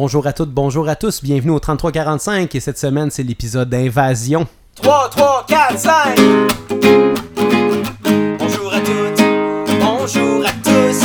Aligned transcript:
Bonjour 0.00 0.28
à 0.28 0.32
toutes, 0.32 0.50
bonjour 0.50 0.88
à 0.88 0.94
tous, 0.94 1.24
bienvenue 1.24 1.50
au 1.50 1.58
3345 1.58 2.54
et 2.54 2.60
cette 2.60 2.78
semaine 2.78 3.10
c'est 3.10 3.24
l'épisode 3.24 3.68
d'invasion. 3.68 4.46
3, 4.76 5.10
3, 5.10 5.46
4, 5.48 5.76
5 5.76 6.18
Bonjour 8.38 8.72
à 8.72 8.78
toutes, 8.78 9.20
bonjour 9.80 10.46
à 10.46 10.52
tous. 10.62 11.02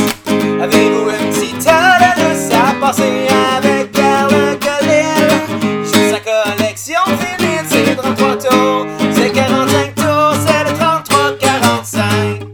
Avez-vous 0.62 1.10
un 1.10 1.32
petit 1.32 1.54
temps 1.54 1.98
de 1.98 2.12
douce 2.22 2.54
à 2.54 2.80
passer 2.80 3.28
avec 3.58 3.92
Carl 3.94 4.30
Colil 4.60 5.32
Juste 5.82 6.12
sa 6.12 6.20
collection 6.20 7.02
finite, 7.18 7.66
c'est 7.70 7.96
33 7.96 8.38
tours. 8.38 8.86
C'est 9.12 9.32
45 9.32 9.96
tours, 9.96 10.36
c'est 10.46 10.64
le 10.66 10.72
33-45 11.90 12.48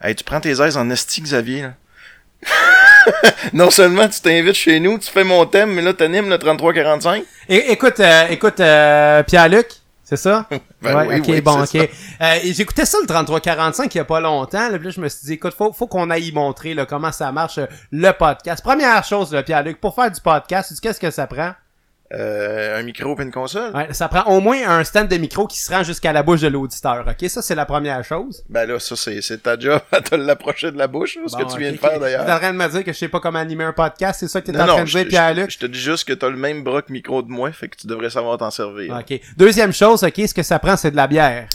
Hey, 0.00 0.14
tu 0.14 0.22
prends 0.22 0.40
tes 0.40 0.50
aises 0.50 0.76
en 0.76 0.88
esti, 0.88 1.20
Xavier, 1.20 1.62
là. 1.62 1.72
non 3.52 3.70
seulement 3.70 4.08
tu 4.08 4.20
t'invites 4.20 4.54
chez 4.54 4.80
nous, 4.80 4.98
tu 4.98 5.10
fais 5.10 5.24
mon 5.24 5.46
thème, 5.46 5.72
mais 5.74 5.82
là 5.82 5.92
t'animes 5.92 6.28
le 6.28 6.36
33-45. 6.36 7.22
É- 7.48 7.72
écoute, 7.72 8.00
euh, 8.00 8.26
écoute, 8.28 8.60
euh, 8.60 9.22
Pierre-Luc, 9.22 9.66
c'est 10.04 10.16
ça? 10.16 10.46
Ben 10.80 10.96
ouais, 10.96 11.06
oui, 11.08 11.18
ok, 11.18 11.24
oui, 11.28 11.40
bon, 11.40 11.60
ok. 11.60 11.74
Euh, 11.74 12.38
J'écoutais 12.44 12.84
ça 12.86 12.98
le 13.02 13.06
3345 13.08 13.92
il 13.92 13.98
y 13.98 14.00
a 14.00 14.04
pas 14.04 14.20
longtemps. 14.20 14.68
Là, 14.68 14.78
puis 14.78 14.86
là, 14.86 14.90
je 14.94 15.00
me 15.00 15.08
suis 15.08 15.26
dit, 15.26 15.32
écoute, 15.32 15.54
faut, 15.58 15.72
faut 15.72 15.88
qu'on 15.88 16.08
aille 16.08 16.30
montrer 16.30 16.72
là, 16.72 16.86
comment 16.86 17.10
ça 17.10 17.32
marche 17.32 17.58
euh, 17.58 17.66
le 17.90 18.12
podcast. 18.12 18.62
Première 18.62 19.02
chose, 19.02 19.32
là, 19.32 19.42
Pierre-Luc, 19.42 19.80
pour 19.80 19.96
faire 19.96 20.08
du 20.10 20.20
podcast, 20.20 20.68
tu 20.68 20.74
dis, 20.74 20.80
qu'est-ce 20.80 21.00
que 21.00 21.10
ça 21.10 21.26
prend? 21.26 21.50
Euh, 22.14 22.78
un 22.80 22.82
micro 22.84 23.14
et 23.18 23.22
une 23.22 23.30
console? 23.30 23.70
Ouais, 23.76 23.88
ça 23.92 24.08
prend 24.08 24.24
au 24.34 24.40
moins 24.40 24.56
un 24.66 24.82
stand 24.82 25.08
de 25.08 25.16
micro 25.18 25.46
qui 25.46 25.58
se 25.58 25.70
rend 25.70 25.82
jusqu'à 25.82 26.10
la 26.10 26.22
bouche 26.22 26.40
de 26.40 26.48
l'auditeur. 26.48 27.04
Ok, 27.06 27.28
ça 27.28 27.42
c'est 27.42 27.54
la 27.54 27.66
première 27.66 28.02
chose. 28.02 28.42
Ben 28.48 28.66
là, 28.66 28.78
ça 28.80 28.96
c'est, 28.96 29.20
c'est 29.20 29.42
ta 29.42 29.58
job 29.58 29.78
à 29.92 30.00
te 30.00 30.14
l'approcher 30.14 30.72
de 30.72 30.78
la 30.78 30.86
bouche, 30.86 31.18
ce 31.26 31.36
Bon, 31.36 31.44
que 31.44 31.52
tu 31.52 31.58
viens 31.58 31.72
de 31.72 31.76
faire 31.76 32.00
d'ailleurs? 32.00 32.24
T'es 32.24 32.32
en 32.32 32.38
train 32.38 32.52
de 32.54 32.56
me 32.56 32.66
dire 32.68 32.82
que 32.82 32.92
je 32.94 32.98
sais 32.98 33.08
pas 33.08 33.20
comment 33.20 33.38
animer 33.38 33.64
un 33.64 33.74
podcast, 33.74 34.20
c'est 34.20 34.28
ça 34.28 34.40
que 34.40 34.46
t'es 34.46 34.52
Non, 34.52 34.60
en 34.62 34.66
train 34.66 34.76
non, 34.78 34.84
de 34.84 34.88
dire, 34.88 35.00
je, 35.02 35.08
Pierre-Luc? 35.08 35.50
je- 35.50 35.54
je 35.54 35.58
te 35.58 35.66
dis 35.66 35.78
juste 35.80 36.08
que 36.08 36.14
t'as 36.14 36.30
le 36.30 36.36
même 36.38 36.64
que 36.64 36.90
micro 36.90 37.20
de 37.22 37.28
moi, 37.30 37.52
fait 37.52 37.68
que 37.68 37.76
tu 37.76 37.86
devrais 37.86 38.08
savoir 38.10 38.38
t'en 38.38 38.50
servir. 38.50 38.96
Ok. 38.98 39.20
Deuxième 39.36 39.74
chose, 39.74 40.02
ok, 40.02 40.14
ce 40.26 40.32
que 40.32 40.42
ça 40.42 40.58
prend, 40.58 40.78
c'est 40.78 40.90
de 40.92 40.96
la 40.96 41.06
bière. 41.08 41.46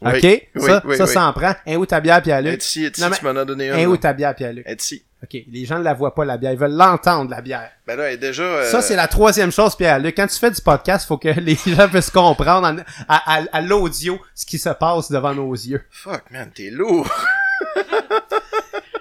Oui, 0.00 0.12
Ok? 0.16 0.22
oui, 0.22 0.62
ça, 0.64 0.82
oui, 0.84 0.96
ça, 0.96 1.06
ça 1.06 1.26
en 1.26 1.32
prend. 1.32 1.54
Un 1.66 1.74
où 1.76 1.84
ta 1.86 2.00
bière, 2.00 2.22
Pierre-Luc? 2.22 2.54
Et 2.54 2.56
ici, 2.58 2.84
et 2.84 2.92
Non, 3.00 3.08
mais- 3.10 3.16
tu 3.16 3.24
m'en 3.24 3.30
as 3.34 3.44
donné 3.44 3.70
un. 3.70 3.78
Un 3.78 3.86
où 3.86 3.92
là. 3.92 3.98
ta 3.98 4.12
bière, 4.12 4.34
Pierre-Luc? 4.34 4.64
Et 4.68 4.76
ici. 4.78 5.02
Ok, 5.22 5.36
les 5.50 5.64
gens 5.64 5.78
ne 5.80 5.84
la 5.84 5.94
voient 5.94 6.14
pas, 6.14 6.24
la 6.24 6.36
bière. 6.36 6.52
Ils 6.52 6.58
veulent 6.58 6.76
l'entendre, 6.76 7.28
la 7.30 7.40
bière. 7.40 7.70
Ben 7.86 7.96
là, 7.96 8.04
elle 8.04 8.14
est 8.14 8.18
déjà. 8.18 8.42
euh, 8.44 8.70
Ça, 8.70 8.80
c'est 8.80 8.94
la 8.94 9.08
troisième 9.08 9.50
chose, 9.50 9.74
Pierre-Luc. 9.74 10.16
Quand 10.16 10.28
tu 10.28 10.38
fais 10.38 10.50
du 10.52 10.60
podcast, 10.62 11.08
faut 11.08 11.18
que 11.18 11.28
les 11.40 11.56
gens 11.66 11.88
puissent 11.88 12.10
comprendre 12.10 12.68
en- 12.68 12.76
à, 13.08 13.38
à- 13.38 13.44
à 13.52 13.60
l'audio 13.60 14.18
ce 14.34 14.46
qui 14.46 14.58
se 14.58 14.68
passe 14.68 15.10
devant 15.10 15.34
nos 15.34 15.52
yeux. 15.52 15.82
Fuck, 15.90 16.22
man, 16.30 16.50
t'es 16.54 16.70
lourd. 16.70 17.08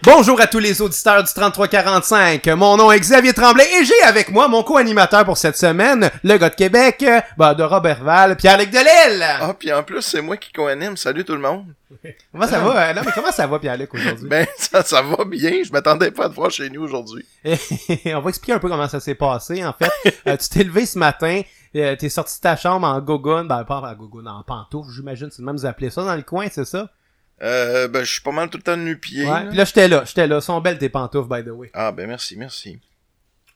Bonjour 0.10 0.40
à 0.40 0.48
tous 0.48 0.60
les 0.60 0.82
auditeurs 0.82 1.22
du 1.22 1.34
3345. 1.34 2.48
Mon 2.56 2.78
nom 2.78 2.90
est 2.94 3.00
Xavier 3.02 3.34
Tremblay 3.34 3.66
et 3.78 3.84
j'ai 3.84 4.02
avec 4.04 4.32
moi 4.32 4.48
mon 4.48 4.64
co-animateur 4.64 5.26
pour 5.26 5.38
cette 5.38 5.58
semaine, 5.58 6.10
le 6.24 6.38
gars 6.38 6.50
de 6.50 6.56
Québec, 6.56 7.04
ben, 7.38 7.54
de 7.54 7.64
Robertval, 7.64 8.38
Pierre-Luc 8.38 8.70
Delille. 8.70 9.22
Ah, 9.42 9.54
puis 9.54 9.74
en 9.74 9.84
plus, 9.84 10.02
c'est 10.02 10.22
moi 10.22 10.38
qui 10.38 10.54
co-anime. 10.54 10.96
Salut 10.96 11.26
tout 11.26 11.34
le 11.34 11.42
monde. 11.42 11.66
Comment 12.32 12.48
ça 12.48 12.60
va? 12.60 12.90
euh, 12.90 12.94
Non, 12.94 13.02
mais 13.06 13.12
comment 13.14 13.34
ça 13.34 13.48
va, 13.48 13.60
Pierre-Luc, 13.60 13.94
aujourd'hui? 13.94 14.30
Ben, 14.30 14.48
ça, 14.58 14.82
ça 14.82 15.02
va 15.02 15.26
bien. 15.26 15.62
Je 15.66 15.72
m'attendais 15.74 16.12
pas 16.12 16.28
à 16.28 16.30
te 16.30 16.36
voir 16.36 16.52
chez 16.52 16.70
nous 16.70 16.84
aujourd'hui. 16.84 17.26
On 17.46 18.22
va 18.22 18.30
expliquer 18.30 18.54
un 18.54 18.60
peu 18.60 18.70
comment 18.70 18.88
ça 18.88 19.02
s'est 19.02 19.16
passé, 19.16 19.66
en 19.66 19.74
fait. 19.74 19.92
Euh, 20.26 20.38
tu 20.38 20.48
t'es 20.48 20.64
levé 20.64 20.86
ce 20.86 20.98
matin, 20.98 21.42
euh, 21.76 21.98
t'es 21.98 22.08
sorti 22.08 22.38
de 22.38 22.42
ta 22.44 22.56
chambre 22.56 22.88
en 22.88 23.02
gogoune, 23.02 23.50
ben 23.50 23.66
pas 23.66 23.80
en 23.82 23.94
gogoune, 23.94 24.30
en 24.30 24.42
pantoufle, 24.44 24.90
j'imagine, 24.96 25.28
c'est 25.32 25.44
même 25.44 25.58
vous 25.58 25.66
appelez 25.66 25.90
ça 25.90 26.04
dans 26.06 26.16
le 26.16 26.22
coin, 26.22 26.48
c'est 26.50 26.66
ça? 26.66 26.88
Euh, 27.42 27.88
ben, 27.88 28.04
je 28.04 28.12
suis 28.12 28.22
pas 28.22 28.32
mal 28.32 28.50
tout 28.50 28.58
le 28.58 28.64
temps 28.64 28.78
nu-pied. 28.78 29.24
Ouais. 29.24 29.46
là. 29.46 29.52
Là, 29.52 29.66
j'étais 29.66 29.88
là, 29.88 30.04
j'étais 30.06 30.28
là. 30.28 30.42
Sont 30.42 30.60
belles 30.60 30.78
tes 30.78 30.90
pantoufles, 30.90 31.30
by 31.30 31.44
the 31.44 31.54
way. 31.54 31.70
Ah, 31.74 31.92
ben, 31.92 32.08
merci, 32.08 32.36
merci. 32.36 32.80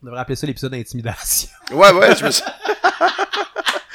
On 0.02 0.06
devrait 0.08 0.22
appeler 0.22 0.36
ça 0.36 0.48
l'épisode 0.48 0.72
d'intimidation. 0.72 1.50
Ouais, 1.72 1.92
ouais, 1.92 2.16
je 2.16 2.26
me. 2.26 2.32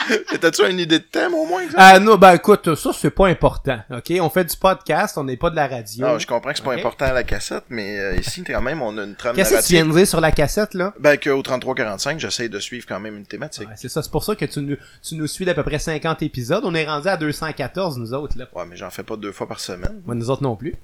T'as-tu 0.40 0.68
une 0.70 0.78
idée 0.78 0.98
de 0.98 1.04
thème 1.04 1.34
au 1.34 1.46
moins? 1.46 1.62
Ah 1.76 1.98
non, 1.98 2.16
ben 2.16 2.34
écoute, 2.34 2.74
ça 2.74 2.90
c'est 2.92 3.10
pas 3.10 3.28
important, 3.28 3.78
ok? 3.90 4.12
On 4.20 4.30
fait 4.30 4.44
du 4.44 4.56
podcast, 4.56 5.18
on 5.18 5.24
n'est 5.24 5.36
pas 5.36 5.50
de 5.50 5.56
la 5.56 5.66
radio. 5.66 6.06
Ah, 6.06 6.18
je 6.18 6.26
comprends 6.26 6.50
que 6.50 6.58
c'est 6.58 6.64
pas 6.64 6.74
important 6.74 7.06
à 7.06 7.12
la 7.12 7.24
cassette, 7.24 7.64
mais 7.68 7.98
euh, 7.98 8.16
ici, 8.16 8.44
quand 8.44 8.60
même, 8.62 8.82
on 8.82 8.96
a 8.98 9.04
une 9.04 9.14
trame 9.14 9.34
Qu'est-ce 9.34 9.54
que 9.54 9.66
tu 9.66 9.72
viens 9.74 9.86
de 9.86 9.92
dire 9.92 10.06
sur 10.06 10.20
la 10.20 10.32
cassette, 10.32 10.74
là? 10.74 10.94
Ben, 10.98 11.16
qu'au 11.16 11.42
33-45, 11.42 12.18
j'essaye 12.18 12.48
de 12.48 12.58
suivre 12.58 12.86
quand 12.88 13.00
même 13.00 13.16
une 13.16 13.26
thématique. 13.26 13.68
Ouais, 13.68 13.74
c'est 13.76 13.88
ça, 13.88 14.02
c'est 14.02 14.10
pour 14.10 14.24
ça 14.24 14.34
que 14.34 14.44
tu 14.44 14.60
nous, 14.60 14.76
tu 15.02 15.14
nous 15.14 15.26
suis 15.26 15.44
d'à 15.44 15.54
peu 15.54 15.62
près 15.62 15.78
50 15.78 16.22
épisodes. 16.22 16.62
On 16.64 16.74
est 16.74 16.86
rendu 16.86 17.08
à 17.08 17.16
214, 17.16 17.98
nous 17.98 18.14
autres, 18.14 18.38
là. 18.38 18.46
Ouais, 18.54 18.64
mais 18.68 18.76
j'en 18.76 18.90
fais 18.90 19.02
pas 19.02 19.16
deux 19.16 19.32
fois 19.32 19.46
par 19.48 19.60
semaine. 19.60 20.02
Moi, 20.04 20.14
nous 20.14 20.30
autres 20.30 20.42
non 20.42 20.56
plus. 20.56 20.74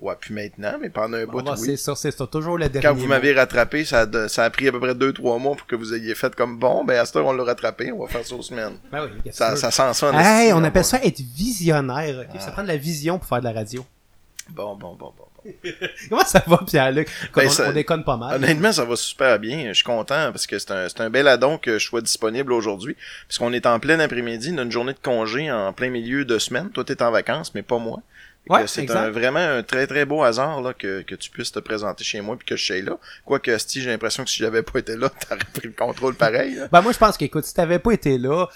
Ouais, 0.00 0.14
puis 0.18 0.32
maintenant, 0.32 0.78
mais 0.80 0.88
pendant 0.88 1.18
un 1.18 1.26
bout, 1.26 1.42
Bon, 1.42 1.42
bah, 1.42 1.54
oui. 1.58 1.66
C'est 1.66 1.76
ça, 1.76 1.94
c'est 1.94 2.10
ça, 2.10 2.26
toujours 2.26 2.56
le 2.56 2.70
dernier. 2.70 2.88
Quand 2.88 2.94
vous 2.94 3.06
m'avez 3.06 3.34
rattrapé, 3.34 3.84
ça 3.84 4.00
a, 4.00 4.06
de- 4.06 4.28
ça 4.28 4.44
a 4.44 4.50
pris 4.50 4.66
à 4.68 4.72
peu 4.72 4.80
près 4.80 4.94
2-3 4.94 5.38
mois 5.38 5.54
pour 5.56 5.66
que 5.66 5.76
vous 5.76 5.92
ayez 5.92 6.14
fait 6.14 6.34
comme 6.34 6.58
bon, 6.58 6.84
ben 6.84 6.98
à 6.98 7.04
cette 7.04 7.16
heure, 7.16 7.26
on 7.26 7.32
l'a 7.34 7.44
rattrapé, 7.44 7.92
on 7.92 8.00
va 8.02 8.06
faire 8.08 8.24
ça 8.26 8.34
aux 8.34 8.40
semaines. 8.42 8.78
Ben 8.90 9.04
oui, 9.04 9.30
Ça, 9.30 9.56
ça 9.56 9.70
sent 9.70 9.92
ça 9.92 10.10
Hey, 10.14 10.52
on 10.54 10.64
appelle 10.64 10.82
bon. 10.82 10.88
ça 10.88 11.04
être 11.04 11.20
visionnaire. 11.20 12.24
Ça 12.38 12.50
prend 12.50 12.62
de 12.62 12.68
la 12.68 12.76
vision 12.78 13.18
pour 13.18 13.28
faire 13.28 13.40
de 13.40 13.44
la 13.44 13.52
radio. 13.52 13.84
Bon, 14.48 14.74
bon, 14.74 14.94
bon, 14.94 15.12
bon. 15.16 15.24
bon. 15.44 15.50
Comment 16.08 16.24
ça 16.24 16.42
va, 16.46 16.58
Pierre-Luc? 16.66 17.08
Ben, 17.34 17.46
on, 17.46 17.50
ça- 17.50 17.68
on 17.68 17.72
déconne 17.72 18.02
pas 18.04 18.16
mal. 18.16 18.36
Honnêtement, 18.36 18.72
ça 18.72 18.84
va 18.84 18.96
super 18.96 19.38
bien. 19.38 19.68
Je 19.68 19.72
suis 19.74 19.84
content 19.84 20.32
parce 20.32 20.46
que 20.46 20.58
c'est 20.58 20.70
un, 20.70 20.86
un 20.98 21.10
bel 21.10 21.28
addon 21.28 21.56
que 21.58 21.78
je 21.78 21.86
sois 21.86 22.00
disponible 22.00 22.52
aujourd'hui. 22.52 22.96
Puisqu'on 23.28 23.52
est 23.52 23.64
en 23.66 23.78
plein 23.80 24.00
après-midi, 24.00 24.50
on 24.54 24.58
a 24.58 24.62
une 24.62 24.72
journée 24.72 24.92
de 24.92 24.98
congé 24.98 25.50
en 25.52 25.72
plein 25.72 25.90
milieu 25.90 26.24
de 26.24 26.38
semaine. 26.38 26.70
Toi, 26.70 26.84
t'es 26.84 27.02
en 27.02 27.10
vacances, 27.10 27.54
mais 27.54 27.62
pas 27.62 27.78
moi. 27.78 28.00
Ouais, 28.50 28.66
c'est 28.66 28.90
un, 28.90 29.10
vraiment 29.10 29.38
un 29.38 29.62
très 29.62 29.86
très 29.86 30.04
beau 30.04 30.22
hasard 30.22 30.60
là, 30.62 30.74
que, 30.74 31.02
que 31.02 31.14
tu 31.14 31.30
puisses 31.30 31.52
te 31.52 31.58
présenter 31.60 32.04
chez 32.04 32.20
moi 32.20 32.36
puis 32.36 32.46
que 32.46 32.56
je 32.56 32.64
sois 32.64 32.82
là. 32.82 32.98
Quoique, 33.24 33.56
si 33.58 33.80
j'ai 33.80 33.90
l'impression 33.90 34.24
que 34.24 34.30
si 34.30 34.38
j'avais 34.38 34.62
pas 34.62 34.78
été 34.80 34.96
là, 34.96 35.08
t'aurais 35.28 35.40
pris 35.54 35.68
le 35.68 35.74
contrôle 35.74 36.14
pareil. 36.14 36.54
là. 36.56 36.68
Ben 36.70 36.80
moi 36.82 36.92
je 36.92 36.98
pense 36.98 37.16
qu'écoute, 37.16 37.44
si 37.44 37.54
t'avais 37.54 37.78
pas 37.78 37.92
été 37.92 38.18
là, 38.18 38.46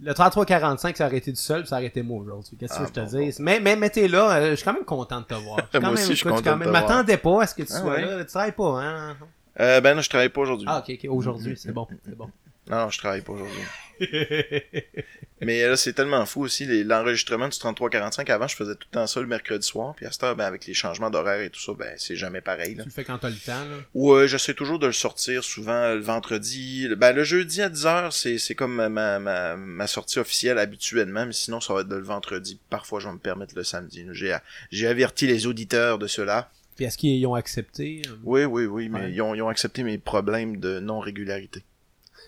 le 0.00 0.12
33-45 0.12 0.96
ça 0.96 1.06
aurait 1.06 1.18
été 1.18 1.30
du 1.30 1.40
seul, 1.40 1.60
puis 1.60 1.68
ça 1.68 1.76
aurait 1.76 1.86
été 1.86 2.02
moi 2.02 2.20
aujourd'hui. 2.20 2.56
Qu'est-ce 2.58 2.74
que 2.74 2.82
Ah, 2.82 2.86
je 2.88 2.92
te 2.92 3.00
bon, 3.00 3.06
dis? 3.28 3.36
Mais, 3.38 3.60
mais, 3.60 3.76
mais 3.76 3.90
t'es 3.90 4.08
là, 4.08 4.32
euh, 4.36 4.50
je 4.50 4.54
suis 4.56 4.64
quand 4.64 4.72
même 4.74 4.84
content 4.84 5.20
de 5.20 5.26
te 5.26 5.34
voir. 5.34 5.58
Moi 5.80 5.90
aussi, 5.90 6.08
je 6.10 6.14
suis 6.14 6.28
content 6.28 6.56
de 6.56 6.64
te 6.64 6.68
m'attendais 6.68 7.16
pas 7.16 7.42
à 7.42 7.46
ce 7.46 7.54
que 7.54 7.62
tu 7.62 7.72
Ah, 7.72 7.80
sois 7.80 7.92
ouais. 7.92 8.00
là. 8.04 8.24
Tu 8.24 8.30
travailles 8.30 8.52
pas, 8.52 8.80
hein? 8.82 9.16
Euh, 9.60 9.80
ben 9.80 9.94
non, 9.94 10.02
je 10.02 10.08
travaille 10.08 10.30
pas 10.30 10.40
aujourd'hui. 10.40 10.66
Ah, 10.68 10.78
ok, 10.86 10.92
ok, 11.04 11.10
aujourd'hui, 11.10 11.54
c'est 11.56 11.70
bon, 11.72 11.86
c'est 12.04 12.16
bon. 12.16 12.28
Non, 12.70 12.78
non, 12.78 12.88
je 12.90 12.96
travaille 12.98 13.20
pas 13.20 13.32
aujourd'hui. 13.34 13.60
Mais 15.40 15.66
là, 15.66 15.76
c'est 15.76 15.92
tellement 15.92 16.24
fou 16.24 16.42
aussi, 16.42 16.64
l'enregistrement 16.84 17.48
du 17.48 17.56
33-45. 17.58 18.30
Avant, 18.30 18.46
je 18.48 18.56
faisais 18.56 18.74
tout 18.76 18.86
le 18.90 18.94
temps 18.94 19.06
ça 19.06 19.20
le 19.20 19.26
mercredi 19.26 19.66
soir. 19.66 19.94
Puis 19.94 20.06
à 20.06 20.10
cette 20.12 20.22
heure, 20.22 20.36
ben, 20.36 20.44
avec 20.46 20.64
les 20.66 20.72
changements 20.74 21.10
d'horaire 21.10 21.40
et 21.40 21.50
tout 21.50 21.60
ça, 21.60 21.72
ben, 21.76 21.92
c'est 21.98 22.16
jamais 22.16 22.40
pareil. 22.40 22.74
Là. 22.76 22.84
Tu 22.84 22.88
le 22.88 22.94
fais 22.94 23.04
quand 23.04 23.18
t'as 23.18 23.28
le 23.28 23.36
temps, 23.36 23.64
là? 23.64 23.76
Ouais, 23.94 24.26
j'essaie 24.28 24.54
toujours 24.54 24.78
de 24.78 24.86
le 24.86 24.92
sortir 24.92 25.44
souvent 25.44 25.92
le 25.92 26.00
vendredi. 26.00 26.86
Le- 26.88 26.94
Ben, 26.96 27.12
le 27.12 27.24
jeudi 27.24 27.60
à 27.60 27.68
10h, 27.68 28.38
c'est, 28.38 28.54
comme 28.54 28.88
ma, 28.88 29.18
ma, 29.18 29.86
sortie 29.86 30.18
officielle 30.18 30.58
habituellement, 30.58 31.26
mais 31.26 31.32
sinon, 31.32 31.60
ça 31.60 31.74
va 31.74 31.80
être 31.82 31.88
le 31.90 32.00
vendredi. 32.02 32.58
Parfois, 32.70 33.00
je 33.00 33.08
vais 33.08 33.14
me 33.14 33.18
permettre 33.18 33.54
le 33.54 33.64
samedi. 33.64 34.06
J'ai, 34.12 34.34
j'ai 34.70 34.86
averti 34.86 35.26
les 35.26 35.46
auditeurs 35.46 35.98
de 35.98 36.06
cela. 36.06 36.50
Puis 36.76 36.86
est-ce 36.86 36.96
qu'ils 36.96 37.24
ont 37.26 37.34
accepté? 37.34 38.02
Oui, 38.24 38.44
oui, 38.44 38.64
oui, 38.66 38.88
mais 38.88 39.00
Ouais. 39.00 39.12
ils, 39.12 39.20
ont, 39.22 39.34
ils 39.34 39.42
ont 39.42 39.48
accepté 39.48 39.82
mes 39.82 39.98
problèmes 39.98 40.56
de 40.58 40.80
non-régularité. 40.80 41.62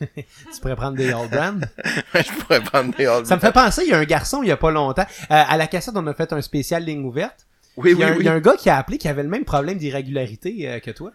Tu 0.54 0.60
pourrais 0.60 0.76
prendre 0.76 0.96
des 0.96 1.10
All 1.12 1.28
Brand? 1.28 1.68
je 2.14 2.32
pourrais 2.40 2.60
prendre 2.62 2.94
des 2.96 3.06
all- 3.06 3.26
ça 3.26 3.36
me 3.36 3.40
fait 3.40 3.52
penser, 3.52 3.82
il 3.84 3.90
y 3.90 3.94
a 3.94 3.98
un 3.98 4.04
garçon 4.04 4.42
il 4.42 4.48
y 4.48 4.52
a 4.52 4.56
pas 4.56 4.70
longtemps. 4.70 5.02
Euh, 5.02 5.26
à 5.28 5.56
la 5.56 5.66
cassette, 5.66 5.94
on 5.96 6.06
a 6.06 6.14
fait 6.14 6.32
un 6.32 6.40
spécial 6.42 6.84
ligne 6.84 7.04
ouverte. 7.04 7.46
Oui, 7.76 7.92
il, 7.92 7.98
y 7.98 8.04
a 8.04 8.06
oui, 8.06 8.12
un, 8.12 8.16
oui. 8.16 8.22
il 8.22 8.26
y 8.26 8.28
a 8.28 8.32
un 8.32 8.40
gars 8.40 8.56
qui 8.58 8.70
a 8.70 8.76
appelé 8.78 8.98
qui 8.98 9.08
avait 9.08 9.22
le 9.22 9.28
même 9.28 9.44
problème 9.44 9.78
d'irrégularité 9.78 10.68
euh, 10.68 10.80
que 10.80 10.90
toi. 10.90 11.12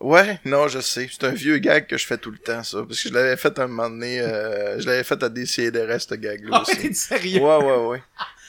Ouais, 0.00 0.38
non, 0.44 0.66
je 0.68 0.80
sais. 0.80 1.08
C'est 1.10 1.24
un 1.24 1.30
vieux 1.30 1.58
gag 1.58 1.86
que 1.86 1.96
je 1.96 2.04
fais 2.06 2.18
tout 2.18 2.30
le 2.32 2.38
temps, 2.38 2.62
ça. 2.64 2.78
Parce 2.86 3.00
que 3.02 3.08
je 3.08 3.14
l'avais 3.14 3.36
fait 3.36 3.56
un 3.58 3.68
moment 3.68 3.88
donné, 3.88 4.20
euh, 4.20 4.78
je 4.80 4.86
l'avais 4.86 5.04
fait 5.04 5.22
à 5.22 5.28
DCDR, 5.28 6.00
ce 6.00 6.14
gag-là 6.14 6.50
Ah, 6.52 6.62
aussi. 6.62 6.76
t'es 6.78 6.92
sérieux? 6.94 7.40
Ouais, 7.40 7.56
ouais, 7.64 7.86
ouais. 7.86 8.02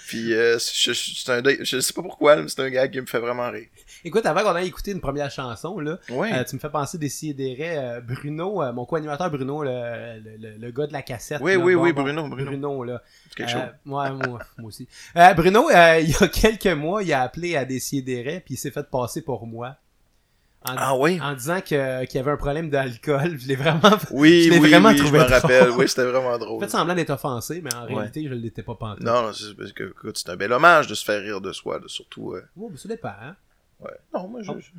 Puis, 0.08 0.34
euh, 0.34 0.58
je, 0.60 0.92
un, 1.32 1.42
je 1.64 1.80
sais 1.80 1.94
pas 1.94 2.02
pourquoi, 2.02 2.36
mais 2.36 2.48
c'est 2.48 2.62
un 2.62 2.70
gag 2.70 2.92
qui 2.92 3.02
me 3.02 3.06
fait 3.06 3.20
vraiment 3.20 3.50
rire. 3.50 3.68
Écoute, 4.04 4.26
avant 4.26 4.42
qu'on 4.44 4.56
aille 4.56 4.68
écouter 4.68 4.92
une 4.92 5.02
première 5.02 5.32
chanson, 5.32 5.80
là, 5.80 5.98
euh, 6.12 6.44
tu 6.44 6.56
me 6.56 6.60
fais 6.60 6.70
penser 6.70 6.98
des 6.98 7.10
sidérés. 7.10 7.78
Euh, 7.78 8.02
Bruno, 8.02 8.62
euh, 8.62 8.72
mon 8.72 8.86
co-animateur 8.86 9.32
Bruno, 9.32 9.64
le, 9.64 10.22
le, 10.60 10.72
gars 10.72 10.86
de 10.88 10.94
la 10.94 11.02
cassette. 11.02 11.40
oui, 11.42 11.54
là, 11.54 11.58
oui, 11.60 11.76
bon, 11.76 11.82
oui, 11.84 11.94
bon, 11.94 12.04
Bruno, 12.04 12.28
Bruno. 12.30 12.46
Bruno, 12.46 12.84
là. 12.84 13.02
C'est 13.30 13.36
quelque 13.36 13.50
Euh, 13.50 13.62
chose. 13.62 13.70
ouais, 13.86 14.12
moi, 14.12 14.40
moi 14.60 14.68
aussi. 14.68 14.88
Euh, 15.16 15.34
Bruno, 15.34 15.70
euh, 15.72 16.00
il 16.00 16.10
y 16.12 16.16
a 16.24 16.28
quelques 16.28 16.68
mois, 16.68 17.02
il 17.02 17.12
a 17.14 17.22
appelé 17.22 17.56
à 17.56 17.66
des 17.66 17.80
puis 18.46 18.54
il 18.54 18.58
s'est 18.58 18.72
fait 18.72 18.88
passer 18.90 19.22
pour 19.22 19.48
moi. 19.48 19.76
En, 20.68 20.74
Ah 20.78 20.96
oui? 20.98 21.20
en 21.22 21.34
disant 21.34 21.62
que- 21.62 22.06
qu'il 22.06 22.16
y 22.16 22.20
avait 22.20 22.32
un 22.32 22.38
problème 22.38 22.70
d'alcool. 22.70 23.38
Je 23.40 23.48
l'ai 23.48 23.56
vraiment. 23.56 23.80
Oui, 24.12 24.50
je 24.52 24.60
oui, 24.60 24.70
vraiment 24.70 24.90
oui, 24.90 24.98
je 24.98 25.04
trouvé 25.04 25.20
me 25.20 25.24
drôle. 25.26 25.34
rappelle. 25.40 25.70
Oui, 25.72 25.88
c'était 25.88 26.06
vraiment 26.06 26.38
drôle. 26.40 26.64
fait 26.64 26.70
semblant 26.72 26.96
d'être 26.96 27.12
offensé, 27.12 27.62
mais 27.64 27.74
en 27.76 27.86
Ouais. 27.88 27.94
réalité, 27.96 28.24
je 28.24 28.30
ne 28.34 28.40
l'étais 28.40 28.64
pas 28.64 28.76
pantoute. 28.76 29.04
Non, 29.04 29.22
non, 29.24 29.34
c'est 29.34 29.56
parce 29.56 29.72
que, 29.74 29.84
écoute, 29.92 30.18
c'est 30.18 30.30
un 30.30 30.36
bel 30.36 30.52
hommage 30.52 30.88
de 30.88 30.96
se 30.96 31.06
faire 31.06 31.22
rire 31.22 31.40
de 31.42 31.52
soi, 31.52 31.80
surtout, 31.88 32.34
euh, 32.34 32.44
Oh, 32.60 32.70
ben, 32.70 32.78
ça 32.78 32.88
dépend, 32.88 33.10
hein. 33.10 33.36
ouais. 33.82 33.92
Non, 34.14 34.28
moi, 34.28 34.42
je, 34.42 34.52
Oh. 34.52 34.56
je- 34.60 34.72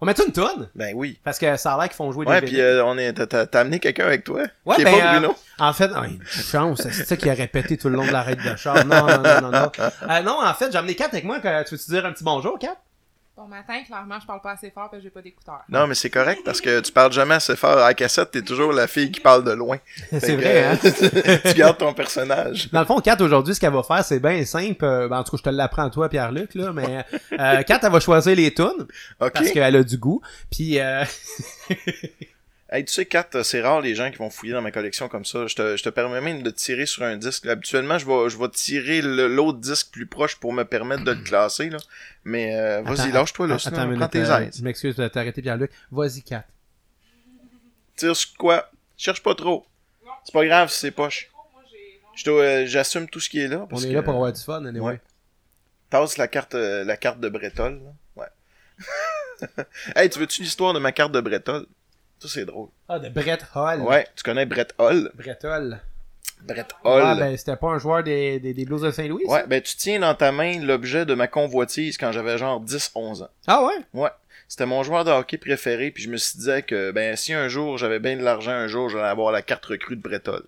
On 0.00 0.06
met 0.06 0.12
une 0.26 0.32
tonne? 0.32 0.68
ben 0.74 0.92
oui. 0.94 1.18
Parce 1.24 1.38
que 1.38 1.56
ça 1.56 1.74
a 1.74 1.78
l'air 1.78 1.88
qu'ils 1.88 1.96
font 1.96 2.12
jouer 2.12 2.26
Ouais, 2.26 2.40
des 2.40 2.46
puis 2.46 2.56
vélos. 2.56 2.66
euh, 2.80 2.82
on 2.84 2.98
est, 2.98 3.14
t'as- 3.26 3.60
amené 3.60 3.78
quelqu'un 3.80 4.04
avec 4.06 4.24
toi? 4.24 4.42
Ouais, 4.66 4.74
qui 4.76 4.82
est 4.82 4.84
ben, 4.84 4.98
pas 5.00 5.06
euh, 5.16 5.18
Bruno? 5.20 5.34
En 5.58 5.72
fait, 5.72 5.90
oh, 5.96 6.02
une 6.04 6.22
chance, 6.26 6.82
c'est 6.82 7.04
ça 7.06 7.16
qu'il 7.16 7.30
a 7.30 7.34
répété 7.34 7.78
tout 7.78 7.88
le 7.88 7.96
long 7.96 8.04
de 8.06 8.10
la 8.12 8.22
raide 8.22 8.42
de 8.42 8.56
char. 8.56 8.84
Non, 8.84 9.06
non, 9.06 9.22
non, 9.22 9.40
non, 9.42 9.50
non. 9.50 9.72
Euh, 10.10 10.20
non, 10.22 10.40
en 10.44 10.52
fait, 10.54 10.70
j'ai 10.72 10.78
amené 10.78 10.94
Kat 10.94 11.06
avec 11.06 11.24
moi. 11.24 11.38
Tu 11.40 11.74
veux-tu 11.74 11.90
dire 11.90 12.04
un 12.04 12.12
petit 12.12 12.24
bonjour, 12.24 12.58
Kat? 12.58 12.76
Bon 13.36 13.48
matin, 13.48 13.82
clairement, 13.84 14.20
je 14.20 14.26
parle 14.26 14.40
pas 14.40 14.52
assez 14.52 14.70
fort 14.70 14.88
parce 14.88 14.98
que 14.98 15.02
j'ai 15.02 15.10
pas 15.10 15.20
d'écouteurs. 15.20 15.62
Non, 15.68 15.88
mais 15.88 15.96
c'est 15.96 16.08
correct 16.08 16.42
parce 16.44 16.60
que 16.60 16.78
tu 16.78 16.92
parles 16.92 17.10
jamais 17.12 17.34
assez 17.34 17.56
fort. 17.56 17.78
À 17.78 17.88
la 17.88 17.94
cassette, 17.94 18.30
t'es 18.30 18.42
toujours 18.42 18.72
la 18.72 18.86
fille 18.86 19.10
qui 19.10 19.18
parle 19.20 19.42
de 19.42 19.50
loin. 19.50 19.78
C'est 20.12 20.36
vrai, 20.36 20.62
hein? 20.62 20.78
euh, 20.84 21.38
tu 21.44 21.54
gardes 21.54 21.78
ton 21.78 21.92
personnage. 21.92 22.70
Dans 22.70 22.78
le 22.78 22.86
fond, 22.86 23.00
Kat, 23.00 23.16
aujourd'hui, 23.20 23.52
ce 23.52 23.58
qu'elle 23.60 23.72
va 23.72 23.82
faire, 23.82 24.04
c'est 24.04 24.20
bien 24.20 24.44
simple. 24.44 24.84
Euh, 24.84 25.08
ben, 25.08 25.18
en 25.18 25.24
tout 25.24 25.32
cas, 25.32 25.38
je 25.38 25.42
te 25.42 25.48
l'apprends, 25.48 25.90
toi, 25.90 26.08
Pierre-Luc, 26.08 26.54
là, 26.54 26.72
mais 26.72 27.04
euh, 27.32 27.62
Kat, 27.64 27.80
elle 27.82 27.90
va 27.90 27.98
choisir 27.98 28.36
les 28.36 28.54
tunes 28.54 28.86
OK? 29.20 29.32
parce 29.32 29.50
qu'elle 29.50 29.74
a 29.74 29.82
du 29.82 29.98
goût. 29.98 30.22
Puis, 30.48 30.78
euh, 30.78 31.04
Hey, 32.70 32.84
tu 32.84 32.92
sais, 32.92 33.04
Kat, 33.04 33.28
c'est 33.42 33.60
rare 33.60 33.82
les 33.82 33.94
gens 33.94 34.10
qui 34.10 34.16
vont 34.16 34.30
fouiller 34.30 34.54
dans 34.54 34.62
ma 34.62 34.70
collection 34.70 35.08
comme 35.08 35.24
ça. 35.24 35.46
Je 35.46 35.54
te, 35.54 35.76
je 35.76 35.82
te 35.82 35.90
permets 35.90 36.20
même 36.20 36.42
de 36.42 36.50
tirer 36.50 36.86
sur 36.86 37.02
un 37.02 37.16
disque. 37.16 37.46
Habituellement, 37.46 37.98
je 37.98 38.06
vais, 38.06 38.30
je 38.30 38.38
vais 38.38 38.48
tirer 38.48 39.02
l'autre 39.02 39.58
disque 39.58 39.90
plus 39.92 40.06
proche 40.06 40.36
pour 40.36 40.52
me 40.52 40.64
permettre 40.64 41.04
de 41.04 41.12
le 41.12 41.22
classer. 41.22 41.68
Là. 41.68 41.78
Mais 42.24 42.56
euh, 42.56 42.82
vas-y, 42.82 43.12
lâche-toi 43.12 43.46
là, 43.46 43.54
attends 43.56 43.70
sinon, 43.70 43.96
prends 43.96 44.08
tes 44.08 44.20
euh, 44.20 44.38
aises. 44.38 44.56
Je 44.58 44.62
m'excuse 44.64 44.96
de 44.96 45.06
t'arrêter, 45.08 45.42
Pierre-Luc. 45.42 45.70
Vas-y, 45.92 46.22
Kat. 46.22 46.44
Tire 47.96 48.16
sur 48.16 48.34
quoi? 48.36 48.70
Cherche 48.96 49.22
pas 49.22 49.34
trop. 49.34 49.66
C'est 50.24 50.32
pas 50.32 50.46
grave 50.46 50.70
si 50.70 50.78
c'est 50.80 50.90
poche. 50.90 51.30
Euh, 52.26 52.64
J'assume 52.66 53.08
tout 53.08 53.20
ce 53.20 53.28
qui 53.28 53.40
est 53.40 53.48
là. 53.48 53.66
On 53.70 53.78
est 53.78 53.88
que, 53.88 53.92
là 53.92 54.02
pour 54.02 54.14
avoir 54.14 54.32
du 54.32 54.40
fun, 54.40 54.64
anyway. 54.64 54.80
Ouais. 54.80 55.00
Tasse 55.90 56.16
la 56.16 56.28
carte, 56.28 56.54
euh, 56.54 56.84
la 56.84 56.96
carte 56.96 57.20
de 57.20 57.28
Bretol. 57.28 57.82
là. 57.82 57.92
Ouais. 59.46 59.64
hey, 59.96 60.08
tu 60.08 60.18
veux-tu 60.18 60.42
l'histoire 60.42 60.72
de 60.72 60.78
ma 60.78 60.92
carte 60.92 61.12
de 61.12 61.20
Bretol? 61.20 61.66
Ça, 62.24 62.30
c'est 62.32 62.46
drôle. 62.46 62.68
Ah, 62.88 62.98
de 62.98 63.10
Brett 63.10 63.44
Hall. 63.54 63.82
Ouais, 63.82 64.06
tu 64.16 64.22
connais 64.22 64.46
Brett 64.46 64.74
Hall? 64.78 65.10
Brett 65.14 65.44
Hall. 65.44 65.78
Brett 66.40 66.72
Hall. 66.82 67.02
Ah, 67.04 67.14
ben, 67.14 67.36
c'était 67.36 67.56
pas 67.56 67.66
un 67.66 67.78
joueur 67.78 68.02
des, 68.02 68.40
des, 68.40 68.54
des 68.54 68.64
Blues 68.64 68.80
de 68.80 68.90
Saint-Louis? 68.90 69.24
ça? 69.26 69.32
Ouais, 69.32 69.46
ben 69.46 69.60
tu 69.60 69.76
tiens 69.76 70.00
dans 70.00 70.14
ta 70.14 70.32
main 70.32 70.58
l'objet 70.60 71.04
de 71.04 71.12
ma 71.12 71.26
convoitise 71.28 71.98
quand 71.98 72.12
j'avais 72.12 72.38
genre 72.38 72.64
10-11 72.64 73.24
ans. 73.24 73.28
Ah 73.46 73.62
ouais? 73.66 73.74
Ouais. 73.92 74.08
C'était 74.48 74.64
mon 74.64 74.82
joueur 74.82 75.04
de 75.04 75.10
hockey 75.10 75.36
préféré, 75.36 75.90
puis 75.90 76.02
je 76.02 76.08
me 76.08 76.16
suis 76.16 76.38
dit 76.38 76.62
que 76.66 76.92
ben 76.92 77.14
si 77.14 77.34
un 77.34 77.48
jour 77.48 77.76
j'avais 77.76 77.98
bien 77.98 78.16
de 78.16 78.22
l'argent, 78.22 78.52
un 78.52 78.68
jour 78.68 78.88
j'allais 78.88 79.04
avoir 79.04 79.30
la 79.32 79.42
carte 79.42 79.66
recrue 79.66 79.96
de 79.96 80.00
Bretol. 80.00 80.44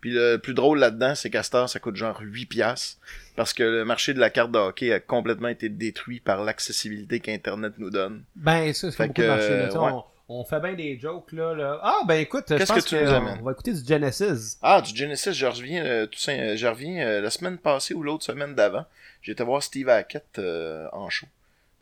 Puis 0.00 0.12
le 0.12 0.36
plus 0.36 0.54
drôle 0.54 0.78
là-dedans, 0.78 1.14
c'est 1.14 1.28
qu'à 1.28 1.42
ça 1.42 1.66
coûte 1.78 1.96
genre 1.96 2.18
8 2.22 2.46
piastres, 2.46 2.96
parce 3.36 3.52
que 3.52 3.64
le 3.64 3.84
marché 3.84 4.14
de 4.14 4.20
la 4.20 4.30
carte 4.30 4.50
de 4.50 4.58
hockey 4.58 4.92
a 4.94 5.00
complètement 5.00 5.48
été 5.48 5.68
détruit 5.68 6.20
par 6.20 6.42
l'accessibilité 6.42 7.20
qu'Internet 7.20 7.74
nous 7.76 7.90
donne. 7.90 8.22
Ben, 8.34 8.72
ça, 8.72 8.90
c'est 8.90 8.96
Fait 8.96 9.08
beaucoup 9.08 9.22
de 9.22 9.26
marché, 9.26 9.48
là. 9.50 9.72
Ouais. 9.72 9.92
on, 9.92 10.04
on 10.28 10.44
fait 10.44 10.60
bien 10.60 10.74
des 10.74 10.98
jokes, 10.98 11.32
là. 11.32 11.54
là. 11.54 11.80
Ah, 11.82 12.00
ben, 12.06 12.14
écoute, 12.16 12.44
je 12.50 12.56
Qu'est-ce 12.56 12.72
pense 12.72 12.84
que 12.84 12.88
tu 12.90 12.96
nous 12.96 13.10
on- 13.10 13.14
amènes? 13.14 13.38
On 13.40 13.44
va 13.44 13.52
écouter 13.52 13.72
du 13.72 13.84
Genesis. 13.86 14.58
Ah, 14.62 14.80
du 14.80 14.94
Genesis, 14.94 15.32
je 15.32 15.46
reviens, 15.46 15.84
euh, 15.84 16.06
tout 16.06 16.18
ça, 16.18 16.32
euh, 16.32 16.56
je 16.56 16.66
reviens 16.66 17.06
euh, 17.06 17.20
la 17.20 17.30
semaine 17.30 17.58
passée 17.58 17.94
ou 17.94 18.02
l'autre 18.02 18.24
semaine 18.24 18.54
d'avant. 18.54 18.84
J'étais 19.22 19.42
voir 19.44 19.62
Steve 19.62 19.88
Hackett 19.88 20.38
euh, 20.38 20.86
en 20.92 21.08
show. 21.10 21.26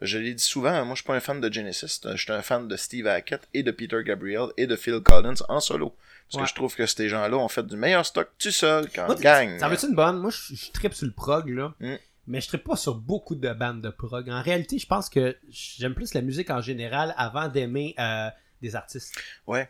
Je 0.03 0.19
l'ai 0.19 0.35
dit 0.35 0.43
souvent, 0.45 0.69
hein, 0.71 0.85
moi 0.85 0.95
je 0.95 1.01
suis 1.01 1.07
pas 1.07 1.15
un 1.15 1.21
fan 1.21 1.41
de 1.41 1.51
Genesis, 1.53 2.01
je 2.05 2.17
suis 2.23 2.33
un 2.33 2.43
fan 2.43 2.69
de 2.69 2.77
Steve 2.77 3.07
Hackett 3.07 3.41
et 3.55 3.63
de 3.63 3.71
Peter 3.71 3.97
Gabriel 4.05 4.49
et 4.59 4.67
de 4.67 4.77
Phil 4.77 5.01
Collins 5.01 5.35
en 5.49 5.59
solo. 5.61 5.95
Parce 6.29 6.35
Ouais. 6.37 6.43
que 6.43 6.49
je 6.51 6.55
trouve 6.55 6.75
que 6.77 6.85
ces 6.87 7.09
gens-là 7.09 7.37
ont 7.39 7.49
fait 7.49 7.65
du 7.67 7.77
meilleur 7.77 8.05
stock 8.05 8.29
tout 8.39 8.51
seul 8.51 8.91
qu'en 8.91 9.07
Moi, 9.07 9.15
gang. 9.15 9.59
Ça 9.59 9.69
veut-tu 9.69 9.87
une 9.87 9.95
bonne? 9.95 10.19
Moi, 10.19 10.31
je, 10.31 10.55
je 10.55 10.71
tripe 10.73 10.93
sur 10.93 11.07
le 11.07 11.13
prog, 11.13 11.49
là. 11.49 11.73
Mm. 11.81 11.95
Mais 12.27 12.41
je 12.41 12.49
tripe 12.49 12.65
pas 12.65 12.77
sur 12.77 12.95
beaucoup 12.97 13.35
de 13.35 13.53
bandes 13.53 13.81
de 13.83 13.91
prog. 13.91 14.29
En 14.31 14.43
réalité, 14.43 14.79
je 14.79 14.87
pense 14.87 15.09
que 15.09 15.37
j'aime 15.49 15.95
plus 15.95 16.15
la 16.15 16.23
musique 16.23 16.51
en 16.51 16.61
général 16.61 17.15
avant 17.17 17.49
d'aimer 17.49 17.95
euh, 17.99 18.29
des 18.63 18.75
artistes. 18.75 19.15
Ouais. 19.47 19.69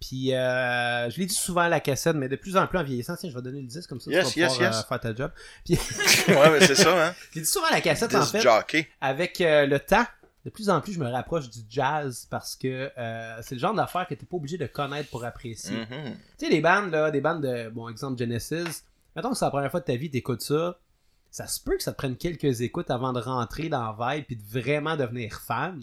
Puis, 0.00 0.34
euh, 0.34 1.08
je 1.10 1.18
l'ai 1.18 1.26
dit 1.26 1.34
souvent 1.34 1.60
à 1.62 1.68
la 1.68 1.78
cassette, 1.78 2.16
mais 2.16 2.28
de 2.28 2.34
plus 2.34 2.56
en 2.56 2.66
plus 2.66 2.76
en 2.78 2.82
vieillissant, 2.82 3.14
tiens, 3.16 3.30
je 3.30 3.34
vais 3.36 3.42
donner 3.42 3.60
le 3.60 3.68
disque 3.68 3.88
comme 3.88 4.00
ça, 4.00 4.10
Yes, 4.10 4.32
tu 4.32 4.40
vas 4.40 4.46
yes, 4.46 4.52
pouvoir 4.54 4.72
yes. 4.72 4.80
euh, 4.80 4.88
faire 4.88 5.00
ta 5.00 5.14
job. 5.14 5.30
Puis, 5.64 5.74
ouais, 6.28 6.50
mais 6.50 6.66
c'est 6.66 6.74
ça, 6.74 7.06
hein. 7.08 7.14
je 7.30 7.36
l'ai 7.36 7.42
dit 7.42 7.48
souvent 7.50 7.66
à 7.68 7.72
la 7.72 7.80
cassette, 7.80 8.14
en 8.14 8.26
fait, 8.26 8.40
jockey. 8.40 8.88
avec 9.00 9.36
le 9.38 9.78
temps. 9.78 10.04
De 10.44 10.50
plus 10.50 10.68
en 10.70 10.80
plus, 10.80 10.92
je 10.94 10.98
me 10.98 11.08
rapproche 11.08 11.48
du 11.48 11.60
jazz 11.70 12.26
parce 12.28 12.56
que 12.56 12.90
euh, 12.98 13.38
c'est 13.42 13.54
le 13.54 13.60
genre 13.60 13.74
d'affaire 13.74 14.08
que 14.08 14.14
t'es 14.14 14.26
pas 14.26 14.36
obligé 14.36 14.58
de 14.58 14.66
connaître 14.66 15.08
pour 15.08 15.24
apprécier. 15.24 15.76
Mhm. 15.76 16.16
Tu 16.36 16.46
sais, 16.46 16.50
les 16.50 16.60
bandes, 16.60 16.90
là, 16.90 17.12
des 17.12 17.20
bandes 17.20 17.42
de, 17.42 17.68
bon, 17.68 17.88
exemple 17.88 18.18
Genesis, 18.18 18.82
mettons 19.14 19.30
que 19.30 19.36
c'est 19.36 19.44
la 19.44 19.52
première 19.52 19.70
fois 19.70 19.78
de 19.78 19.84
ta 19.84 19.94
vie 19.94 20.08
que 20.08 20.14
t'écoutes 20.14 20.42
ça, 20.42 20.80
ça 21.32 21.46
se 21.46 21.58
peut 21.58 21.76
que 21.78 21.82
ça 21.82 21.92
te 21.92 21.96
prenne 21.96 22.16
quelques 22.16 22.60
écoutes 22.60 22.90
avant 22.90 23.14
de 23.14 23.18
rentrer 23.18 23.70
dans 23.70 23.96
la 23.96 24.14
vibe 24.14 24.26
puis 24.26 24.36
de 24.36 24.42
vraiment 24.42 24.96
devenir 24.96 25.40
fan. 25.40 25.82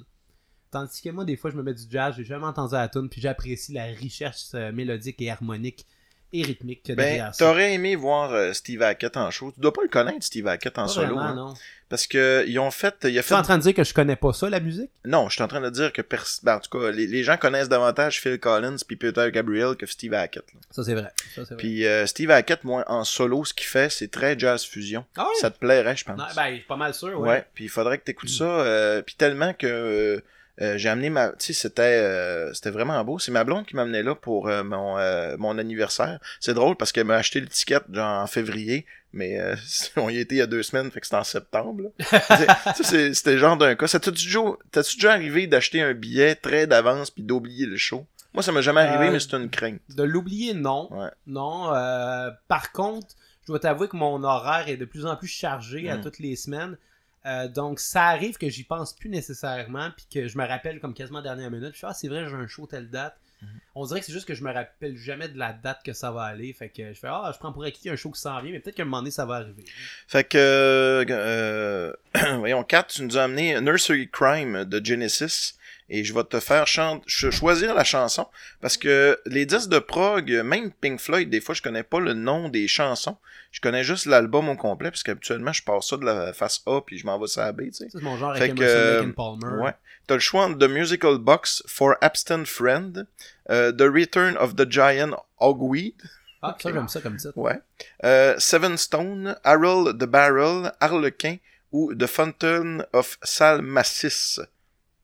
Tandis 0.70 1.02
que 1.02 1.10
moi, 1.10 1.26
des 1.26 1.36
fois, 1.36 1.50
je 1.50 1.58
me 1.58 1.64
mets 1.64 1.74
du 1.74 1.86
jazz, 1.90 2.14
j'ai 2.16 2.24
jamais 2.24 2.46
entendu 2.46 2.76
la 2.76 2.88
tune 2.88 3.10
puis 3.10 3.20
j'apprécie 3.20 3.74
la 3.74 3.86
richesse 3.86 4.52
euh, 4.54 4.72
mélodique 4.72 5.20
et 5.24 5.32
harmonique 5.32 5.88
et 6.34 6.44
rythmique 6.44 6.84
que 6.84 6.94
Ben, 6.94 7.32
t'aurais 7.38 7.74
aimé 7.74 7.96
voir 7.96 8.32
euh, 8.34 8.54
Steve 8.54 8.82
Hackett 8.82 9.18
en 9.18 9.32
show. 9.32 9.52
Tu 9.54 9.60
dois 9.60 9.74
pas 9.74 9.82
le 9.84 9.90
connaître, 9.90 10.24
Steve 10.24 10.48
Hackett 10.48 10.78
en 10.78 10.84
Pas 10.84 10.88
solo. 10.88 11.16
vraiment, 11.16 11.22
hein. 11.22 11.36
non. 11.36 11.54
Parce 11.90 12.06
que 12.06 12.46
ils 12.48 12.60
ont 12.60 12.70
fait. 12.70 12.94
Il 13.06 13.18
a 13.18 13.24
Tu 13.24 13.34
es 13.34 13.36
en 13.36 13.42
train 13.42 13.58
de 13.58 13.64
dire 13.64 13.74
que 13.74 13.84
je 13.84 13.96
connais 13.96 14.16
pas 14.16 14.32
ça, 14.32 14.48
la 14.48 14.60
musique? 14.60 14.92
Non, 15.06 15.28
je 15.28 15.34
suis 15.34 15.42
en 15.42 15.48
train 15.48 15.60
de 15.60 15.72
dire 15.72 15.92
que 15.92 16.04
pers- 16.04 16.40
ben, 16.44 16.58
en 16.58 16.60
tout 16.60 16.70
cas, 16.78 16.92
les, 16.92 17.08
les 17.08 17.24
gens 17.24 17.36
connaissent 17.38 17.68
davantage 17.68 18.22
Phil 18.22 18.40
Collins 18.40 18.76
puis 18.88 18.96
Peter 18.96 19.28
Gabriel 19.34 19.76
que 19.76 19.88
Steve 19.88 20.14
Hackett. 20.14 20.44
là. 20.54 20.60
Ça, 20.70 20.84
c'est 20.84 20.94
vrai. 20.94 21.10
Ça, 21.34 21.42
vrai. 21.42 21.56
Puis 21.58 21.88
euh, 21.88 22.06
Steve 22.06 22.30
Hackett, 22.30 22.64
moi, 22.64 22.84
en 22.88 23.04
solo, 23.04 23.44
ce 23.44 23.56
qu'il 23.56 23.66
fait, 23.66 23.90
c'est 23.92 24.12
très 24.12 24.38
jazz 24.38 24.64
fusion. 24.64 25.04
Ah? 25.18 25.26
Ça 25.42 25.50
te 25.50 25.58
plairait, 25.58 25.96
je 25.98 26.06
pense. 26.06 26.16
Non, 26.20 26.26
ben, 26.36 26.50
je 26.52 26.56
suis 26.58 26.66
pas 26.66 26.76
mal 26.78 26.94
sûr, 26.94 27.20
ouais. 27.20 27.28
ouais. 27.30 27.46
puis 27.56 27.64
il 27.64 27.70
faudrait 27.70 27.98
que 27.98 28.04
tu 28.04 28.12
écoutes 28.12 28.30
ça. 28.30 28.44
euh, 28.44 29.02
puis 29.02 29.16
tellement 29.16 29.54
que 29.54 29.66
euh, 29.66 30.22
euh, 30.62 30.78
j'ai 30.78 30.90
amené 30.90 31.10
ma... 31.10 31.30
Tu 31.30 31.48
sais, 31.48 31.54
c'était 31.54 31.82
euh, 31.84 32.54
c'était 32.54 32.70
vraiment 32.72 33.02
beau. 33.04 33.18
C'est 33.20 33.32
ma 33.32 33.44
blonde 33.44 33.66
qui 33.66 33.76
m'a 33.76 33.84
amené 33.84 34.04
là 34.04 34.16
pour 34.16 34.48
euh, 34.50 34.64
mon, 34.64 34.98
mon 35.38 35.58
anniversaire. 35.58 36.20
C'est 36.40 36.54
drôle 36.54 36.76
parce 36.76 36.92
qu'elle 36.92 37.06
m'a 37.06 37.16
acheté 37.16 37.40
l'étiquette 37.42 37.84
genre 37.92 38.22
en 38.24 38.28
février. 38.28 38.86
Mais 39.14 39.40
on 39.96 40.10
y 40.10 40.18
était 40.20 40.36
il 40.36 40.40
y 40.40 40.42
a 40.42 40.48
deux 40.48 40.62
semaines, 40.64 40.92
fait 40.92 41.00
que 41.00 41.06
c'était 41.08 41.16
en 41.18 41.24
septembre. 41.24 41.92
C'était 42.84 43.32
le 43.32 43.38
genre 43.38 43.58
d'un 43.58 43.76
cas. 43.76 43.88
Ça 43.88 44.00
t'as-tu 44.00 44.26
déjà, 44.26 44.40
t'as-tu 44.72 44.98
déjà 44.98 45.14
arrivé 45.14 45.48
d'acheter 45.48 45.82
un 45.82 45.94
billet 45.94 46.36
très 46.36 46.68
d'avance 46.68 47.10
puis 47.12 47.24
d'oublier 47.24 47.66
le 47.66 47.78
show? 47.78 48.06
Moi, 48.34 48.44
ça 48.44 48.52
m'est 48.52 48.62
jamais 48.62 48.82
arrivé, 48.82 49.10
mais 49.12 49.20
c'est 49.20 49.34
une 49.34 49.50
crainte. 49.50 49.80
De 49.96 50.04
l'oublier, 50.04 50.54
non. 50.54 50.88
Ouais. 50.94 51.10
Non. 51.26 51.70
par 52.48 52.72
contre, 52.72 53.08
je 53.44 53.48
dois 53.48 53.60
t'avouer 53.60 53.88
que 53.88 53.98
mon 53.98 54.24
horaire 54.24 54.70
est 54.70 54.78
de 54.78 54.86
plus 54.86 55.06
en 55.08 55.16
plus 55.16 55.28
chargé 55.28 55.90
à 55.90 55.98
Mm. 55.98 56.02
toutes 56.02 56.20
les 56.20 56.36
semaines. 56.36 56.78
Euh, 57.26 57.48
donc, 57.48 57.80
ça 57.80 58.06
arrive 58.06 58.38
que 58.38 58.50
j'y 58.50 58.64
pense 58.64 58.94
plus 58.94 59.10
nécessairement, 59.10 59.90
puis 59.96 60.06
que 60.12 60.28
je 60.28 60.38
me 60.38 60.46
rappelle 60.46 60.80
comme 60.80 60.94
quasiment 60.94 61.22
dernière 61.22 61.52
minute. 61.52 61.74
Je 61.74 61.80
fais, 61.80 61.88
ah, 61.88 61.94
c'est 61.94 62.08
vrai, 62.08 62.26
j'ai 62.30 62.36
un 62.36 62.48
show 62.48 62.66
telle 62.66 62.90
date. 62.90 63.18
Mm. 63.42 63.46
On 63.76 63.86
dirait 63.86 64.00
que 64.00 64.06
c'est 64.06 64.14
juste 64.14 64.28
que 64.28 64.34
je 64.34 64.44
me 64.44 64.52
rappelle 64.52 64.98
jamais 64.98 65.28
de 65.28 65.38
la 65.38 65.54
date 65.54 65.82
que 65.84 65.94
ça 65.94 66.12
va 66.12 66.24
aller. 66.24 66.54
Fait 66.54 66.70
que 66.70 66.94
je 66.94 67.00
fais, 67.00 67.08
ah, 67.08 67.32
je 67.34 67.40
prends 67.40 67.52
pour 67.52 67.64
acquis 67.64 67.90
un 67.90 67.96
show 67.96 68.12
qui 68.12 68.22
s'en 68.22 68.40
vient, 68.42 68.52
mais 68.52 68.60
peut-être 68.60 68.76
qu'à 68.76 68.84
un 68.84 68.86
moment 68.86 69.00
donné, 69.00 69.12
ça 69.12 69.26
va 69.26 69.36
arriver. 69.36 69.64
Fait 70.08 70.24
que, 70.24 71.06
euh, 71.10 71.94
voyons, 72.38 72.64
Kat, 72.64 72.84
tu 72.84 73.04
nous 73.04 73.18
as 73.18 73.24
amené 73.24 73.60
Nursery 73.60 74.10
Crime 74.10 74.66
de 74.66 74.84
Genesis. 74.84 75.59
Et 75.90 76.04
je 76.04 76.14
vais 76.14 76.24
te 76.24 76.40
faire 76.40 76.66
choisir 76.68 77.74
la 77.74 77.84
chanson. 77.84 78.28
Parce 78.62 78.78
que 78.78 79.20
les 79.26 79.46
disques 79.46 79.70
de 79.70 79.80
prog, 79.80 80.30
même 80.44 80.72
Pink 80.72 81.00
Floyd, 81.00 81.30
des 81.30 81.42
fois, 81.42 81.56
je 81.56 81.62
connais 81.62 81.84
pas 81.84 82.00
le 82.00 82.14
nom 82.14 82.50
des 82.50 82.68
chansons. 82.68 83.18
Je 83.52 83.60
connais 83.62 83.84
juste 83.84 84.06
l'album 84.06 84.50
au 84.50 84.56
complet. 84.56 84.92
Parce 84.92 85.02
qu'habituellement, 85.04 85.52
je 85.52 85.64
passe 85.64 85.88
ça 85.90 85.98
de 85.98 86.06
la 86.06 86.34
face 86.34 86.62
A 86.68 86.82
puis 86.82 86.98
je 86.98 87.06
m'en 87.06 87.20
vais 87.20 87.28
sur 87.28 87.42
la 87.42 87.52
B, 87.52 87.62
tu 87.64 87.74
sais. 87.74 87.90
Ça, 87.90 87.98
c'est 88.00 88.04
mon 88.04 88.18
genre 88.18 88.36
Fait 88.36 88.44
avec 88.44 88.56
que, 88.56 88.64
euh, 88.64 89.12
Palmer. 89.14 89.64
Ouais. 89.64 89.74
T'as 90.08 90.16
le 90.16 90.20
choix 90.20 90.46
entre 90.46 90.58
The 90.60 90.70
Musical 90.70 91.18
Box 91.18 91.64
for 91.68 91.96
Absent 92.02 92.46
Friend, 92.46 93.06
euh, 93.50 93.72
The 93.72 93.82
Return 93.84 94.38
of 94.38 94.56
the 94.56 94.70
Giant 94.70 95.12
Hogweed, 95.40 95.96
Ah, 96.42 96.56
ça, 96.60 96.72
j'aime 96.72 96.88
ça 96.88 97.02
comme 97.02 97.18
titre. 97.18 97.38
Ouais. 97.38 97.60
Euh, 98.04 98.36
Seven 98.40 98.78
Stone, 98.78 99.36
Harold 99.44 100.00
the 100.00 100.06
Barrel, 100.06 100.72
Harlequin 100.80 101.38
ou 101.72 101.94
The 101.94 102.08
Fountain 102.08 102.80
of 102.94 103.18
Salmassis. 103.24 104.40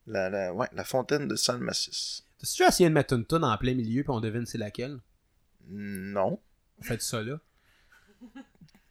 La, 0.07 0.29
la, 0.29 0.53
ouais, 0.53 0.67
la 0.73 0.83
fontaine 0.83 1.27
de 1.27 1.35
Salmassis. 1.35 2.23
T'as-tu 2.39 2.53
déjà 2.53 2.67
essayé 2.69 2.89
de 2.89 2.93
mettre 2.93 3.13
une 3.13 3.25
tune 3.25 3.43
en 3.43 3.57
plein 3.57 3.73
milieu, 3.73 4.03
puis 4.03 4.11
on 4.11 4.19
devine 4.19 4.45
c'est 4.45 4.57
laquelle? 4.57 4.99
Non. 5.69 6.39
On 6.79 6.83
fait 6.83 7.01
ça 7.01 7.21
là. 7.23 7.39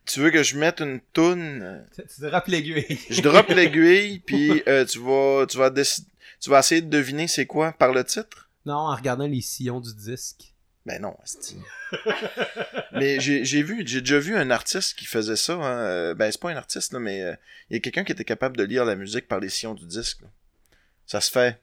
Tu 0.06 0.20
veux 0.20 0.30
que 0.30 0.42
je 0.42 0.58
mette 0.58 0.80
une 0.80 1.00
toune 1.12 1.86
Tu 1.94 2.02
tu 2.14 2.20
droppes 2.20 2.46
l'aiguille. 2.48 2.98
Je 3.10 3.22
drop 3.22 3.48
l'aiguille, 3.50 4.18
puis 4.20 4.62
euh, 4.66 4.84
tu 4.84 4.98
vas, 4.98 5.46
tu 5.46 5.56
vas 5.56 5.70
décider, 5.70 6.08
tu 6.40 6.50
vas 6.50 6.58
essayer 6.60 6.82
de 6.82 6.90
deviner 6.90 7.26
c'est 7.28 7.46
quoi 7.46 7.72
par 7.72 7.92
le 7.92 8.04
titre? 8.04 8.50
Non, 8.66 8.74
en 8.74 8.94
regardant 8.94 9.26
les 9.26 9.40
sillons 9.40 9.80
du 9.80 9.94
disque. 9.94 10.52
Ben 10.84 11.00
non, 11.00 11.16
mais 12.92 13.18
j'ai 13.20 13.62
vu, 13.62 13.82
j'ai 13.86 14.00
déjà 14.00 14.18
vu 14.18 14.36
un 14.36 14.50
artiste 14.50 14.98
qui 14.98 15.06
faisait 15.06 15.36
ça. 15.36 15.54
hein. 15.54 15.78
Euh, 15.78 16.14
Ben 16.14 16.30
c'est 16.30 16.40
pas 16.40 16.50
un 16.50 16.56
artiste 16.56 16.92
là, 16.92 16.98
mais 16.98 17.22
euh, 17.22 17.34
il 17.70 17.74
y 17.74 17.76
a 17.76 17.80
quelqu'un 17.80 18.04
qui 18.04 18.12
était 18.12 18.24
capable 18.24 18.56
de 18.58 18.64
lire 18.64 18.84
la 18.84 18.94
musique 18.96 19.26
par 19.26 19.40
les 19.40 19.48
sillons 19.48 19.72
du 19.74 19.86
disque. 19.86 20.20
là. 20.22 20.28
Ça 21.06 21.20
se 21.20 21.30
fait. 21.30 21.58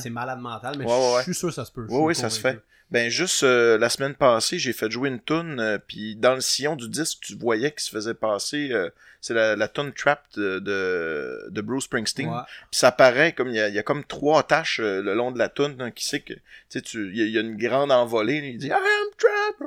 C'est 0.00 0.10
malade 0.10 0.38
mental, 0.40 0.76
mais 0.78 0.84
Ouais, 0.84 1.14
ouais, 1.14 1.18
je 1.20 1.24
suis 1.24 1.34
sûr 1.34 1.48
que 1.48 1.54
ça 1.54 1.64
se 1.64 1.72
peut. 1.72 1.86
Oui, 1.88 1.98
oui, 2.02 2.14
ça 2.14 2.28
se 2.30 2.40
fait. 2.40 2.60
Ben 2.92 3.10
juste 3.10 3.42
euh, 3.42 3.76
la 3.78 3.88
semaine 3.88 4.14
passée, 4.14 4.60
j'ai 4.60 4.72
fait 4.72 4.88
jouer 4.90 5.08
une 5.08 5.20
tune, 5.20 5.58
euh, 5.58 5.76
puis 5.76 6.14
dans 6.14 6.34
le 6.36 6.40
sillon 6.40 6.76
du 6.76 6.88
disque, 6.88 7.18
tu 7.20 7.34
voyais 7.36 7.72
qu'il 7.72 7.80
se 7.80 7.90
faisait 7.90 8.14
passer. 8.14 8.68
euh, 8.70 8.90
c'est 9.20 9.34
la, 9.34 9.56
la 9.56 9.66
tune 9.66 9.92
Trap 9.92 10.22
de, 10.36 10.60
de, 10.60 11.46
de 11.50 11.60
Bruce 11.62 11.84
Springsteen. 11.84 12.28
Puis 12.70 12.78
ça 12.78 12.92
paraît 12.92 13.32
comme 13.32 13.48
il 13.48 13.56
y 13.56 13.60
a, 13.60 13.68
il 13.68 13.74
y 13.74 13.78
a 13.78 13.82
comme 13.82 14.04
trois 14.04 14.44
taches 14.44 14.78
le 14.78 15.14
long 15.14 15.32
de 15.32 15.38
la 15.38 15.48
tune 15.48 15.74
hein, 15.80 15.90
qui 15.90 16.04
sait 16.06 16.20
que 16.20 16.34
tu 16.78 17.08
il 17.10 17.16
y, 17.16 17.22
a- 17.22 17.24
il 17.24 17.32
y 17.32 17.38
a 17.38 17.40
une 17.40 17.56
grande 17.56 17.90
envolée, 17.90 18.36
il 18.36 18.58
dit 18.58 18.68
I 18.68 18.72
am 18.72 18.78
trapped. 19.18 19.66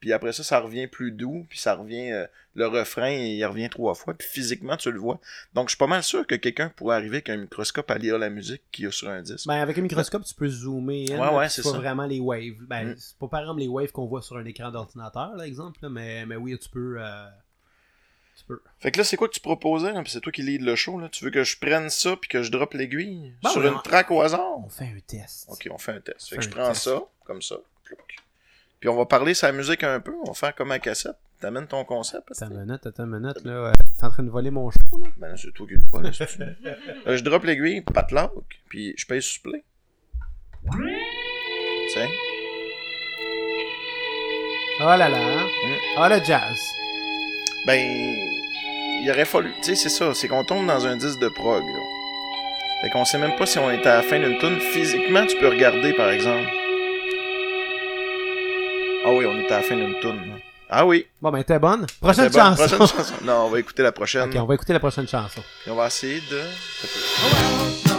Puis 0.00 0.12
après 0.12 0.32
ça, 0.32 0.42
ça 0.42 0.58
revient 0.60 0.86
plus 0.86 1.12
doux, 1.12 1.46
puis 1.48 1.58
ça 1.58 1.74
revient, 1.74 2.10
euh, 2.10 2.26
le 2.54 2.66
refrain, 2.66 3.10
il 3.10 3.44
revient 3.44 3.68
trois 3.68 3.94
fois, 3.94 4.14
puis 4.14 4.26
physiquement, 4.26 4.76
tu 4.76 4.90
le 4.90 4.98
vois. 4.98 5.20
Donc, 5.54 5.68
je 5.68 5.72
suis 5.72 5.78
pas 5.78 5.86
mal 5.86 6.02
sûr 6.02 6.26
que 6.26 6.34
quelqu'un 6.34 6.70
pourrait 6.70 6.96
arriver 6.96 7.16
avec 7.18 7.28
un 7.30 7.36
microscope 7.36 7.90
à 7.90 7.98
lire 7.98 8.18
la 8.18 8.30
musique 8.30 8.62
qu'il 8.72 8.86
y 8.86 8.88
a 8.88 8.90
sur 8.90 9.08
un 9.08 9.22
disque. 9.22 9.46
Ben, 9.46 9.60
avec 9.60 9.76
un 9.78 9.82
microscope, 9.82 10.24
tu 10.24 10.34
peux 10.34 10.48
zoomer 10.48 11.06
in. 11.12 11.18
Ouais, 11.30 11.36
ouais, 11.38 11.48
c'est 11.48 11.62
ça. 11.62 11.72
vraiment 11.78 12.06
les 12.06 12.18
waves. 12.20 12.62
Ben, 12.66 12.88
Mm. 12.88 12.94
c'est 12.98 13.16
pas 13.18 13.28
par 13.28 13.40
exemple 13.40 13.60
les 13.60 13.68
waves 13.68 13.92
qu'on 13.92 14.06
voit 14.06 14.22
sur 14.22 14.36
un 14.38 14.44
écran 14.46 14.70
d'ordinateur, 14.70 15.36
là, 15.36 15.46
exemple, 15.46 15.78
là, 15.82 15.88
mais, 15.90 16.24
mais 16.26 16.36
oui, 16.36 16.58
tu 16.58 16.68
peux. 16.70 16.96
euh, 16.98 17.26
Tu 18.38 18.44
peux. 18.46 18.62
Fait 18.78 18.90
que 18.90 18.96
là, 18.98 19.04
c'est 19.04 19.18
quoi 19.18 19.28
que 19.28 19.34
tu 19.34 19.40
proposais, 19.40 19.92
puis 20.02 20.10
c'est 20.10 20.20
toi 20.20 20.32
qui 20.32 20.40
lead 20.42 20.62
le 20.62 20.74
show, 20.74 20.98
là? 20.98 21.10
Tu 21.10 21.24
veux 21.24 21.30
que 21.30 21.44
je 21.44 21.58
prenne 21.58 21.90
ça, 21.90 22.16
puis 22.16 22.28
que 22.30 22.42
je 22.42 22.50
drop 22.50 22.72
l'aiguille? 22.72 23.34
Bon, 23.42 23.50
sur 23.50 23.66
une 23.66 23.78
track 23.82 24.10
au 24.10 24.22
hasard? 24.22 24.58
On 24.64 24.68
fait 24.70 24.84
un 24.86 24.98
test. 25.06 25.44
Ok, 25.50 25.68
on 25.70 25.76
fait 25.76 25.92
un 25.92 26.00
test. 26.00 26.30
Fait 26.30 26.36
que 26.36 26.42
je 26.42 26.48
prends 26.48 26.68
test. 26.68 26.84
ça, 26.84 27.02
comme 27.26 27.42
ça. 27.42 27.56
plouc. 27.84 27.98
Puis 28.80 28.88
on 28.88 28.96
va 28.96 29.04
parler 29.04 29.34
sa 29.34 29.52
musique 29.52 29.82
un 29.84 30.00
peu, 30.00 30.12
on 30.24 30.28
va 30.28 30.34
faire 30.34 30.54
comme 30.54 30.72
un 30.72 30.78
cassette. 30.78 31.16
T'amènes 31.38 31.66
ton 31.66 31.84
concept. 31.84 32.30
Attends 32.30 32.46
peut-être? 32.48 32.52
une 32.60 32.66
minute, 32.66 32.86
attends 32.86 33.04
une 33.04 33.18
minute, 33.20 33.44
là. 33.44 33.72
T'es 33.98 34.04
en 34.06 34.10
train 34.10 34.22
de 34.22 34.30
voler 34.30 34.50
mon 34.50 34.70
show, 34.70 34.98
là? 34.98 35.06
Ben 35.18 35.36
c'est 35.36 35.52
toi 35.52 35.66
qui 35.66 35.74
le 35.74 35.84
pas, 35.90 36.00
là? 36.02 36.10
Euh, 37.06 37.16
je 37.16 37.22
drop 37.24 37.44
l'aiguille, 37.44 37.82
pas 37.82 38.02
de 38.02 38.14
lock, 38.14 38.44
puis 38.68 38.94
je 38.96 39.06
paye 39.06 39.22
sur 39.22 39.42
play. 39.42 39.62
Tiens. 41.92 42.08
Oh 44.82 44.84
là 44.84 45.08
là. 45.08 45.18
hein? 45.18 45.44
Mm. 45.46 45.76
Oh 45.98 46.06
le 46.08 46.24
jazz. 46.24 46.58
Ben, 47.66 47.78
il 49.02 49.10
aurait 49.10 49.24
fallu. 49.26 49.50
Tu 49.62 49.62
sais, 49.64 49.74
c'est 49.74 49.88
ça, 49.90 50.14
c'est 50.14 50.28
qu'on 50.28 50.44
tombe 50.44 50.66
dans 50.66 50.86
un 50.86 50.96
disque 50.96 51.20
de 51.20 51.28
prog, 51.28 51.62
là. 51.62 51.80
Fait 52.82 52.90
qu'on 52.90 53.04
sait 53.04 53.18
même 53.18 53.36
pas 53.36 53.44
si 53.44 53.58
on 53.58 53.70
est 53.70 53.86
à 53.86 53.96
la 53.96 54.02
fin 54.02 54.18
d'une 54.18 54.38
tune. 54.38 54.58
Physiquement, 54.58 55.26
tu 55.26 55.36
peux 55.38 55.48
regarder, 55.48 55.92
par 55.94 56.08
exemple. 56.10 56.48
Ah 59.04 59.12
oui, 59.12 59.24
on 59.26 59.38
est 59.38 59.50
à 59.50 59.58
la 59.58 59.62
fin 59.62 59.76
d'une 59.76 59.98
tune. 60.00 60.16
là. 60.16 60.34
Ah 60.68 60.86
oui. 60.86 61.06
Bon, 61.20 61.30
ben, 61.30 61.42
t'es 61.42 61.58
bonne. 61.58 61.86
Prochaine 62.00 62.32
chanson. 62.32 62.66
prochaine 62.66 62.78
chanson. 62.86 63.14
Non, 63.24 63.46
on 63.46 63.48
va 63.50 63.58
écouter 63.58 63.82
la 63.82 63.92
prochaine. 63.92 64.28
ok, 64.28 64.36
on 64.36 64.44
va 64.44 64.54
écouter 64.54 64.72
la 64.72 64.78
prochaine 64.78 65.08
chanson. 65.08 65.42
Puis 65.62 65.70
on 65.70 65.74
va 65.74 65.86
essayer 65.86 66.20
de. 66.30 67.89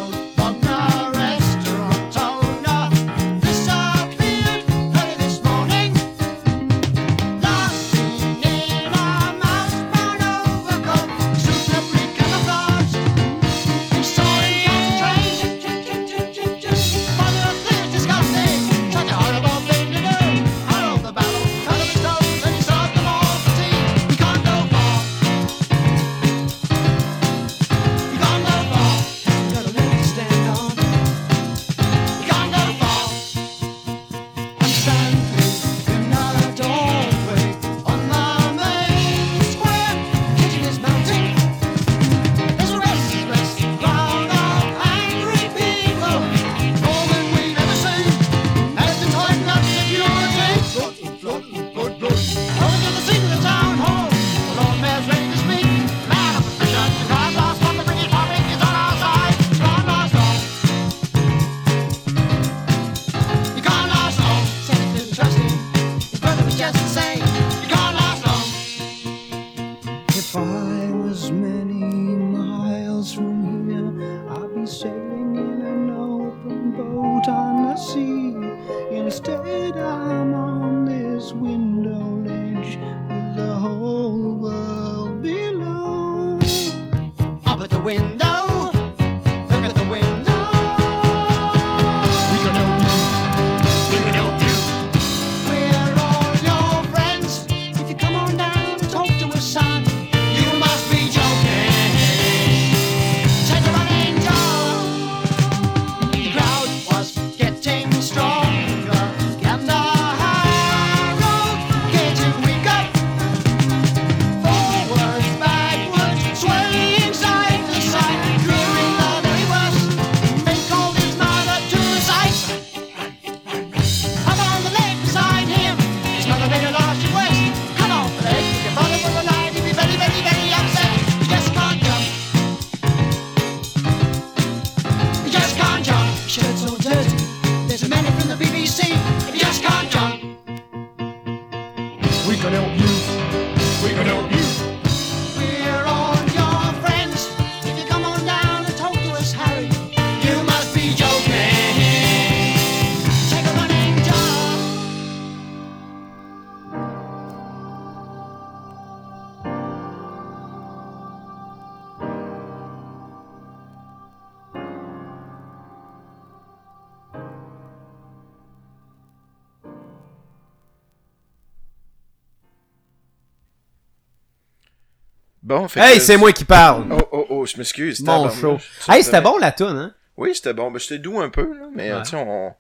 Fait 175.71 175.79
Hey, 175.79 175.97
que- 175.97 176.03
c'est 176.03 176.17
moi 176.17 176.31
qui 176.31 176.45
parle. 176.45 176.87
Oh, 176.91 177.07
oh, 177.11 177.25
oh, 177.29 177.45
je 177.45 177.57
m'excuse. 177.57 178.01
Mon 178.01 178.29
show. 178.29 178.57
Hey, 178.87 179.03
c'était 179.03 179.21
bon 179.21 179.37
la 179.37 179.51
tune, 179.51 179.67
hein? 179.67 179.93
Oui, 180.17 180.35
c'était 180.35 180.53
bon. 180.53 180.69
Ben, 180.71 180.79
c'était 180.79 180.99
doux 180.99 181.19
un 181.19 181.29
peu, 181.29 181.43
là, 181.57 181.67
mais 181.73 181.91
euh, 181.91 181.97
Ouais. 181.99 182.03
tu 182.03 182.15
on 182.15 182.53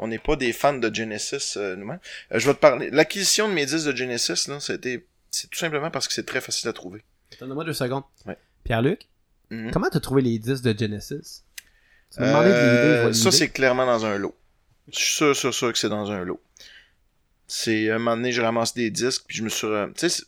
on 0.00 0.06
n'est 0.06 0.18
pas 0.20 0.36
des 0.36 0.52
fans 0.52 0.74
de 0.74 0.94
Genesis 0.94 1.54
euh, 1.56 1.74
nous-mêmes. 1.74 1.98
Euh, 2.32 2.38
je 2.38 2.46
vais 2.46 2.54
te 2.54 2.60
parler. 2.60 2.88
L'acquisition 2.90 3.48
de 3.48 3.52
mes 3.54 3.66
disques 3.66 3.86
de 3.88 3.96
Genesis, 3.96 4.46
là, 4.46 4.60
c'était 4.60 5.04
c'est 5.30 5.50
tout 5.50 5.58
simplement 5.58 5.90
parce 5.90 6.06
que 6.06 6.14
c'est 6.14 6.24
très 6.26 6.40
facile 6.40 6.68
à 6.68 6.72
trouver. 6.72 7.02
Donne-moi 7.40 7.64
deux 7.64 7.72
secondes. 7.72 8.04
Ouais. 8.24 8.36
Pierre-Luc, 8.64 9.08
Mhm. 9.50 9.70
comment 9.72 9.88
t'as 9.90 9.98
trouvé 10.00 10.22
les 10.22 10.38
disques 10.38 10.62
de 10.62 10.78
Genesis? 10.78 11.42
Tu 12.14 12.22
Euh, 12.22 13.12
ça, 13.12 13.30
c'est 13.32 13.48
clairement 13.48 13.86
dans 13.86 14.06
un 14.06 14.16
lot. 14.18 14.34
Je 14.92 14.98
suis 14.98 15.14
sûr, 15.16 15.36
sûr, 15.36 15.52
sûr 15.52 15.72
que 15.72 15.78
c'est 15.78 15.88
dans 15.90 16.10
un 16.12 16.24
lot. 16.24 16.40
C'est 17.46 17.90
un 17.90 17.98
moment 17.98 18.16
donné, 18.16 18.30
je 18.32 18.40
ramasse 18.42 18.74
des 18.74 18.90
disques, 18.90 19.24
puis 19.26 19.36
je 19.38 19.42
me 19.42 19.48
suis. 19.48 19.66
Tu 19.96 20.08
sais, 20.08 20.22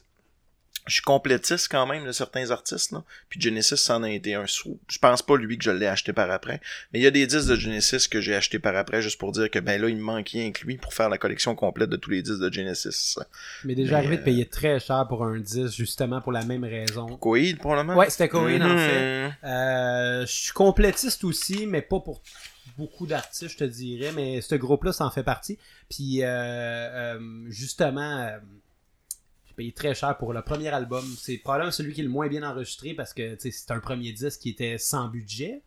je 0.86 0.94
suis 0.94 1.02
complétiste 1.02 1.68
quand 1.70 1.86
même 1.86 2.04
de 2.06 2.12
certains 2.12 2.50
artistes, 2.50 2.92
là. 2.92 3.04
Puis 3.28 3.40
Genesis, 3.40 3.76
ça 3.76 3.96
en 3.96 4.02
a 4.02 4.10
été 4.10 4.34
un 4.34 4.46
sou. 4.46 4.78
Je 4.88 4.98
pense 4.98 5.22
pas, 5.22 5.36
lui, 5.36 5.58
que 5.58 5.64
je 5.64 5.70
l'ai 5.70 5.86
acheté 5.86 6.12
par 6.12 6.30
après. 6.30 6.60
Mais 6.92 6.98
il 6.98 7.02
y 7.02 7.06
a 7.06 7.10
des 7.10 7.26
disques 7.26 7.48
de 7.48 7.54
Genesis 7.56 8.08
que 8.08 8.20
j'ai 8.20 8.34
acheté 8.34 8.58
par 8.58 8.74
après, 8.76 9.02
juste 9.02 9.18
pour 9.18 9.32
dire 9.32 9.50
que, 9.50 9.58
ben 9.58 9.80
là, 9.80 9.88
il 9.88 9.96
me 9.96 10.02
manque 10.02 10.28
rien 10.30 10.50
que 10.52 10.64
lui 10.64 10.76
pour 10.78 10.94
faire 10.94 11.08
la 11.08 11.18
collection 11.18 11.54
complète 11.54 11.90
de 11.90 11.96
tous 11.96 12.10
les 12.10 12.22
disques 12.22 12.40
de 12.40 12.52
Genesis. 12.52 13.16
Mais 13.64 13.74
déjà 13.74 13.92
Mais, 13.92 13.96
arrivé 13.98 14.16
de 14.16 14.22
euh, 14.22 14.24
payer 14.24 14.46
très 14.46 14.80
cher 14.80 15.06
pour 15.08 15.24
un 15.24 15.38
disque, 15.38 15.76
justement 15.76 16.20
pour 16.20 16.32
la 16.32 16.44
même 16.44 16.64
raison. 16.64 17.16
Coïd, 17.18 17.58
pour 17.58 17.74
le 17.74 17.82
moment? 17.84 17.98
Ouais, 17.98 18.10
c'était 18.10 18.28
Cohen, 18.28 18.60
en 18.62 18.68
Mhm. 18.68 18.78
fait. 18.78 19.32
Euh, 19.44 20.20
je 20.26 20.32
suis 20.32 20.52
complétiste 20.52 21.24
aussi, 21.24 21.66
mais 21.66 21.82
pas 21.82 22.00
pour 22.00 22.22
beaucoup 22.78 23.06
d'artistes, 23.06 23.48
je 23.52 23.56
te 23.58 23.64
dirais, 23.64 24.12
mais 24.12 24.40
ce 24.40 24.54
groupe-là, 24.54 24.92
ça 24.92 25.04
en 25.04 25.10
fait 25.10 25.22
partie. 25.22 25.58
Puis, 25.90 26.22
euh, 26.22 26.26
euh, 26.28 27.18
justement, 27.48 28.18
euh, 28.18 28.38
j'ai 29.50 29.54
payé 29.56 29.72
très 29.72 29.94
cher 29.94 30.16
pour 30.16 30.32
le 30.32 30.42
premier 30.42 30.68
album. 30.68 31.04
C'est 31.20 31.38
probablement 31.38 31.70
celui 31.72 31.92
qui 31.92 32.00
est 32.00 32.04
le 32.04 32.10
moins 32.10 32.28
bien 32.28 32.42
enregistré 32.42 32.94
parce 32.94 33.12
que 33.12 33.36
c'est 33.38 33.70
un 33.70 33.80
premier 33.80 34.12
disque 34.12 34.40
qui 34.40 34.50
était 34.50 34.78
sans 34.78 35.08
budget. 35.08 35.60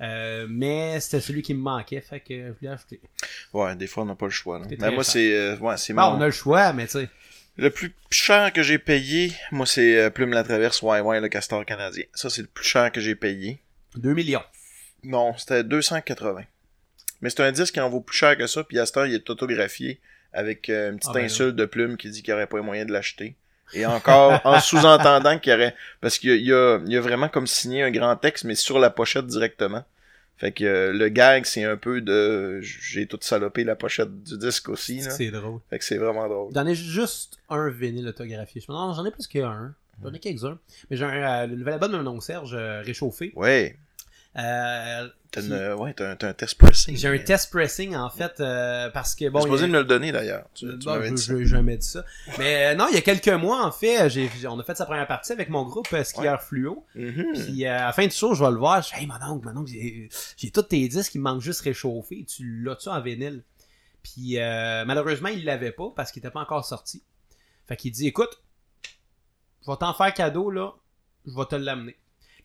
Euh, 0.00 0.46
mais 0.48 1.00
c'était 1.00 1.20
celui 1.20 1.40
qui 1.42 1.54
me 1.54 1.60
manquait, 1.60 2.02
fait 2.02 2.20
que 2.20 2.48
je 2.48 2.52
voulais 2.52 2.70
acheter. 2.70 3.00
Ouais, 3.54 3.74
des 3.76 3.86
fois, 3.86 4.02
on 4.02 4.06
n'a 4.06 4.14
pas 4.14 4.26
le 4.26 4.30
choix. 4.30 4.58
moi, 4.92 5.04
c'est 5.04 5.34
euh, 5.34 5.56
ouais, 5.56 5.76
c'est 5.78 5.94
mon- 5.94 6.02
on 6.02 6.20
a 6.20 6.26
le 6.26 6.32
choix, 6.32 6.72
mais 6.74 6.84
tu 6.86 6.92
sais. 6.92 7.08
Le 7.56 7.70
plus 7.70 7.94
cher 8.10 8.52
que 8.52 8.62
j'ai 8.62 8.78
payé, 8.78 9.32
moi, 9.50 9.64
c'est 9.64 9.98
euh, 9.98 10.10
Plume 10.10 10.32
la 10.32 10.44
Traverse, 10.44 10.82
ouais, 10.82 11.00
ouais, 11.00 11.20
le 11.22 11.28
castor 11.28 11.64
canadien. 11.64 12.04
Ça, 12.12 12.28
c'est 12.28 12.42
le 12.42 12.48
plus 12.48 12.66
cher 12.66 12.92
que 12.92 13.00
j'ai 13.00 13.14
payé. 13.14 13.58
2 13.96 14.12
millions. 14.12 14.42
Non, 15.02 15.34
c'était 15.38 15.64
280. 15.64 16.42
Mais 17.22 17.30
c'est 17.30 17.40
un 17.40 17.52
disque 17.52 17.72
qui 17.72 17.80
en 17.80 17.88
vaut 17.88 18.02
plus 18.02 18.16
cher 18.18 18.36
que 18.36 18.46
ça, 18.46 18.62
puis 18.64 18.78
à 18.78 18.84
cette 18.84 18.98
heure, 18.98 19.06
il 19.06 19.14
est 19.14 19.30
autographié 19.30 19.98
avec 20.36 20.68
euh, 20.68 20.90
une 20.92 20.96
petite 20.98 21.10
Ah 21.10 21.14
ben 21.14 21.24
insulte 21.24 21.56
de 21.56 21.64
Plume 21.64 21.96
qui 21.96 22.10
dit 22.10 22.22
qu'il 22.22 22.32
n'y 22.32 22.36
aurait 22.36 22.46
pas 22.46 22.60
moyen 22.62 22.84
de 22.84 22.92
l'acheter. 22.92 23.34
Et 23.74 23.84
encore, 23.86 24.40
en 24.44 24.60
sous-entendant 24.60 25.38
qu'il 25.38 25.52
y 25.52 25.56
aurait... 25.56 25.74
Parce 26.00 26.18
qu'il 26.18 26.30
y 26.30 26.52
a, 26.52 26.78
il 26.84 26.92
y 26.92 26.96
a- 26.96 27.00
vraiment 27.00 27.28
comme 27.28 27.46
signé 27.46 27.82
un 27.82 27.90
grand 27.90 28.14
texte, 28.16 28.44
mais 28.44 28.54
sur 28.54 28.78
la 28.78 28.90
pochette 28.90 29.26
directement. 29.26 29.84
Fait 30.38 30.52
que 30.52 30.64
euh, 30.64 30.92
le 30.92 31.08
gag, 31.08 31.46
c'est 31.46 31.64
un 31.64 31.76
peu 31.76 32.00
de... 32.02 32.60
J'ai 32.60 33.06
tout 33.06 33.18
salopé 33.22 33.64
la 33.64 33.74
pochette 33.74 34.22
du 34.22 34.36
disque 34.38 34.68
aussi. 34.68 35.00
C'est 35.02 35.30
drôle. 35.30 35.60
Fait 35.70 35.78
que 35.78 35.84
c'est 35.84 35.96
vraiment 35.96 36.28
drôle. 36.28 36.52
J'en 36.54 36.66
ai 36.66 36.74
juste 36.74 37.38
un 37.48 37.70
vinyle 37.70 38.06
autographié. 38.06 38.62
J'en 38.68 39.04
ai 39.04 39.10
plus 39.10 39.26
qu'un. 39.26 39.74
J'en 40.04 40.12
ai 40.12 40.18
quelques-uns. 40.18 40.58
Mais 40.90 40.96
j'ai 40.98 41.04
un, 41.06 41.08
euh, 41.42 41.46
le 41.46 41.56
nouvel 41.56 41.74
album 41.74 41.92
de 41.92 41.96
mon 41.96 42.06
oncle 42.10 42.22
Serge 42.24 42.52
euh, 42.54 42.82
réchauffé. 42.82 43.32
Ouais, 43.34 43.78
Euh, 44.38 45.08
t'as 45.30 45.40
une- 45.40 45.52
euh, 45.52 45.74
ouais, 45.76 45.94
t'as 45.94 46.10
un, 46.10 46.28
un 46.28 46.32
test 46.34 46.58
pressing. 46.58 46.94
J'ai 46.96 47.08
un 47.08 47.18
test 47.18 47.50
pressing 47.50 47.96
en 47.96 48.10
fait 48.10 48.38
euh, 48.40 48.90
parce 48.90 49.14
que 49.14 49.28
bon. 49.30 49.40
Supposé 49.40 49.64
a- 49.64 49.68
me 49.68 49.78
le 49.78 49.84
donner 49.84 50.12
d'ailleurs. 50.12 50.46
Tu, 50.54 50.66
tu 50.78 50.84
Bon, 50.84 50.92
m'avais 50.92 51.08
je 51.16 51.16
j'ai 51.38 51.46
jamais 51.46 51.76
dit 51.78 51.86
ça. 51.86 52.04
Mais 52.38 52.66
euh, 52.66 52.74
non, 52.74 52.86
il 52.90 52.94
y 52.94 52.98
a 52.98 53.00
quelques 53.00 53.28
mois, 53.28 53.64
en 53.64 53.72
fait, 53.72 53.98
on 54.46 54.60
a 54.60 54.62
fait 54.64 54.74
sa 54.76 54.84
première 54.84 55.06
partie 55.06 55.32
avec 55.32 55.48
mon 55.48 55.64
groupe 55.64 55.88
Skieur 56.04 56.42
Fluo. 56.42 56.84
Mhm. 56.94 57.32
Puis 57.34 57.64
à 57.64 57.86
la 57.86 57.92
fin 57.92 58.04
du 58.06 58.12
show, 58.14 58.34
je 58.34 58.44
vais 58.44 58.50
le 58.50 58.58
voir. 58.58 58.82
Je 58.82 58.90
dis, 58.94 59.00
hey, 59.00 59.06
mon 59.06 59.14
oncle, 59.26 59.48
mon 59.48 59.60
oncle, 59.62 59.70
j'ai, 59.72 60.50
tous 60.50 60.62
tes 60.62 60.86
disques, 60.88 61.14
il 61.14 61.18
me 61.18 61.24
manque 61.24 61.40
juste 61.40 61.62
réchauffer. 61.62 62.24
Tu 62.28 62.62
l'as-tu 62.62 62.88
en 62.90 63.00
vinyle? 63.00 63.42
Puis 64.02 64.36
malheureusement, 64.86 65.28
il 65.30 65.44
l'avait 65.46 65.72
pas 65.72 65.90
parce 65.96 66.12
qu'il 66.12 66.20
était 66.20 66.30
pas 66.30 66.40
encore 66.40 66.64
sorti. 66.66 67.02
Fait 67.66 67.76
qu'il 67.76 67.90
dit, 67.90 68.06
écoute, 68.06 68.40
je 69.64 69.70
vais 69.70 69.76
t'en 69.78 69.94
faire 69.94 70.12
cadeau, 70.14 70.50
là. 70.50 70.72
Je 71.26 71.34
vais 71.34 71.44
te 71.46 71.56
l'amener. 71.56 71.96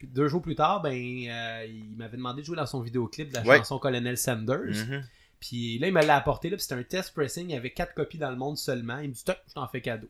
Puis 0.02 0.08
deux 0.08 0.28
jours 0.28 0.42
plus 0.42 0.56
tard, 0.56 0.82
ben, 0.82 0.92
euh, 0.94 1.66
il 1.70 1.96
m'avait 1.96 2.18
demandé 2.18 2.42
de 2.42 2.46
jouer 2.48 2.56
dans 2.56 2.66
son 2.66 2.82
vidéoclip 2.82 3.30
de 3.30 3.36
la 3.36 3.44
Ouais. 3.44 3.58
chanson 3.60 3.78
Colonel 3.78 4.18
Sanders. 4.18 4.66
Mhm. 4.88 5.04
Puis 5.40 5.78
là, 5.78 5.88
il 5.90 5.94
me 5.94 6.04
l'a 6.04 6.16
apporté, 6.16 6.50
là, 6.50 6.58
c'était 6.58 6.74
un 6.74 6.82
test 6.82 7.14
pressing 7.14 7.56
avec 7.56 7.76
quatre 7.76 7.94
copies 7.94 8.18
dans 8.18 8.32
le 8.32 8.36
monde 8.36 8.58
seulement. 8.58 8.98
Il 8.98 9.10
me 9.10 9.14
dit, 9.14 9.24
Toc, 9.24 9.38
je 9.48 9.54
t'en 9.54 9.68
fais 9.68 9.82
cadeau. 9.82 10.10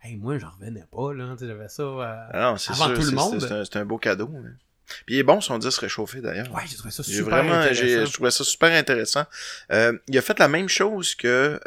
Hey, 0.00 0.16
moi, 0.16 0.38
j'en 0.38 0.48
revenais 0.48 0.86
pas, 0.90 1.12
là. 1.12 1.36
J'avais 1.38 1.68
ça. 1.68 1.82
euh, 1.82 1.98
Ah 2.32 2.32
non, 2.32 2.46
Avant 2.48 2.56
sûr, 2.56 2.94
tout 2.94 3.02
le 3.02 3.10
monde. 3.12 3.40
c'est- 3.70 3.76
un, 3.76 3.84
beau 3.84 3.98
cadeau. 3.98 4.30
là. 4.32 4.48
Puis 5.04 5.16
il 5.16 5.18
est 5.18 5.22
bon 5.24 5.42
son 5.42 5.58
disque 5.58 5.80
réchauffé 5.82 6.22
d'ailleurs. 6.22 6.50
Ouais, 6.54 6.62
j'ai 6.66 6.76
trouvé 6.76 6.90
ça 6.90 7.02
J'ai 7.06 7.12
super 7.16 7.36
vraiment, 7.44 7.62
j'ai, 7.72 7.82
intéressant. 7.84 8.06
je 8.06 8.12
trouvais 8.14 8.30
ça 8.30 8.44
super 8.44 8.72
intéressant. 8.72 9.24
Euh, 9.72 9.96
il 10.08 10.16
a 10.16 10.22
fait 10.22 10.38
la 10.38 10.48
même 10.48 10.68
chose 10.70 11.14
que, 11.14 11.60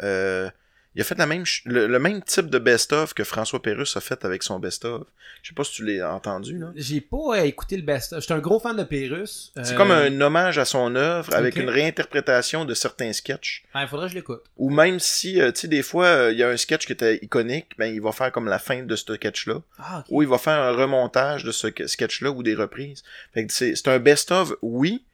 il 0.96 1.00
a 1.02 1.04
fait 1.04 1.18
la 1.18 1.26
même, 1.26 1.44
le, 1.66 1.86
le 1.86 1.98
même 1.98 2.22
type 2.22 2.46
de 2.46 2.58
best-of 2.58 3.12
que 3.12 3.22
François 3.22 3.60
Pérusse 3.60 3.96
a 3.98 4.00
fait 4.00 4.24
avec 4.24 4.42
son 4.42 4.58
best-of. 4.58 5.02
Je 5.42 5.48
sais 5.50 5.54
pas 5.54 5.62
si 5.62 5.72
tu 5.72 5.84
l'as 5.84 6.12
entendu, 6.12 6.58
là. 6.58 6.72
J'ai 6.74 7.02
pas 7.02 7.36
euh, 7.36 7.42
écouté 7.44 7.76
le 7.76 7.82
best. 7.82 8.18
J'étais 8.18 8.32
un 8.32 8.38
gros 8.38 8.58
fan 8.58 8.74
de 8.76 8.82
Pérus. 8.82 9.52
C'est 9.62 9.74
Euh, 9.74 9.76
comme 9.76 9.90
un 9.90 10.20
hommage 10.22 10.56
à 10.58 10.64
son 10.64 10.96
œuvre 10.96 11.34
avec 11.34 11.56
une 11.56 11.68
réinterprétation 11.68 12.64
de 12.64 12.72
certains 12.72 13.12
sketchs. 13.12 13.64
Ah, 13.74 13.82
il 13.82 13.88
faudrait 13.88 14.06
que 14.06 14.12
je 14.12 14.16
l'écoute. 14.16 14.42
Ou 14.56 14.70
même 14.70 14.98
si, 14.98 15.38
euh, 15.40 15.52
tu 15.52 15.60
sais, 15.60 15.68
des 15.68 15.82
fois, 15.82 16.06
euh, 16.06 16.32
il 16.32 16.38
y 16.38 16.42
a 16.42 16.48
un 16.48 16.56
sketch 16.56 16.86
qui 16.86 16.92
était 16.92 17.18
iconique, 17.22 17.72
ben, 17.76 17.92
il 17.94 18.00
va 18.00 18.12
faire 18.12 18.32
comme 18.32 18.46
la 18.48 18.58
fin 18.58 18.82
de 18.82 18.96
ce 18.96 19.14
sketch-là. 19.14 19.60
Ah. 19.78 20.02
Ou 20.08 20.22
il 20.22 20.28
va 20.28 20.38
faire 20.38 20.58
un 20.60 20.72
remontage 20.72 21.44
de 21.44 21.52
ce 21.52 21.68
sketch-là 21.86 22.30
ou 22.30 22.42
des 22.42 22.54
reprises. 22.54 23.04
Fait 23.34 23.46
que 23.46 23.52
c'est, 23.52 23.86
un 23.86 23.98
best-of, 23.98 24.54
oui, 24.62 25.04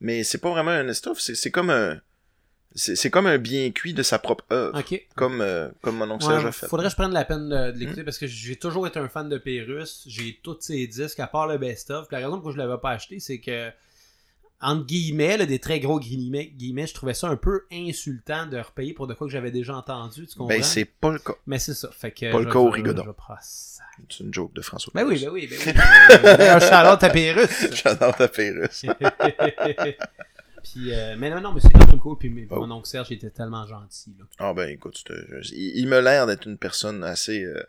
mais 0.00 0.22
c'est 0.22 0.38
pas 0.38 0.50
vraiment 0.50 0.70
un 0.70 0.84
best-of, 0.84 1.18
c'est 1.18 1.50
comme 1.50 1.70
un. 1.70 2.00
C'est, 2.76 3.08
comme 3.10 3.26
un 3.26 3.38
bien 3.38 3.70
cuit 3.70 3.94
de 3.94 4.02
sa 4.02 4.18
propre 4.18 4.44
œuvre. 4.50 4.82
Comme, 5.14 5.40
euh, 5.40 5.68
comme 5.80 5.96
mon 5.96 6.10
oncle 6.10 6.24
Ouais, 6.24 6.32
Serge 6.32 6.46
a 6.46 6.52
fait. 6.52 6.66
faudrait 6.66 6.86
que 6.86 6.90
je 6.90 6.96
prenne 6.96 7.12
la 7.12 7.24
peine 7.24 7.48
de, 7.48 7.70
de 7.70 7.78
l'écouter 7.78 8.02
Hmm. 8.02 8.04
parce 8.04 8.18
que 8.18 8.26
j'ai 8.26 8.56
toujours 8.56 8.86
été 8.88 8.98
un 8.98 9.08
fan 9.08 9.28
de 9.28 9.38
Pérus. 9.38 10.02
J'ai 10.06 10.40
tous 10.42 10.56
ses 10.60 10.86
disques 10.88 11.20
à 11.20 11.28
part 11.28 11.46
le 11.46 11.56
best-of. 11.58 12.08
La 12.10 12.18
raison 12.18 12.40
pour 12.40 12.48
laquelle 12.50 12.62
je 12.62 12.66
l'avais 12.68 12.80
pas 12.80 12.90
acheté, 12.90 13.20
c'est 13.20 13.38
que, 13.38 13.70
entre 14.60 14.86
guillemets, 14.86 15.36
là, 15.36 15.46
des 15.46 15.60
très 15.60 15.78
gros 15.78 16.00
guillemets, 16.00 16.46
guillemets, 16.46 16.88
je 16.88 16.94
trouvais 16.94 17.14
ça 17.14 17.28
un 17.28 17.36
peu 17.36 17.62
insultant 17.70 18.46
de 18.46 18.56
repayer 18.58 18.92
pour 18.92 19.06
de 19.06 19.14
quoi 19.14 19.28
que 19.28 19.32
j'avais 19.32 19.52
déjà 19.52 19.76
entendu. 19.76 20.26
Tu 20.26 20.34
comprends? 20.36 20.48
Ben, 20.48 20.62
c'est 20.64 20.84
pas 20.86 21.12
le 21.12 21.20
cas. 21.20 21.34
Mais 21.46 21.60
c'est 21.60 21.74
ça. 21.74 21.90
Fait 21.92 22.10
que, 22.10 22.32
Pas 22.32 22.40
le 22.40 22.46
cas 22.50 22.58
au 22.58 22.70
Rigodon. 22.70 23.04
C'est 24.10 24.24
une 24.24 24.34
joke 24.34 24.52
de 24.52 24.62
François. 24.62 24.90
Ben 24.96 25.04
oui, 25.06 25.22
ben 25.24 25.30
oui, 25.32 25.46
ben 25.48 25.56
oui. 25.64 25.72
Ben 25.74 26.36
oui. 26.40 26.44
un 26.48 26.58
charlotte 26.58 27.04
à 27.04 27.10
Pérus. 27.10 27.68
J'adore 27.72 28.16
ta 28.16 28.26
Pérusse. 28.26 28.84
Puis, 30.74 30.92
euh, 30.92 31.14
mais 31.16 31.30
non, 31.30 31.40
non, 31.40 31.52
mais 31.52 31.60
c'est 31.60 31.70
quand 31.72 31.86
même 31.86 32.00
cool. 32.00 32.18
Puis 32.18 32.30
mais- 32.30 32.46
Oh. 32.50 32.56
mon 32.66 32.70
oncle 32.72 32.88
Serge 32.88 33.12
était 33.12 33.30
tellement 33.30 33.64
gentil. 33.66 34.14
Là. 34.18 34.24
Ah 34.38 34.52
ben 34.54 34.68
écoute, 34.68 35.04
il, 35.52 35.78
il 35.78 35.86
me 35.86 36.00
l'air 36.00 36.26
d'être 36.26 36.46
une 36.48 36.58
personne 36.58 37.04
assez, 37.04 37.44
euh, 37.44 37.62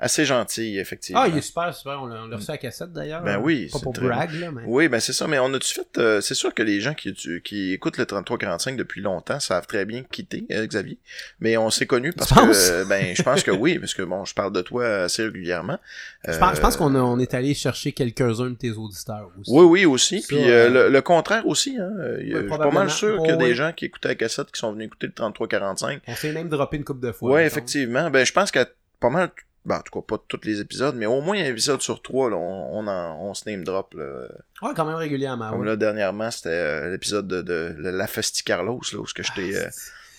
assez 0.00 0.24
gentille, 0.24 0.78
effectivement. 0.78 1.22
Ah, 1.22 1.28
il 1.28 1.36
est 1.36 1.40
super, 1.40 1.74
super. 1.74 2.00
On 2.02 2.06
l'a 2.06 2.36
reçu 2.36 2.50
à 2.50 2.56
cassette 2.56 2.92
d'ailleurs. 2.92 3.22
Ben 3.22 3.38
oui, 3.38 3.68
Pas 3.72 3.78
pour 3.80 3.92
très 3.92 4.06
brag, 4.06 4.32
là, 4.32 4.50
mais. 4.52 4.62
Oui, 4.66 4.88
ben 4.88 5.00
c'est 5.00 5.12
ça, 5.12 5.26
mais 5.26 5.38
on 5.38 5.52
a-tu 5.54 5.74
fait... 5.74 5.98
euh, 5.98 6.20
c'est 6.20 6.34
sûr 6.34 6.54
que 6.54 6.62
les 6.62 6.80
gens 6.80 6.94
qui, 6.94 7.12
tu- 7.14 7.42
qui 7.42 7.72
écoutent 7.72 7.98
le 7.98 8.06
3345 8.06 8.76
depuis 8.76 9.00
longtemps 9.00 9.40
savent 9.40 9.66
très 9.66 9.84
bien 9.84 10.04
quitter, 10.04 10.44
euh, 10.52 10.66
Xavier. 10.66 10.98
Mais 11.40 11.56
on 11.56 11.70
s'est 11.70 11.86
connus 11.86 12.12
parce 12.12 12.32
que... 12.32 12.38
euh, 12.72 12.84
ben, 12.84 13.14
je 13.16 13.22
pense 13.22 13.42
que 13.42 13.50
oui, 13.50 13.78
parce 13.80 13.94
que 13.94 14.02
bon, 14.02 14.24
je 14.24 14.34
parle 14.34 14.52
de 14.52 14.60
toi 14.62 14.86
assez 15.04 15.24
régulièrement. 15.24 15.78
Je 16.26 16.38
pense, 16.38 16.58
Euh, 16.58 16.78
qu'on 16.78 16.94
on 16.94 17.18
est 17.18 17.34
allé 17.34 17.54
chercher 17.54 17.92
quelques-uns 17.92 18.50
de 18.50 18.54
tes 18.56 18.70
auditeurs 18.70 19.30
aussi. 19.40 19.50
Oui, 19.52 19.64
oui, 19.64 19.84
aussi. 19.86 20.20
Ça, 20.22 20.28
Puis 20.28 20.44
le, 20.44 20.88
le 20.90 21.02
contraire 21.02 21.46
aussi. 21.46 21.76
Hein. 21.78 21.90
Il 22.20 22.28
y 22.28 22.34
a- 22.34 22.36
Ouais, 22.38 22.42
je 22.44 22.48
suis 22.48 22.58
pas 22.58 22.70
mal 22.70 22.90
sûr 22.90 23.16
qu'il 23.18 23.28
y 23.30 23.32
a 23.32 23.36
Oh, 23.36 23.38
des 23.38 23.44
oui. 23.46 23.54
gens 23.54 23.72
qui 23.72 23.86
écoutaient 23.86 24.08
la 24.08 24.14
cassette 24.14 24.50
qui 24.52 24.60
sont 24.60 24.72
venus 24.72 24.86
écouter 24.86 25.06
le 25.08 25.12
3345. 25.12 26.02
On 26.06 26.14
s'est 26.14 26.32
même 26.32 26.48
droppé 26.48 26.76
une 26.76 26.84
coupe 26.84 27.00
de 27.00 27.10
fois. 27.12 27.30
Mettons. 27.36 27.46
effectivement. 27.46 28.10
Ben, 28.10 28.24
je 28.24 28.32
pense 28.32 28.50
qu'à 28.52 28.66
pas 29.00 29.10
mal... 29.10 29.30
Ben, 29.68 29.76
en 29.76 29.82
tout 29.82 30.00
cas, 30.00 30.16
pas 30.16 30.24
tous 30.26 30.40
les 30.44 30.60
épisodes, 30.60 30.96
mais 30.96 31.04
au 31.04 31.20
moins 31.20 31.36
un 31.38 31.44
épisode 31.44 31.82
sur 31.82 32.00
trois, 32.00 32.30
là, 32.30 32.36
on, 32.36 32.78
on, 32.78 32.86
en- 32.86 33.20
on 33.20 33.34
se 33.34 33.48
name 33.48 33.64
drop. 33.64 33.92
Là. 33.92 34.28
Ouais, 34.62 34.70
quand 34.74 34.86
même 34.86 34.94
régulièrement. 34.96 35.50
Comme 35.50 35.60
ouais. 35.60 35.66
là, 35.66 35.76
dernièrement, 35.76 36.30
c'était 36.30 36.48
euh, 36.48 36.90
l'épisode 36.90 37.28
de, 37.28 37.42
de, 37.42 37.76
de 37.76 37.88
La 37.90 38.06
Festi 38.06 38.42
Carlos, 38.44 38.80
là, 38.92 38.98
où 38.98 39.06
ce 39.06 39.12
que 39.12 39.22
je 39.22 39.32
t'ai... 39.34 39.56
Ah, 39.58 39.66
euh, 39.66 39.70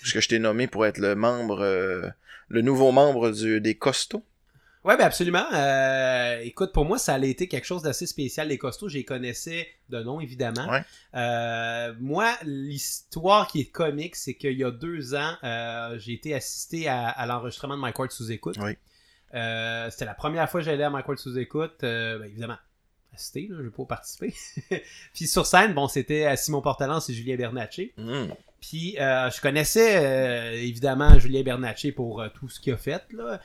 je 0.04 0.28
t'ai 0.28 0.38
nommé 0.38 0.68
pour 0.68 0.86
être 0.86 1.00
le 1.00 1.16
membre, 1.16 1.62
euh, 1.62 2.08
le 2.48 2.62
nouveau 2.62 2.92
membre 2.92 3.32
du, 3.32 3.60
des 3.60 3.76
costauds. 3.76 4.24
Ouais, 4.86 4.96
ben 4.96 5.06
absolument. 5.06 5.46
Écoute, 6.42 6.72
pour 6.72 6.86
moi, 6.86 6.98
ça 6.98 7.16
a 7.16 7.20
été 7.20 7.50
quelque 7.50 7.66
chose 7.66 7.82
d'assez 7.82 8.06
spécial. 8.06 8.48
Les 8.48 8.58
costauds, 8.58 8.88
je 8.88 8.98
les 8.98 9.04
connaissais 9.04 9.68
de 9.90 10.02
nom, 10.02 10.22
évidemment. 10.22 10.70
Ouais. 10.70 10.84
Moi, 12.00 12.34
l'histoire 12.44 13.48
qui 13.48 13.60
est 13.62 13.72
comique, 13.72 14.16
c'est 14.16 14.36
qu'il 14.36 14.58
y 14.58 14.64
a 14.64 14.72
deux 14.72 15.16
ans, 15.16 15.36
j'ai 15.98 16.14
été 16.14 16.34
assisté 16.34 16.88
à, 16.88 17.10
à 17.10 17.26
l'enregistrement 17.26 17.76
de 17.76 17.82
Mike 17.82 18.00
Ward 18.00 18.12
sous 18.12 18.32
écoute. 18.32 18.56
Oui. 18.62 18.78
Euh, 19.34 19.90
C'était 19.90 20.06
la 20.06 20.14
première 20.14 20.50
fois 20.50 20.62
que 20.62 20.66
j'allais 20.66 20.84
à 20.84 20.90
Ward 20.92 21.18
sous 21.18 21.38
écoute. 21.38 21.84
Euh, 21.84 22.20
ben, 22.20 22.26
évidemment, 22.26 22.58
assisté, 23.14 23.48
là, 23.50 23.58
je 23.58 23.64
vais 23.64 23.70
pas 23.70 23.86
participer. 23.86 24.34
Puis 25.14 25.28
sur 25.28 25.46
scène, 25.46 25.74
bon, 25.74 25.88
c'était 25.88 26.36
Simon 26.36 26.62
Portalance 26.62 27.10
et 27.10 27.14
Julien 27.14 27.36
Bernatchez. 27.36 27.94
Hmm. 27.98 28.28
Puis 28.62 28.98
euh, 29.00 29.30
je 29.32 29.40
connaissais 29.40 30.62
évidemment 30.66 31.18
Julien 31.18 31.44
Bernatchez 31.44 31.94
pour 31.94 32.22
tout 32.34 32.50
ce 32.50 32.60
qu'il 32.60 32.74
a 32.74 32.78
fait, 32.78 33.04
là. 33.14 33.40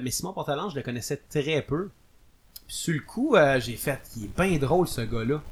Mais 0.00 0.10
Simon 0.10 0.32
Portalan, 0.32 0.70
je 0.70 0.76
le 0.76 0.82
connaissais 0.82 1.18
très 1.28 1.60
peu. 1.60 1.90
Puis 2.66 2.76
sur 2.76 2.94
le 2.94 3.00
coup, 3.00 3.36
j'ai 3.58 3.76
fait, 3.76 4.00
il 4.16 4.24
est 4.24 4.36
bien 4.36 4.58
drôle 4.58 4.88
ce 4.88 5.02
gars-là. 5.02 5.42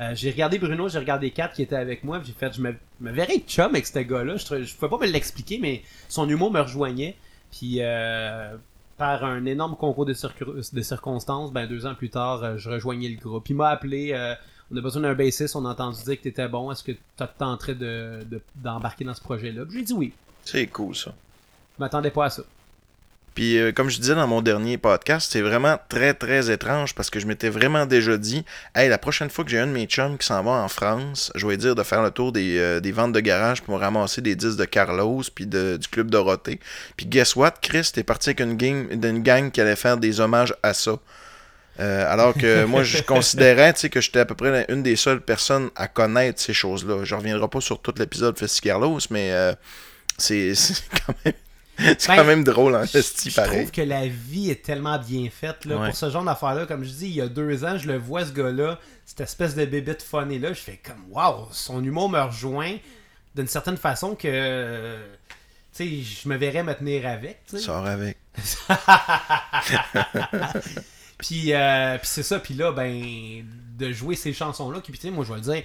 Euh, 0.00 0.12
j'ai 0.14 0.30
regardé 0.30 0.58
Bruno, 0.58 0.88
j'ai 0.88 0.98
regardé 0.98 1.30
Kat 1.30 1.48
qui 1.48 1.62
était 1.62 1.76
avec 1.76 2.02
moi, 2.02 2.20
j'ai 2.24 2.32
fait, 2.32 2.52
je 2.52 2.60
me, 2.60 2.74
me 3.00 3.12
verrais 3.12 3.38
chum 3.46 3.66
avec 3.66 3.86
ce 3.86 3.98
gars-là. 3.98 4.36
Je, 4.36 4.64
je 4.64 4.74
pouvais 4.74 4.88
pas 4.88 4.98
me 4.98 5.06
l'expliquer, 5.06 5.58
mais 5.58 5.82
son 6.08 6.28
humour 6.28 6.50
me 6.50 6.60
rejoignait. 6.60 7.16
Puis 7.50 7.76
euh, 7.80 8.56
par 8.98 9.24
un 9.24 9.44
énorme 9.46 9.76
concours 9.76 10.06
de, 10.06 10.12
de 10.14 10.82
circonstances, 10.82 11.52
ben 11.52 11.66
deux 11.66 11.86
ans 11.86 11.94
plus 11.94 12.10
tard, 12.10 12.42
euh, 12.42 12.56
je 12.56 12.70
rejoignais 12.70 13.08
le 13.08 13.16
groupe. 13.20 13.48
Il 13.50 13.56
m'a 13.56 13.68
appelé, 13.68 14.12
euh, 14.12 14.34
on 14.72 14.76
a 14.76 14.80
besoin 14.80 15.02
d'un 15.02 15.14
bassiste, 15.14 15.56
on 15.56 15.64
a 15.64 15.70
entendu 15.70 16.02
dire 16.04 16.16
que 16.18 16.22
t'étais 16.22 16.48
bon, 16.48 16.70
est-ce 16.70 16.84
que 16.84 16.92
t'as 17.16 17.26
tenté 17.26 17.74
de, 17.74 18.20
de- 18.30 18.40
d'embarquer 18.56 19.04
dans 19.04 19.14
ce 19.14 19.20
projet-là? 19.22 19.62
J'ai 19.70 19.82
dit 19.82 19.92
oui. 19.92 20.12
C'est 20.44 20.66
cool, 20.68 20.94
ça. 20.94 21.12
Je 21.78 21.82
m'attendais 21.82 22.10
pas 22.10 22.26
à 22.26 22.30
ça. 22.30 22.42
Puis, 23.34 23.58
euh, 23.58 23.72
comme 23.72 23.88
je 23.88 23.98
disais 23.98 24.14
dans 24.14 24.26
mon 24.26 24.42
dernier 24.42 24.78
podcast, 24.78 25.30
c'est 25.32 25.40
vraiment 25.40 25.78
très, 25.88 26.14
très 26.14 26.50
étrange 26.50 26.94
parce 26.94 27.10
que 27.10 27.18
je 27.18 27.26
m'étais 27.26 27.48
vraiment 27.48 27.86
déjà 27.86 28.16
dit, 28.16 28.44
hey, 28.74 28.88
la 28.88 28.98
prochaine 28.98 29.30
fois 29.30 29.44
que 29.44 29.50
j'ai 29.50 29.58
un 29.58 29.66
de 29.66 29.72
mes 29.72 29.86
chums 29.86 30.18
qui 30.18 30.26
s'en 30.26 30.42
va 30.42 30.50
en 30.50 30.68
France, 30.68 31.32
je 31.34 31.46
vais 31.46 31.56
dire 31.56 31.74
de 31.74 31.82
faire 31.82 32.02
le 32.02 32.10
tour 32.10 32.32
des, 32.32 32.58
euh, 32.58 32.80
des 32.80 32.92
ventes 32.92 33.12
de 33.12 33.20
garage 33.20 33.62
pour 33.62 33.74
me 33.74 33.80
ramasser 33.80 34.20
des 34.20 34.36
disques 34.36 34.58
de 34.58 34.64
Carlos 34.64 35.22
puis 35.34 35.46
de, 35.46 35.78
du 35.80 35.88
Club 35.88 36.10
Dorothée. 36.10 36.60
Puis, 36.96 37.06
guess 37.06 37.36
what? 37.36 37.54
Chris, 37.62 37.90
t'es 37.92 38.02
parti 38.02 38.30
avec 38.30 38.40
une 38.40 38.56
gang, 38.56 38.94
d'une 38.94 39.22
gang 39.22 39.50
qui 39.50 39.60
allait 39.60 39.76
faire 39.76 39.96
des 39.96 40.20
hommages 40.20 40.54
à 40.62 40.74
ça. 40.74 40.98
Euh, 41.80 42.12
alors 42.12 42.34
que 42.34 42.64
moi, 42.66 42.82
je 42.82 43.02
considérais 43.02 43.72
que 43.72 44.00
j'étais 44.00 44.20
à 44.20 44.24
peu 44.24 44.34
près 44.34 44.66
une 44.68 44.82
des 44.82 44.96
seules 44.96 45.20
personnes 45.20 45.70
à 45.76 45.88
connaître 45.88 46.40
ces 46.40 46.52
choses-là. 46.52 47.04
Je 47.04 47.14
reviendrai 47.14 47.48
pas 47.48 47.60
sur 47.60 47.80
tout 47.80 47.94
l'épisode 47.96 48.38
Festicarlos, 48.38 49.00
mais 49.10 49.32
euh, 49.32 49.54
c'est 50.18 50.54
c'est 50.54 50.82
quand 51.06 51.14
même. 51.24 51.34
C'est 51.78 52.06
Ben, 52.08 52.16
quand 52.16 52.24
même 52.24 52.44
drôle 52.44 52.74
en 52.76 52.84
Je 52.84 52.98
esti 52.98 53.30
je 53.30 53.36
pareil. 53.36 53.60
trouve 53.60 53.70
que 53.72 53.80
la 53.82 54.06
vie 54.06 54.50
est 54.50 54.62
tellement 54.64 54.98
bien 54.98 55.28
faite 55.30 55.64
là, 55.64 55.76
Ouais. 55.78 55.86
pour 55.88 55.96
ce 55.96 56.10
genre 56.10 56.22
d'affaires-là. 56.24 56.66
Comme 56.66 56.84
je 56.84 56.90
dis, 56.90 57.06
il 57.06 57.14
y 57.14 57.20
a 57.20 57.28
deux 57.28 57.64
ans, 57.64 57.78
je 57.78 57.88
le 57.88 57.96
vois, 57.98 58.24
ce 58.26 58.32
gars-là, 58.32 58.78
cette 59.06 59.20
espèce 59.22 59.54
de 59.54 59.64
bébête 59.64 60.02
funny-là. 60.02 60.52
Je 60.52 60.60
fais 60.60 60.80
comme, 60.84 61.04
waouh, 61.10 61.48
son 61.50 61.82
humour 61.82 62.08
me 62.10 62.20
rejoint 62.20 62.76
d'une 63.34 63.46
certaine 63.48 63.76
façon 63.78 64.14
que. 64.14 64.96
Tu 65.74 65.88
sais, 65.88 66.02
je 66.22 66.28
me 66.28 66.36
verrais 66.36 66.62
me 66.62 66.74
tenir 66.74 67.06
avec. 67.06 67.40
Sors 67.56 67.86
avec. 67.86 68.18
Puis, 71.18 71.52
euh, 71.52 71.98
puis 71.98 72.08
c'est 72.08 72.22
ça, 72.24 72.40
puis 72.40 72.54
là, 72.54 72.72
ben, 72.72 73.44
de 73.78 73.92
jouer 73.92 74.16
ces 74.16 74.32
chansons-là, 74.32 74.80
qui, 74.80 74.90
tu 74.92 75.10
moi, 75.10 75.24
je 75.24 75.30
vais 75.30 75.36
le 75.36 75.40
dire, 75.42 75.62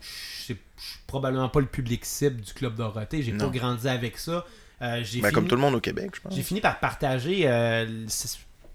je 0.00 0.06
suis 0.44 0.54
je 0.78 0.94
probablement 1.06 1.48
pas 1.50 1.60
le 1.60 1.66
public 1.66 2.04
cible 2.04 2.40
du 2.40 2.52
Club 2.54 2.74
Dorothée. 2.76 3.22
J'ai 3.22 3.32
pas 3.32 3.48
grandi 3.48 3.88
avec 3.88 4.16
ça. 4.18 4.44
Euh, 4.82 5.00
j'ai 5.02 5.20
Ben, 5.20 5.28
fini- 5.28 5.32
comme 5.34 5.46
tout 5.48 5.54
le 5.54 5.60
monde 5.62 5.74
au 5.74 5.80
Québec, 5.80 6.10
je 6.14 6.20
pense. 6.20 6.34
j'ai 6.34 6.42
fini 6.42 6.60
par 6.60 6.78
partager 6.80 7.42
euh, 7.46 8.04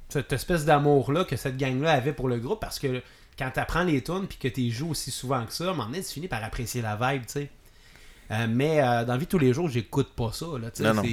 cette 0.09 0.33
espèce 0.33 0.65
d'amour-là 0.65 1.25
que 1.25 1.35
cette 1.35 1.57
gang-là 1.57 1.91
avait 1.93 2.13
pour 2.13 2.27
le 2.27 2.37
groupe 2.39 2.59
parce 2.59 2.79
que 2.79 3.01
quand 3.37 3.51
tu 3.51 3.59
apprends 3.59 3.83
les 3.83 4.01
tunes 4.03 4.25
puis 4.27 4.37
que 4.37 4.47
tu 4.47 4.69
joues 4.71 4.89
aussi 4.91 5.11
souvent 5.11 5.45
que 5.45 5.53
ça, 5.53 5.65
à 5.65 5.67
un 5.67 5.71
moment 5.71 5.85
donné, 5.85 6.01
tu 6.03 6.11
finis 6.11 6.27
par 6.27 6.43
apprécier 6.43 6.81
la 6.81 6.95
vibe, 6.95 7.25
tu 7.25 7.33
sais. 7.33 7.49
Euh, 8.31 8.47
mais 8.49 8.77
dans 8.81 9.05
la 9.07 9.17
vie 9.17 9.25
de 9.25 9.29
tous 9.31 9.37
les 9.39 9.53
jours, 9.53 9.69
j'écoute 9.69 10.13
pas 10.15 10.31
ça. 10.31 10.45
Là. 10.59 10.69
Non, 10.79 10.93
non. 10.95 11.03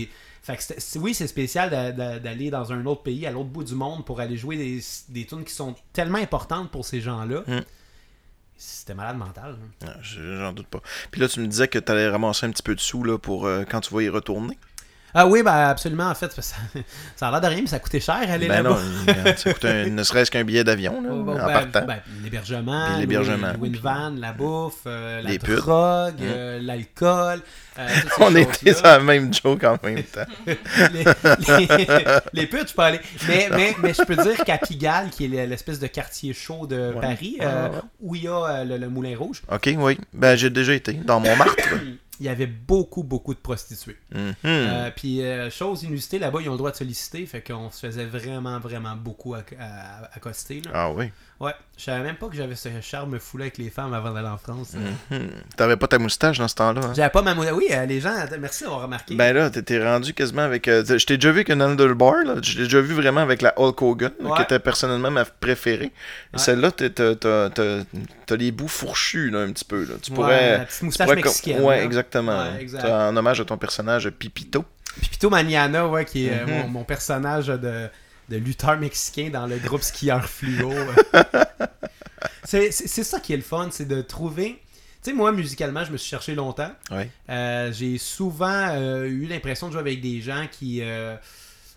Fait 0.42 0.56
que 0.56 0.98
oui, 1.00 1.12
c'est 1.14 1.26
spécial 1.26 1.68
d'a- 1.68 1.92
d'a- 1.92 2.18
d'aller 2.18 2.48
dans 2.50 2.72
un 2.72 2.86
autre 2.86 3.02
pays, 3.02 3.26
à 3.26 3.30
l'autre 3.30 3.50
bout 3.50 3.64
du 3.64 3.74
monde, 3.74 4.06
pour 4.06 4.20
aller 4.20 4.36
jouer 4.36 4.56
des, 4.56 4.80
des 5.10 5.26
tunes 5.26 5.44
qui 5.44 5.52
sont 5.52 5.74
tellement 5.92 6.18
importantes 6.18 6.70
pour 6.70 6.86
ces 6.86 7.00
gens-là. 7.02 7.42
Mm. 7.46 7.60
C'était 8.56 8.94
malade 8.94 9.16
mental. 9.18 9.56
hein. 9.60 9.86
Ah, 9.86 9.96
je- 10.02 10.36
J'en 10.38 10.52
doute 10.52 10.66
pas. 10.68 10.80
Puis 11.10 11.20
là, 11.20 11.28
tu 11.28 11.40
me 11.40 11.46
disais 11.46 11.68
que 11.68 11.78
tu 11.78 11.92
allais 11.92 12.08
ramasser 12.08 12.46
un 12.46 12.50
petit 12.50 12.62
peu 12.62 12.74
de 12.74 12.80
sous 12.80 13.04
là, 13.04 13.18
pour 13.18 13.46
euh, 13.46 13.64
quand 13.68 13.80
tu 13.80 13.92
vas 13.94 14.02
y 14.02 14.08
retourner. 14.08 14.56
Ah 15.14 15.26
oui, 15.26 15.42
ben 15.42 15.52
absolument, 15.70 16.08
en 16.10 16.14
fait. 16.14 16.30
Ça, 16.32 16.56
ça 17.16 17.28
a 17.28 17.30
l'air 17.30 17.40
de 17.40 17.46
rien, 17.46 17.60
mais 17.62 17.66
ça 17.66 17.78
coûtait 17.78 18.00
cher 18.00 18.16
aller 18.28 18.46
Ben 18.48 18.62
là-bas. 18.62 18.76
non, 19.06 19.34
ça 19.36 19.52
coûte 19.52 19.64
un- 19.64 19.86
ne 19.88 20.02
serait-ce 20.02 20.30
qu'un 20.30 20.44
billet 20.44 20.64
d'avion 20.64 21.00
là, 21.00 21.08
Oh, 21.12 21.22
bon, 21.22 21.32
en 21.40 21.46
ben, 21.46 21.52
partant. 21.66 21.86
ben, 21.86 21.98
l'hébergement, 22.22 22.98
l'hébergement. 22.98 23.52
une 23.62 23.76
van, 23.76 24.10
la 24.16 24.32
bouffe, 24.32 24.80
euh, 24.86 25.22
la 25.22 25.36
drogue, 25.38 26.14
Mm. 26.20 26.22
euh, 26.24 26.60
l'alcool. 26.62 27.40
euh, 27.78 27.86
On 28.20 28.34
était 28.36 28.74
sur 28.74 28.82
la 28.84 28.98
même 29.00 29.32
joke 29.32 29.64
en 29.64 29.78
même 29.82 30.02
temps. 30.02 30.26
les, 30.46 30.58
les- 30.96 32.04
les 32.34 32.46
putes, 32.46 32.68
je 32.70 32.74
peux 32.74 32.82
aller. 32.82 33.00
Mais, 33.28 33.48
mais, 33.50 33.76
mais 33.82 33.94
je 33.94 34.02
peux 34.02 34.16
dire 34.16 34.44
qu'à 34.44 34.58
Pigalle, 34.58 35.10
qui 35.10 35.24
est 35.24 35.46
l'espèce 35.46 35.78
de 35.78 35.86
quartier 35.86 36.32
chaud 36.34 36.66
de 36.66 36.92
Ouais. 36.94 37.00
Paris, 37.00 37.36
Ouais, 37.40 37.46
euh, 37.46 37.68
ouais, 37.68 37.78
où 38.00 38.14
il 38.14 38.22
y 38.24 38.28
a 38.28 38.64
le, 38.64 38.76
le 38.78 38.88
Moulin 38.88 39.16
Rouge, 39.16 39.42
Ok, 39.50 39.70
oui. 39.78 39.98
Ben, 40.12 40.36
j'ai 40.36 40.50
déjà 40.50 40.74
été 40.74 40.92
dans 40.92 41.20
Montmartre. 41.20 41.54
il 42.20 42.26
y 42.26 42.28
avait 42.28 42.46
beaucoup, 42.46 43.02
beaucoup 43.02 43.34
de 43.34 43.38
prostituées. 43.38 43.96
Mhm. 44.14 44.34
Euh, 44.44 44.90
puis, 44.94 45.22
euh, 45.22 45.50
chose 45.50 45.82
inusitée, 45.82 46.18
là-bas, 46.18 46.40
ils 46.42 46.48
ont 46.48 46.52
le 46.52 46.58
droit 46.58 46.70
de 46.70 46.76
solliciter, 46.76 47.24
fait 47.26 47.42
qu'on 47.42 47.70
se 47.70 47.86
faisait 47.86 48.06
vraiment, 48.06 48.58
vraiment 48.58 48.96
beaucoup 48.96 49.34
accoster. 49.34 50.60
Là. 50.62 50.70
Ah 50.74 50.92
oui. 50.92 51.10
Ouais, 51.40 51.52
je 51.76 51.84
savais 51.84 52.02
même 52.02 52.16
pas 52.16 52.26
que 52.26 52.34
j'avais 52.34 52.56
ce 52.56 52.68
charme 52.82 53.16
fou 53.20 53.38
avec 53.40 53.58
les 53.58 53.70
femmes 53.70 53.94
avant 53.94 54.10
d'aller 54.12 54.26
en 54.26 54.38
France. 54.38 54.72
Mhm. 54.74 55.28
T'avais 55.56 55.76
pas 55.76 55.86
ta 55.86 55.98
moustache 56.00 56.38
dans 56.38 56.48
ce 56.48 56.56
temps-là. 56.56 56.80
hein? 56.84 56.92
J'avais 56.96 57.10
pas 57.10 57.22
ma 57.22 57.32
moustache. 57.34 57.54
Oui, 57.54 57.66
euh, 57.70 57.86
les 57.86 58.00
gens, 58.00 58.12
merci 58.40 58.64
d'avoir 58.64 58.82
remarqué. 58.82 59.14
Ben 59.14 59.32
là, 59.32 59.48
t'étais 59.48 59.80
rendu 59.80 60.14
quasiment 60.14 60.42
avec. 60.42 60.66
euh, 60.66 60.82
je 60.84 61.06
t'ai 61.06 61.16
déjà 61.16 61.28
vu 61.30 61.36
avec 61.36 61.50
une 61.50 61.62
handlebar, 61.62 62.24
là. 62.24 62.34
Je 62.42 62.54
t'ai 62.54 62.58
déjà 62.64 62.80
vu 62.80 62.92
vraiment 62.92 63.20
avec 63.20 63.40
la 63.40 63.54
Hulk 63.56 63.80
Hogan, 63.80 64.10
Ouais. 64.20 64.36
qui 64.36 64.42
était 64.42 64.58
personnellement 64.58 65.12
ma 65.12 65.24
préférée. 65.24 65.92
Ouais. 66.32 66.38
Celle-là, 66.40 66.72
t'as- 66.72 66.90
t'as 66.90 67.14
t'as- 67.14 67.50
t'as- 67.50 67.84
t'as 68.26 68.36
les 68.36 68.50
bouts 68.50 68.66
fourchus, 68.66 69.30
là, 69.30 69.38
un 69.42 69.52
petit 69.52 69.64
peu. 69.64 69.84
Là. 69.84 69.94
Tu 70.02 70.10
Ouais, 70.10 70.16
pourrais. 70.16 70.58
la 70.58 70.64
petite 70.64 70.82
moustache 70.82 71.06
pourrais 71.06 71.16
mexicaine. 71.22 71.62
Ouais, 71.62 71.84
exactement. 71.84 72.46
Exact. 72.58 72.84
En 72.84 73.16
hommage 73.16 73.40
à 73.40 73.44
ton 73.44 73.56
personnage 73.58 74.10
Pipito. 74.10 74.64
Puis 75.00 75.10
Pito 75.10 75.30
Maniana, 75.30 75.86
ouais, 75.86 76.04
qui 76.04 76.26
est 76.26 76.32
euh, 76.42 76.46
Mhm. 76.46 76.52
mon, 76.62 76.68
mon 76.80 76.82
personnage 76.84 77.46
de, 77.46 77.88
de 78.28 78.36
lutteur 78.36 78.78
mexicain 78.78 79.30
dans 79.30 79.46
le 79.46 79.56
groupe 79.58 79.82
skieur 79.82 80.24
fluo. 80.28 80.72
c'est 82.44 82.70
ça 82.72 83.20
qui 83.20 83.32
est 83.32 83.36
le 83.36 83.42
fun, 83.42 83.68
c'est 83.70 83.86
de 83.88 84.00
trouver. 84.02 84.60
Tu 85.02 85.10
sais, 85.10 85.12
moi, 85.12 85.30
musicalement, 85.32 85.84
je 85.84 85.92
me 85.92 85.96
suis 85.96 86.08
cherché 86.10 86.34
longtemps. 86.34 86.72
Ouais. 86.90 87.08
Euh, 87.30 87.72
J'ai 87.72 87.98
souvent 87.98 88.68
euh, 88.70 89.04
eu 89.04 89.26
l'impression 89.26 89.68
de 89.68 89.72
jouer 89.72 89.80
avec 89.80 90.00
des 90.00 90.20
gens 90.20 90.46
qui. 90.50 90.80
euh, 90.82 91.16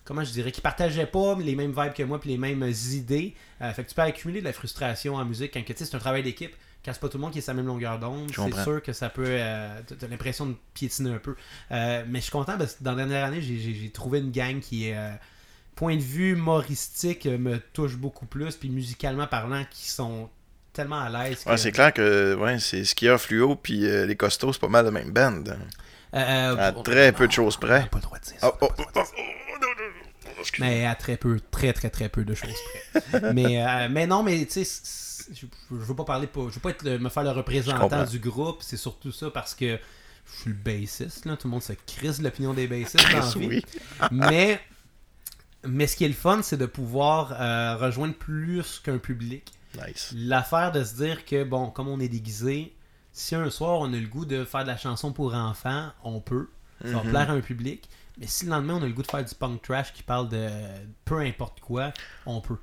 comment 0.05 0.23
je 0.23 0.31
dirais, 0.31 0.51
qui 0.51 0.61
partageaient 0.61 1.05
pas 1.05 1.35
les 1.39 1.55
mêmes 1.55 1.71
vibes 1.77 1.93
que 1.93 2.03
moi 2.03 2.19
puis 2.19 2.29
les 2.31 2.37
mêmes 2.37 2.63
idées. 2.91 3.35
Fait 3.59 3.83
que 3.83 3.89
tu 3.89 3.95
peux 3.95 4.01
accumuler 4.01 4.39
de 4.39 4.45
la 4.45 4.53
frustration 4.53 5.15
en 5.15 5.23
musique 5.25 5.53
quand 5.53 5.61
tu 5.63 5.73
sais, 5.75 5.85
c'est 5.85 5.95
un 5.95 5.99
travail 5.99 6.23
d'équipe. 6.23 6.53
Quand 6.83 6.91
c'est 6.93 6.99
pas 6.99 7.09
tout 7.09 7.17
le 7.17 7.21
monde 7.21 7.31
qui 7.31 7.37
est 7.37 7.47
la 7.47 7.53
même 7.53 7.67
longueur 7.67 7.99
d'onde, 7.99 8.31
c'est 8.35 8.63
sûr 8.63 8.81
que 8.81 8.91
ça 8.91 9.09
peut. 9.09 9.23
euh, 9.27 9.79
t'as- 9.99 10.07
l'impression 10.07 10.47
de 10.47 10.55
piétiner 10.73 11.11
un 11.11 11.19
peu. 11.19 11.35
Euh, 11.71 12.03
mais 12.09 12.17
je 12.17 12.23
suis 12.23 12.31
content 12.31 12.57
parce 12.57 12.73
que 12.73 12.83
dans 12.83 12.93
la 12.93 13.05
dernière 13.05 13.25
année, 13.25 13.39
j'ai- 13.41 13.89
trouvé 13.91 14.17
une 14.17 14.31
gang 14.31 14.59
qui 14.59 14.87
est. 14.87 14.97
euh, 14.97 15.11
point 15.81 15.95
de 15.95 16.01
vue 16.01 16.33
humoristique 16.33 17.25
euh, 17.25 17.39
me 17.39 17.57
touche 17.73 17.95
beaucoup 17.95 18.27
plus, 18.27 18.55
puis 18.55 18.69
musicalement 18.69 19.25
parlant, 19.25 19.65
qui 19.71 19.89
sont 19.89 20.29
tellement 20.73 20.99
à 21.01 21.09
l'aise. 21.09 21.43
que- 21.43 21.49
Ouais, 21.49 21.57
c'est 21.57 21.71
clair 21.71 21.91
que 21.91 22.35
ouais, 22.35 22.59
c'est 22.59 22.85
skieur 22.85 23.19
fluo 23.19 23.55
puis 23.55 23.85
euh, 23.87 24.05
les 24.05 24.15
costauds, 24.15 24.53
c'est 24.53 24.59
pas 24.61 24.67
mal 24.67 24.85
le 24.85 24.91
même 24.91 25.11
band. 25.11 25.43
Euh, 26.13 26.55
À 26.55 26.71
bon, 26.71 26.83
très 26.83 27.11
peu 27.11 27.25
de 27.27 27.31
choses 27.31 27.57
près. 27.57 27.87
pas 27.89 27.97
le 27.97 28.01
droit 28.03 28.19
de 28.19 28.23
dire 28.25 28.35
ça. 28.39 28.53
Oh, 28.61 28.67
oh, 28.69 28.69
oh, 28.77 28.83
oh, 28.95 29.01
oh. 29.17 30.43
Mais 30.59 30.85
à 30.85 30.93
très 30.95 31.17
peu, 31.17 31.39
très 31.51 31.73
très 31.73 31.89
très 31.89 32.09
peu 32.09 32.23
de 32.25 32.33
choses 32.35 32.53
près. 33.11 33.33
mais, 33.33 33.63
euh, 33.65 33.87
mais 33.89 34.05
non, 34.07 34.21
mais 34.23 34.45
tu 34.45 34.63
sais, 34.63 34.81
je, 35.33 35.45
je 35.71 35.75
veux 35.75 35.95
pas 35.95 36.03
parler, 36.03 36.27
pour- 36.27 36.49
je 36.49 36.55
veux 36.55 36.61
pas 36.61 36.69
être 36.71 36.83
le- 36.83 36.99
me 36.99 37.09
faire 37.09 37.23
le 37.23 37.31
représentant 37.31 38.03
du 38.05 38.19
groupe. 38.19 38.57
C'est 38.61 38.77
surtout 38.77 39.11
ça 39.11 39.31
parce 39.31 39.55
que 39.55 39.77
je 39.77 40.41
suis 40.41 40.49
le 40.51 40.55
bassiste. 40.55 41.25
Là. 41.25 41.37
Tout 41.37 41.47
le 41.47 41.51
monde 41.51 41.63
se 41.63 41.73
crise 41.87 42.21
l'opinion 42.21 42.53
des 42.53 42.67
bassistes 42.67 42.99
dans 43.11 43.19
la 43.19 43.25
vie. 43.35 43.47
Oui. 43.47 43.65
mais, 44.11 44.59
mais 45.65 45.87
ce 45.87 45.95
qui 45.95 46.05
est 46.05 46.09
le 46.09 46.13
fun, 46.13 46.41
c'est 46.41 46.57
de 46.57 46.65
pouvoir 46.65 47.33
euh, 47.39 47.75
rejoindre 47.77 48.15
plus 48.15 48.79
qu'un 48.83 48.97
public. 48.97 49.51
Nice. 49.87 50.13
L'affaire 50.15 50.71
de 50.71 50.83
se 50.83 50.95
dire 50.95 51.23
que, 51.25 51.43
bon, 51.43 51.69
comme 51.69 51.87
on 51.87 51.99
est 51.99 52.09
déguisé, 52.09 52.75
si 53.13 53.35
un 53.35 53.49
soir 53.49 53.79
on 53.79 53.93
a 53.93 53.97
le 53.97 54.07
goût 54.07 54.25
de 54.25 54.43
faire 54.45 54.63
de 54.63 54.67
la 54.67 54.77
chanson 54.77 55.11
pour 55.13 55.33
enfants, 55.33 55.89
on 56.03 56.19
peut. 56.19 56.49
Ça 56.83 56.91
va 56.93 57.03
Mhm. 57.03 57.09
plaire 57.09 57.29
à 57.29 57.33
un 57.33 57.41
public. 57.41 57.87
Mais 58.17 58.27
si 58.27 58.45
le 58.45 58.51
lendemain 58.51 58.73
on 58.75 58.83
a 58.83 58.87
le 58.87 58.91
goût 58.93 59.01
de 59.03 59.07
faire 59.07 59.23
du 59.23 59.33
punk 59.35 59.61
trash 59.61 59.93
qui 59.93 60.03
parle 60.03 60.27
de 60.29 60.49
peu 61.05 61.19
importe 61.19 61.59
quoi, 61.61 61.91
on 62.25 62.41
peut. 62.41 62.57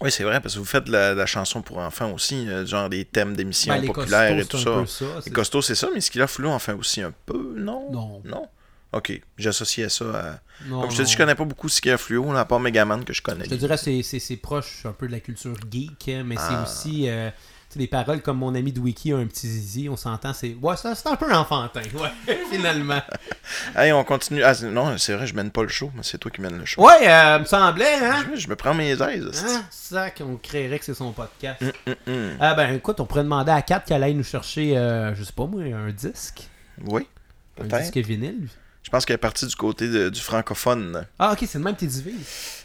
Oui, 0.00 0.10
c'est 0.10 0.24
vrai, 0.24 0.40
parce 0.40 0.54
que 0.54 0.58
vous 0.58 0.64
faites 0.64 0.84
de 0.84 0.92
la, 0.92 1.14
la 1.14 1.26
chanson 1.26 1.62
pour 1.62 1.78
enfants 1.78 2.10
aussi, 2.12 2.48
euh, 2.48 2.66
genre 2.66 2.88
des 2.88 3.04
thèmes 3.04 3.36
d'émissions 3.36 3.72
Ben, 3.72 3.86
populaires 3.86 4.36
et 4.36 4.44
tout 4.44 4.58
ça. 4.58 4.84
ça. 4.86 5.04
Les 5.16 5.22
c'est- 5.22 5.30
costauds, 5.30 5.62
c'est 5.62 5.76
ça, 5.76 5.88
mais 5.94 6.00
ce 6.00 6.10
qu'il 6.10 6.20
a 6.20 6.26
flou 6.26 6.48
en 6.48 6.58
fait 6.58 6.72
aussi 6.72 7.00
un 7.00 7.12
peu, 7.26 7.54
non? 7.56 7.92
Non. 7.92 8.22
Non? 8.24 8.48
Ok, 8.94 9.20
j'associais 9.38 9.88
ça 9.88 10.04
à... 10.04 10.38
non, 10.66 10.82
Comme 10.82 10.90
je 10.92 10.98
te 10.98 11.02
dis, 11.02 11.12
je 11.12 11.16
connais 11.16 11.34
pas 11.34 11.44
beaucoup 11.44 11.68
ce 11.68 11.88
a 11.88 11.98
fluo, 11.98 12.32
là, 12.32 12.40
à 12.40 12.44
part 12.44 12.60
Megaman 12.60 13.04
que 13.04 13.12
je 13.12 13.22
connais. 13.22 13.44
Je 13.44 13.50
te 13.50 13.54
dirais 13.54 13.76
c'est 13.76 14.36
proche 14.36 14.86
un 14.86 14.92
peu 14.92 15.06
de 15.08 15.12
la 15.12 15.20
culture 15.20 15.54
geek, 15.70 16.08
hein, 16.08 16.22
mais 16.24 16.36
Ah. 16.38 16.48
c'est 16.48 16.70
aussi 16.90 17.08
euh, 17.08 17.30
tu 17.68 17.72
sais, 17.74 17.78
des 17.80 17.86
paroles 17.88 18.22
comme 18.22 18.38
mon 18.38 18.54
ami 18.54 18.72
Dwiki 18.72 19.12
a 19.12 19.16
un 19.16 19.26
petit 19.26 19.48
zizi, 19.48 19.88
on 19.88 19.96
s'entend, 19.96 20.32
c'est 20.32 20.54
ouais, 20.62 20.76
c'est 20.76 20.94
c'est 20.94 21.08
un 21.08 21.16
peu 21.16 21.32
enfantin, 21.34 21.80
ouais, 21.94 22.36
finalement. 22.50 23.02
Hey, 23.76 23.92
on 23.92 24.04
continue. 24.04 24.42
Ah, 24.44 24.54
non, 24.62 24.96
c'est 24.96 25.14
vrai, 25.14 25.26
je 25.26 25.34
mène 25.34 25.50
pas 25.50 25.62
le 25.62 25.68
show, 25.68 25.90
mais 25.94 26.02
c'est 26.02 26.16
toi 26.18 26.30
qui 26.30 26.40
mènes 26.40 26.58
le 26.58 26.64
show. 26.64 26.80
Ouais, 26.82 27.08
euh, 27.08 27.40
me 27.40 27.44
semblait, 27.44 27.96
hein? 27.96 28.24
Je, 28.34 28.40
je 28.40 28.48
me 28.48 28.56
prends 28.56 28.72
mes 28.74 28.90
aises. 28.92 29.44
Hein? 29.46 29.64
Ça 29.70 30.10
qu'on 30.10 30.36
créerait 30.36 30.78
que 30.78 30.84
c'est 30.84 30.94
son 30.94 31.12
podcast. 31.12 31.62
Hum. 32.06 32.30
Ah 32.40 32.54
ben 32.54 32.74
écoute, 32.74 33.00
on 33.00 33.06
pourrait 33.06 33.24
demander 33.24 33.50
à 33.52 33.60
Kat 33.62 33.80
qu'elle 33.80 34.02
aille 34.02 34.14
nous 34.14 34.24
chercher, 34.24 34.76
euh, 34.78 35.14
je 35.14 35.24
sais 35.24 35.32
pas 35.32 35.46
moi, 35.46 35.62
un 35.62 35.90
disque. 35.90 36.48
Oui, 36.86 37.06
Un 37.60 37.66
disque 37.78 37.96
vinyle. 37.98 38.48
Je 38.84 38.90
pense 38.90 39.04
qu'elle 39.06 39.14
est 39.14 39.18
partie 39.18 39.46
du 39.46 39.56
côté 39.56 39.88
de- 39.88 40.08
du 40.10 40.20
francophone. 40.20 41.04
Ah 41.18 41.32
ok, 41.32 41.38
c'est 41.48 41.58
le 41.58 41.64
même 41.64 41.74
tes 41.74 41.86
divise. 41.86 42.14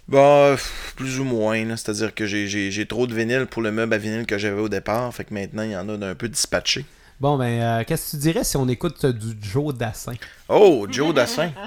Bah, 0.08 0.55
plus 0.95 1.19
ou 1.19 1.23
moins. 1.23 1.63
C'est-à-dire 1.77 2.13
que 2.13 2.25
j'ai- 2.25 2.86
trop 2.86 3.08
de 3.08 3.15
vinyle 3.15 3.45
pour 3.45 3.62
le 3.62 3.71
meuble 3.71 3.93
à 3.93 3.97
vinyle 3.97 4.25
que 4.25 4.38
j'avais 4.38 4.60
au 4.62 4.69
départ. 4.69 5.13
Fait 5.13 5.23
que 5.23 5.34
maintenant, 5.34 5.63
il 5.63 5.71
y 5.71 5.75
en 5.77 5.88
a 5.89 5.97
d'un 5.97 6.15
peu 6.15 6.27
dispatché. 6.29 6.86
Bon 7.19 7.38
ben, 7.38 7.62
euh, 7.62 7.84
qu'est-ce 7.86 8.05
que 8.05 8.12
tu 8.12 8.17
dirais 8.17 8.43
si 8.43 8.55
on 8.58 8.67
écoute 8.69 9.03
euh, 9.05 9.12
du 9.13 9.36
Joe 9.41 9.73
Dassin? 9.73 10.13
Oh, 10.47 10.88
Joe 10.89 11.13
Dassin. 11.13 11.51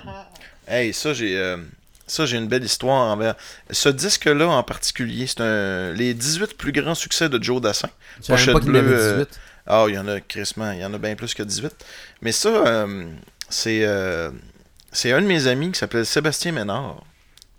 Hey, 0.69 0.93
ça, 0.95 1.13
j'ai. 1.13 1.37
euh, 1.37 1.57
Ça, 2.07 2.25
j'ai 2.27 2.37
une 2.37 2.47
belle 2.47 2.63
histoire 2.65 3.11
envers. 3.13 3.35
Ce 3.71 3.89
disque-là 3.89 4.47
en 4.49 4.63
particulier, 4.63 5.27
c'est 5.27 5.41
un. 5.41 5.93
Les 5.93 6.15
18 6.15 6.57
plus 6.57 6.73
grands 6.73 6.95
succès 6.95 7.29
de 7.29 7.43
Joe 7.43 7.61
Dassin. 7.61 7.89
Pochette 8.27 8.53
pas 8.55 8.61
bleue, 8.61 8.79
avait 8.79 9.25
18. 9.25 9.41
Ah, 9.67 9.85
il 9.89 9.95
y 9.95 9.99
en 9.99 10.07
a 10.09 10.21
crissement, 10.21 10.71
il 10.73 10.81
y 10.81 10.85
en 10.85 10.93
a 10.95 10.99
bien 10.99 11.15
plus 11.17 11.35
que 11.35 11.43
18. 11.43 11.73
Mais 12.21 12.33
ça, 12.33 12.87
c'est 13.53 13.85
euh, 13.85 14.31
c'est 14.93 15.13
un 15.13 15.23
de 15.23 15.27
mes 15.27 15.47
amis 15.47 15.73
qui 15.73 15.79
s'appelle 15.79 16.07
Sébastien 16.07 16.53
Ménard. 16.53 17.03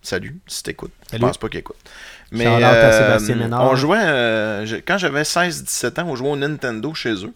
Salut, 0.01 0.39
si 0.47 0.63
t'écoutes. 0.63 0.91
Je 1.11 1.17
pense 1.17 1.37
pas 1.37 1.47
qu'il 1.47 1.59
écoute. 1.59 1.77
Mais 2.31 2.45
Ménard. 3.35 3.71
on 3.71 3.75
jouait, 3.75 4.01
euh, 4.01 4.81
quand 4.85 4.97
j'avais 4.97 5.21
16-17 5.21 6.01
ans, 6.01 6.05
on 6.07 6.15
jouait 6.15 6.29
au 6.29 6.35
Nintendo 6.35 6.93
chez 6.93 7.25
eux. 7.25 7.33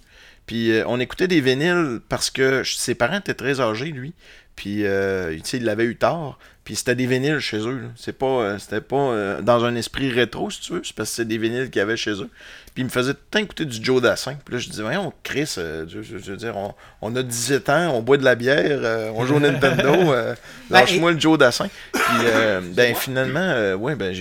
Puis 0.47 0.71
euh, 0.71 0.83
on 0.87 0.99
écoutait 0.99 1.27
des 1.27 1.39
vinyles 1.39 2.01
parce 2.09 2.29
que 2.29 2.63
ses 2.63 2.95
parents 2.95 3.19
étaient 3.19 3.33
très 3.33 3.61
âgés, 3.61 3.91
lui. 3.91 4.13
Puis, 4.55 4.85
euh, 4.85 5.37
il 5.53 5.63
l'avait 5.63 5.85
eu 5.85 5.95
tard. 5.95 6.39
Puis 6.67 6.75
c'était 6.75 6.95
des 6.95 7.05
vinyles 7.07 7.39
chez 7.39 7.59
eux. 7.65 7.79
C'est 7.95 8.11
pas, 8.11 8.25
euh, 8.25 8.57
c'était 8.59 8.81
pas 8.81 8.97
euh, 8.97 9.41
dans 9.41 9.63
un 9.63 9.73
esprit 9.77 10.11
rétro, 10.11 10.49
si 10.51 10.59
tu 10.59 10.73
veux. 10.73 10.81
C'est 10.83 10.93
parce 10.93 11.09
que 11.11 11.15
c'est 11.15 11.25
des 11.25 11.37
vinyles 11.37 11.69
qu'il 11.69 11.79
y 11.79 11.81
avait 11.81 11.95
chez 11.95 12.11
eux. 12.11 12.29
Puis 12.73 12.81
ils 12.83 12.85
me 12.85 12.89
faisaient 12.89 13.13
tout 13.13 13.19
le 13.25 13.31
temps 13.31 13.39
écouter 13.39 13.63
du 13.65 13.81
Joe 13.81 14.01
Dassin. 14.01 14.35
Puis 14.43 14.53
là, 14.53 14.59
je 14.59 14.69
disais, 14.69 14.83
voyons, 14.83 15.13
Chris, 15.23 15.55
euh, 15.57 15.85
je, 15.87 16.01
je- 16.01 16.17
je 16.17 16.31
veux 16.31 16.35
dire, 16.37 16.57
on, 16.57 16.73
on 17.01 17.15
a 17.15 17.23
17 17.23 17.69
ans, 17.69 17.91
on 17.95 18.01
boit 18.01 18.17
de 18.17 18.25
la 18.25 18.35
bière, 18.35 18.79
euh, 18.83 19.11
on 19.15 19.25
joue 19.25 19.37
au 19.37 19.39
Nintendo, 19.39 19.93
Ben, 20.13 20.35
lâche-moi 20.69 21.13
le 21.13 21.19
Joe 21.21 21.37
Dassin. 21.39 21.69
Puis, 21.93 22.01
euh, 22.25 22.59
ben, 22.75 22.93
finalement, 22.95 23.73
ouais, 23.75 23.95
ben, 23.95 24.13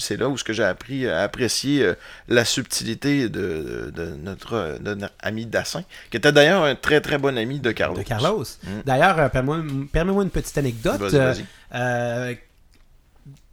c'est 0.00 0.16
là 0.16 0.28
où 0.28 0.36
ce 0.36 0.42
que 0.42 0.52
j'ai 0.52 0.64
appris 0.64 1.06
à 1.08 1.20
apprécier 1.22 1.88
la 2.26 2.44
subtilité 2.44 3.28
de, 3.28 3.92
notre, 4.24 4.78
de 4.80 4.94
notre 4.94 5.14
ami 5.20 5.46
Dassin, 5.46 5.84
qui 6.10 6.16
était 6.16 6.32
d'ailleurs 6.32 6.64
un 6.64 6.74
très 6.74 7.00
très 7.00 7.16
bon 7.16 7.38
ami 7.38 7.60
de 7.60 7.70
Carlos. 7.70 7.96
De 7.96 8.02
Carlos. 8.02 8.42
Mm. 8.64 8.68
D'ailleurs, 8.84 9.30
permets-moi 9.30 10.24
une 10.24 10.30
petite 10.30 10.58
anecdote. 10.58 11.00
Vas-y, 11.00 11.14
Euh, 11.16 11.32
vas-y. 11.32 11.44
Euh, 11.74 12.34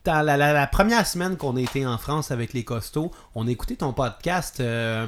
dans 0.06 0.22
la, 0.22 0.38
la- 0.38 0.54
la 0.54 0.68
première 0.68 1.06
semaine 1.06 1.38
qu'on 1.38 1.56
a 1.58 1.62
été 1.62 1.86
en 1.86 1.98
France 1.98 2.32
avec 2.32 2.54
les 2.54 2.64
costauds, 2.64 3.12
on 3.36 3.48
a 3.48 3.52
écouté 3.52 3.76
ton 3.76 3.94
podcast. 3.94 4.60
euh, 4.60 5.06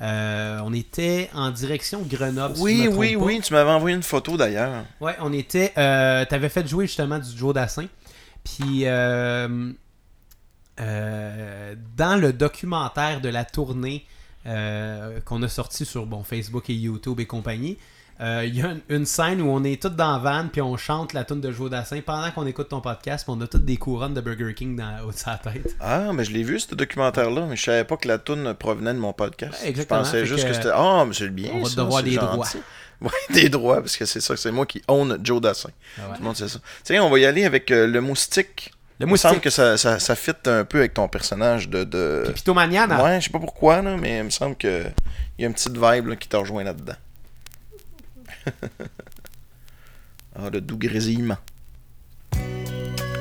euh, 0.00 0.58
on 0.64 0.72
était 0.72 1.30
en 1.34 1.50
direction 1.50 2.02
Grenoble. 2.02 2.54
Oui, 2.58 2.88
oui, 2.90 3.14
oui, 3.14 3.40
tu 3.40 3.52
m'avais 3.52 3.70
envoyé 3.70 3.94
une 3.94 4.02
photo 4.02 4.36
d'ailleurs. 4.36 4.84
Ouais, 5.00 5.14
on 5.20 5.32
était. 5.32 5.72
Euh, 5.78 6.24
T'avais 6.24 6.48
fait 6.48 6.66
jouer 6.66 6.86
justement 6.86 7.18
du 7.18 7.36
Joe 7.36 7.54
Dassin. 7.54 7.86
Puis 8.42 8.84
dans 10.76 12.20
le 12.20 12.32
documentaire 12.32 13.20
de 13.20 13.28
la 13.28 13.44
tournée 13.44 14.06
qu'on 14.44 15.42
a 15.42 15.48
sorti 15.48 15.84
sur 15.84 16.06
bon, 16.06 16.24
Facebook 16.24 16.68
et 16.70 16.74
YouTube 16.74 17.20
et 17.20 17.26
compagnie, 17.26 17.78
euh, 18.22 18.44
il 18.46 18.56
y 18.56 18.62
a 18.62 18.68
une, 18.68 18.80
une 18.88 19.06
scène 19.06 19.42
où 19.42 19.50
on 19.50 19.64
est 19.64 19.82
tous 19.82 19.88
dans 19.88 20.12
la 20.12 20.18
van 20.18 20.48
puis 20.48 20.62
on 20.62 20.76
chante 20.76 21.12
la 21.12 21.24
tune 21.24 21.40
de 21.40 21.50
Joe 21.50 21.68
Dassin 21.68 22.00
pendant 22.06 22.30
qu'on 22.30 22.46
écoute 22.46 22.68
ton 22.68 22.80
podcast 22.80 23.24
puis 23.24 23.34
on 23.36 23.40
a 23.40 23.48
toutes 23.48 23.64
des 23.64 23.76
couronnes 23.76 24.14
de 24.14 24.20
Burger 24.20 24.54
King 24.54 24.76
dans, 24.76 25.00
au-dessus 25.04 25.24
de 25.24 25.30
sa 25.30 25.38
tête. 25.38 25.76
Ah, 25.80 26.12
mais 26.14 26.24
je 26.24 26.32
l'ai 26.32 26.44
vu, 26.44 26.60
ce 26.60 26.74
documentaire-là, 26.74 27.46
mais 27.48 27.56
je 27.56 27.62
savais 27.64 27.84
pas 27.84 27.96
que 27.96 28.06
la 28.06 28.18
toune 28.18 28.54
provenait 28.54 28.94
de 28.94 28.98
mon 28.98 29.12
podcast. 29.12 29.60
Ouais, 29.62 29.70
exactement. 29.70 30.04
Je 30.04 30.04
pensais 30.04 30.26
juste 30.26 30.44
que, 30.44 30.50
que, 30.50 30.54
c'était. 30.54 30.70
Ah, 30.72 31.04
mais 31.06 31.14
c'est 31.14 31.24
le 31.24 31.30
bien. 31.30 31.50
on 31.54 31.62
va 31.62 31.68
ça, 31.68 31.76
devoir 31.76 32.02
des 32.02 32.16
droits. 32.16 32.48
Ouais, 33.02 33.10
des 33.34 33.48
droits, 33.48 33.80
parce 33.80 33.96
que 33.96 34.04
c'est 34.04 34.20
ça, 34.20 34.36
c'est 34.36 34.52
moi 34.52 34.64
qui 34.64 34.80
own 34.86 35.18
Joe 35.24 35.40
Dassin. 35.40 35.70
Ah 35.98 36.02
ouais. 36.02 36.14
Tout 36.14 36.20
le 36.20 36.24
monde 36.24 36.36
sait 36.36 36.46
ça. 36.46 36.60
Tiens, 36.84 37.02
on 37.02 37.10
va 37.10 37.18
y 37.18 37.24
aller 37.24 37.44
avec 37.44 37.72
euh, 37.72 37.88
le 37.88 38.00
moustique. 38.00 38.72
Le 39.00 39.06
Il 39.06 39.10
me 39.10 39.16
semble 39.16 39.34
moustique. 39.34 39.42
que 39.42 39.50
ça, 39.50 39.76
ça, 39.76 39.98
ça 39.98 40.14
fit 40.14 40.30
un 40.46 40.64
peu 40.64 40.78
avec 40.78 40.94
ton 40.94 41.08
personnage 41.08 41.68
de. 41.68 41.82
de... 41.82 42.30
Pitomanian, 42.32 42.88
Ouais, 43.02 43.20
je 43.20 43.24
sais 43.24 43.30
pas 43.30 43.40
pourquoi, 43.40 43.82
là, 43.82 43.96
mais 43.96 44.18
il 44.18 44.24
me 44.24 44.30
semble 44.30 44.54
que 44.54 44.84
il 45.36 45.42
y 45.42 45.44
a 45.44 45.48
une 45.48 45.54
petite 45.54 45.76
vibe 45.76 46.06
là, 46.06 46.14
qui 46.14 46.28
te 46.28 46.36
rejoint 46.36 46.62
là-dedans. 46.62 46.94
ah, 50.36 50.50
le 50.52 50.60
doux 50.60 50.78
grésillement. 50.78 51.38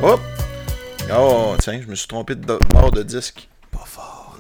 Hop! 0.01 0.21
Oh, 1.13 1.55
tiens, 1.60 1.81
je 1.81 1.88
me 1.88 1.95
suis 1.95 2.07
trompé 2.07 2.36
de 2.36 2.45
bord 2.69 2.91
de 2.91 3.03
disque. 3.03 3.47
pas 3.71 3.84
fort. 3.86 4.38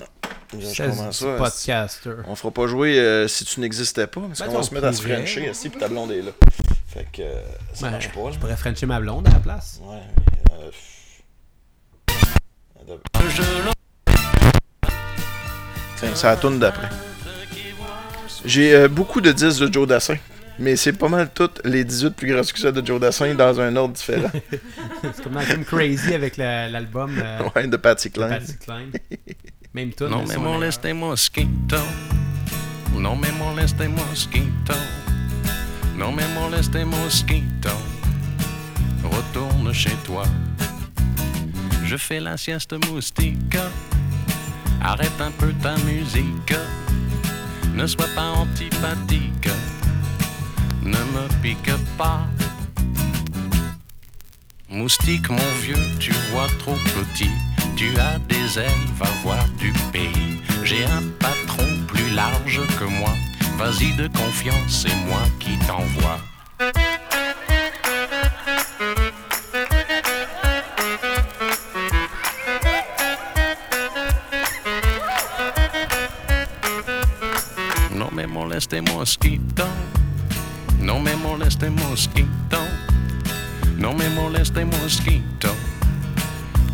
Commence 0.77 1.19
ça. 1.19 1.35
podcaster. 1.37 2.09
On 2.27 2.35
fera 2.35 2.51
pas 2.51 2.67
jouer 2.67 2.99
euh, 2.99 3.27
si 3.27 3.45
tu 3.45 3.59
n'existais 3.61 4.07
pas, 4.07 4.21
parce 4.21 4.39
Ben, 4.39 4.47
qu'on 4.47 4.57
va 4.57 4.63
se 4.63 4.73
mettre 4.73 4.87
à 4.87 4.93
se 4.93 5.01
frencher 5.01 5.49
aussi, 5.49 5.69
puis 5.69 5.79
ta 5.79 5.87
blonde 5.87 6.11
est 6.11 6.21
là. 6.21 6.31
Fait 6.87 7.07
que 7.11 7.21
euh, 7.21 7.41
ça 7.73 7.85
Ouais, 7.85 7.91
marche 7.91 8.09
pas. 8.11 8.19
là. 8.25 8.31
je 8.31 8.39
pourrais 8.39 8.57
frencher 8.57 8.85
ma 8.85 8.99
blonde 8.99 9.27
à 9.27 9.31
la 9.31 9.39
place. 9.39 9.79
Ouais, 9.83 9.97
mais, 10.17 10.53
euh, 10.55 10.71
Tiens, 15.97 16.09
la 16.23 16.35
tourne 16.37 16.59
d'après. 16.59 16.89
J'ai 18.43 18.73
euh, 18.73 18.87
beaucoup 18.87 19.21
de 19.21 19.31
disques 19.31 19.61
de 19.61 19.71
Joe 19.71 19.87
Dassin, 19.87 20.15
mais 20.61 20.75
c'est 20.75 20.93
pas 20.93 21.09
mal 21.09 21.29
toutes 21.33 21.59
les 21.65 21.83
18 21.83 22.11
plus 22.15 22.31
grands 22.31 22.43
succès 22.43 22.71
de 22.71 22.85
Joe 22.85 22.99
Dassin 22.99 23.33
dans 23.35 23.59
un 23.59 23.75
ordre 23.75 23.95
différent. 23.95 24.31
C'est 25.01 25.23
comme 25.23 25.33
dans 25.33 25.63
Crazy 25.65 26.13
avec 26.13 26.37
la- 26.37 26.69
l'album 26.69 27.11
euh, 27.17 27.39
ouais, 27.55 27.67
de 27.67 27.77
Patsy 27.77 28.09
de 28.09 28.13
Cline. 28.15 28.29
Patsy 28.29 28.57
Cline. 28.57 28.91
Même 29.73 29.91
tout. 29.93 30.07
Non 30.07 30.23
me 30.25 30.37
moleste 30.37 30.93
mosquito, 30.93 31.77
no 32.95 33.15
me 33.15 33.31
moleste 33.31 33.87
mosquito, 33.87 34.73
no 35.97 36.11
me 36.11 36.23
moleste 36.35 36.83
mosquito, 36.85 37.69
retourne 39.03 39.73
chez 39.73 39.95
toi. 40.05 40.23
Je 41.85 41.95
fais 41.97 42.19
la 42.19 42.37
sieste 42.37 42.73
moustique, 42.89 43.57
arrête 44.81 45.19
un 45.19 45.31
peu 45.31 45.51
ta 45.63 45.75
musique, 45.85 46.53
ne 47.73 47.85
sois 47.87 48.07
pas 48.15 48.27
antipathique, 48.27 49.49
ne 50.81 50.97
me 50.97 51.41
pique 51.41 51.71
pas. 51.97 52.21
Moustique, 54.69 55.29
mon 55.29 55.51
vieux, 55.61 55.75
tu 55.99 56.13
vois 56.31 56.47
trop 56.59 56.75
petit. 56.95 57.29
Tu 57.75 57.97
as 57.99 58.17
des 58.19 58.59
ailes, 58.59 58.87
va 58.97 59.07
voir 59.23 59.43
du 59.57 59.71
pays. 59.91 60.41
J'ai 60.63 60.85
un 60.85 61.03
patron 61.19 61.67
plus 61.87 62.09
large 62.11 62.61
que 62.79 62.85
moi. 62.85 63.13
Vas-y 63.57 63.93
de 63.95 64.07
confiance, 64.07 64.85
c'est 64.85 64.95
moi 65.07 65.21
qui 65.39 65.57
t'envoie. 65.67 66.19
No 77.93 78.09
me 78.11 78.25
moleste 78.25 78.81
mosquito. 78.93 79.65
No 80.81 80.99
me 80.99 81.15
moleste 81.15 81.69
mosquito. 81.69 82.57
Non 83.77 83.95
mais 83.95 84.09
moleste 84.09 84.65
mosquito, 84.65 85.49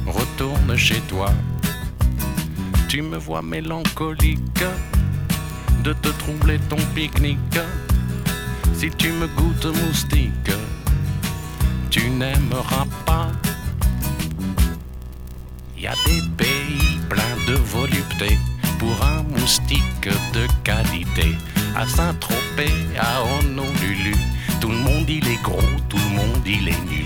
retourne 0.06 0.76
chez 0.78 1.02
toi. 1.08 1.30
Tu 2.88 3.02
me 3.02 3.18
vois 3.18 3.42
mélancolique 3.42 4.64
de 5.84 5.94
te 5.94 6.10
troubler 6.20 6.58
ton 6.70 6.78
pique-nique. 6.96 7.60
Si 8.74 8.90
tu 8.92 9.12
me 9.12 9.28
goûtes 9.28 9.66
moustique, 9.66 10.52
tu 11.90 12.10
n'aimeras 12.10 12.88
pas. 13.06 13.32
Y 15.78 15.88
a 15.88 15.94
des 16.06 16.22
pays 16.38 17.00
pleins 17.10 17.38
de 17.46 17.56
volupté 17.56 18.38
pour 18.80 18.96
un 19.04 19.24
moustique 19.24 20.10
de 20.34 20.48
qualité. 20.64 21.36
À 21.80 21.86
Saint-Tropez, 21.86 22.74
à 23.00 23.22
Honolulu, 23.22 24.16
tout 24.60 24.70
le 24.70 24.78
monde 24.78 25.08
il 25.08 25.28
est 25.28 25.40
gros, 25.44 25.62
tout 25.88 25.98
le 25.98 26.16
monde 26.16 26.42
il 26.44 26.70
est 26.70 26.86
nu. 26.90 27.06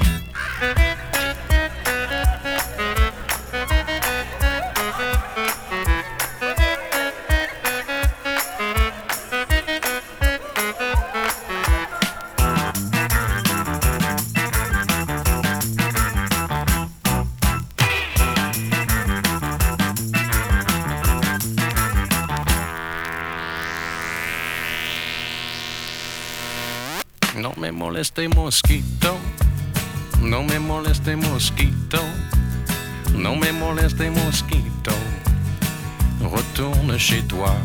Chez 37.02 37.24
toi. 37.24 37.56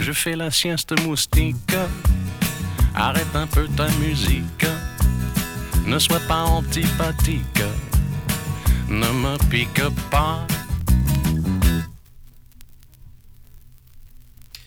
Je 0.00 0.10
fais 0.10 0.34
la 0.34 0.50
sieste 0.50 1.00
moustique, 1.02 1.76
arrête 2.92 3.34
un 3.34 3.46
peu 3.46 3.68
ta 3.68 3.86
musique, 3.98 4.66
ne 5.86 5.96
sois 6.00 6.18
pas 6.26 6.42
antipathique, 6.42 7.62
ne 8.88 9.06
me 9.06 9.38
pique 9.48 9.80
pas. 10.10 10.44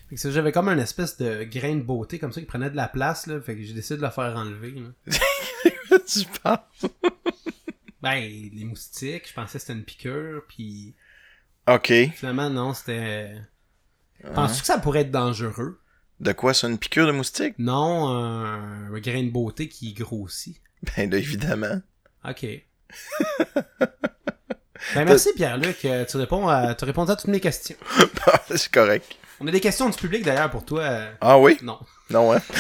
Fait 0.08 0.16
que 0.16 0.22
ça, 0.22 0.32
J'avais 0.32 0.54
comme 0.54 0.70
un 0.70 0.78
espèce 0.78 1.18
de 1.18 1.44
grain 1.44 1.76
de 1.76 1.82
beauté 1.82 2.20
comme 2.20 2.32
ça 2.32 2.40
qui 2.40 2.48
prenait 2.48 2.70
de 2.70 2.78
la 2.78 2.88
place, 2.88 3.28
là. 3.28 3.42
Fait 3.42 3.58
que 3.58 3.62
j'ai 3.62 3.74
décidé 3.74 3.98
de 3.98 4.06
le 4.06 4.10
faire 4.10 4.38
enlever. 4.38 4.72
là. 4.72 5.18
tu 6.08 6.26
parles? 6.42 6.60
Ben, 8.02 8.22
les 8.22 8.64
moustiques, 8.64 9.28
je 9.28 9.34
pensais 9.34 9.58
que 9.58 9.60
c'était 9.60 9.74
une 9.74 9.84
piqûre, 9.84 10.44
puis 10.48 10.96
Ok. 11.68 11.92
finalement, 12.16 12.50
non, 12.50 12.74
c'était. 12.74 13.32
Penses-tu 14.34 14.62
que 14.62 14.68
ça 14.68 14.78
pourrait 14.80 15.02
être 15.02 15.12
dangereux? 15.12 15.80
De 16.20 16.32
quoi, 16.32 16.54
c'est 16.54 16.68
une 16.68 16.78
piqûre 16.80 17.06
de 17.08 17.12
moustique? 17.12 17.56
Non, 17.60 18.08
un, 18.08 18.88
un 18.94 19.00
grain 19.00 19.24
de 19.24 19.30
beauté 19.30 19.68
qui 19.70 19.94
grossit. 19.94 20.60
Ben 20.96 21.10
là, 21.10 21.18
évidemment. 21.18 21.82
Ok. 22.28 22.46
ben, 24.96 25.06
merci 25.06 25.30
Pierre-Luc, 25.36 25.84
Euh, 25.86 26.06
tu 26.06 26.18
réponds 26.18 26.48
à, 26.48 26.74
tu 26.76 26.86
réponds 26.86 27.04
à 27.10 27.16
toutes 27.16 27.28
mes 27.28 27.40
questions. 27.40 27.76
c'est 28.56 28.72
correct. 28.72 29.06
On 29.40 29.48
a 29.48 29.52
des 29.52 29.60
questions 29.60 29.90
du 29.90 29.96
public 29.98 30.24
d'ailleurs 30.24 30.50
pour 30.50 30.66
toi. 30.66 30.82
euh, 30.82 31.12
Ah 31.22 31.38
oui? 31.38 31.58
Non. 31.62 31.80
Non, 32.10 32.34
hein? 32.34 32.42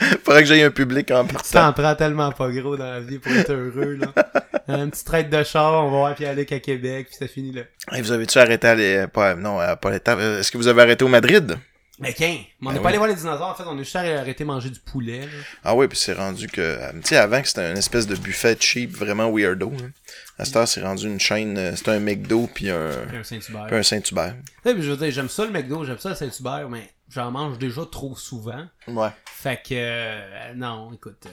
faudrait 0.24 0.42
que 0.42 0.48
j'aille 0.48 0.62
un 0.62 0.70
public 0.70 1.10
en 1.10 1.24
Tu 1.26 1.34
partant. 1.34 1.50
t'en 1.50 1.72
prends 1.72 1.94
tellement 1.94 2.32
pas 2.32 2.50
gros 2.50 2.76
dans 2.76 2.84
la 2.90 3.00
vie 3.00 3.18
pour 3.18 3.32
être 3.32 3.52
heureux, 3.52 3.94
là. 3.96 4.08
Un 4.68 4.88
petit 4.88 5.04
traite 5.04 5.30
de 5.30 5.42
char, 5.42 5.72
on 5.84 5.90
va 5.90 5.96
voir 5.96 6.14
Pierre-Luc 6.14 6.52
à 6.52 6.60
Québec, 6.60 7.08
puis 7.08 7.16
ça 7.16 7.26
finit 7.26 7.50
là. 7.52 7.62
Hey, 7.90 8.02
vous 8.02 8.12
avez-tu 8.12 8.38
arrêté 8.38 8.68
à 8.68 8.74
les... 8.76 9.06
Pas, 9.08 9.34
non, 9.34 9.58
pas 9.80 9.90
l'étape. 9.90 10.20
Est-ce 10.20 10.52
que 10.52 10.58
vous 10.58 10.68
avez 10.68 10.82
arrêté 10.82 11.04
au 11.04 11.08
Madrid? 11.08 11.56
Mais 11.98 12.12
qu'un, 12.14 12.36
on 12.62 12.66
Ben 12.66 12.72
n'est 12.72 12.76
oui. 12.78 12.82
pas 12.84 12.88
allé 12.90 12.98
voir 12.98 13.08
les 13.10 13.16
dinosaures, 13.16 13.48
en 13.48 13.54
fait, 13.54 13.64
on 13.66 13.74
est 13.76 13.82
juste 13.84 13.96
arrêté 13.96 14.44
manger 14.44 14.70
du 14.70 14.78
poulet, 14.78 15.20
là. 15.22 15.26
Ah 15.64 15.74
oui, 15.74 15.88
puis 15.88 15.98
c'est 15.98 16.12
rendu 16.12 16.46
que... 16.46 16.60
euh, 16.60 16.92
Tu 17.02 17.08
sais, 17.08 17.16
avant 17.16 17.42
que 17.42 17.48
c'était 17.48 17.68
une 17.70 17.76
espèce 17.78 18.06
de 18.06 18.14
buffet 18.14 18.56
cheap 18.60 18.92
vraiment 18.96 19.28
weirdo. 19.30 19.72
Hein. 19.82 19.90
À 20.38 20.44
cette 20.44 20.56
heure, 20.56 20.68
c'est 20.68 20.82
rendu 20.82 21.06
une 21.08 21.18
chaîne... 21.20 21.58
euh, 21.58 21.72
C'est 21.74 21.88
un 21.88 21.98
McDo 21.98 22.48
puis 22.54 22.70
un, 22.70 22.90
Puis 23.08 23.16
un 23.18 23.24
Saint-Hubert. 23.24 23.66
puis 23.66 23.76
un 23.76 23.82
Saint-Hubert. 23.82 24.34
Puis 24.62 24.82
je 24.82 24.90
veux 24.92 24.96
dire, 24.96 25.10
j'aime 25.10 25.28
ça 25.28 25.44
le 25.44 25.50
McDo, 25.50 25.84
j'aime 25.84 25.98
ça 25.98 26.10
le 26.10 26.14
Saint-Hubert, 26.14 26.68
mais 26.70 26.88
j'en 27.10 27.30
mange 27.30 27.58
déjà 27.58 27.82
trop 27.90 28.16
souvent. 28.16 28.66
Ouais. 28.88 29.10
Fait 29.26 29.56
que, 29.62 29.68
euh, 29.74 30.54
non, 30.54 30.92
écoute. 30.94 31.26
euh, 31.26 31.30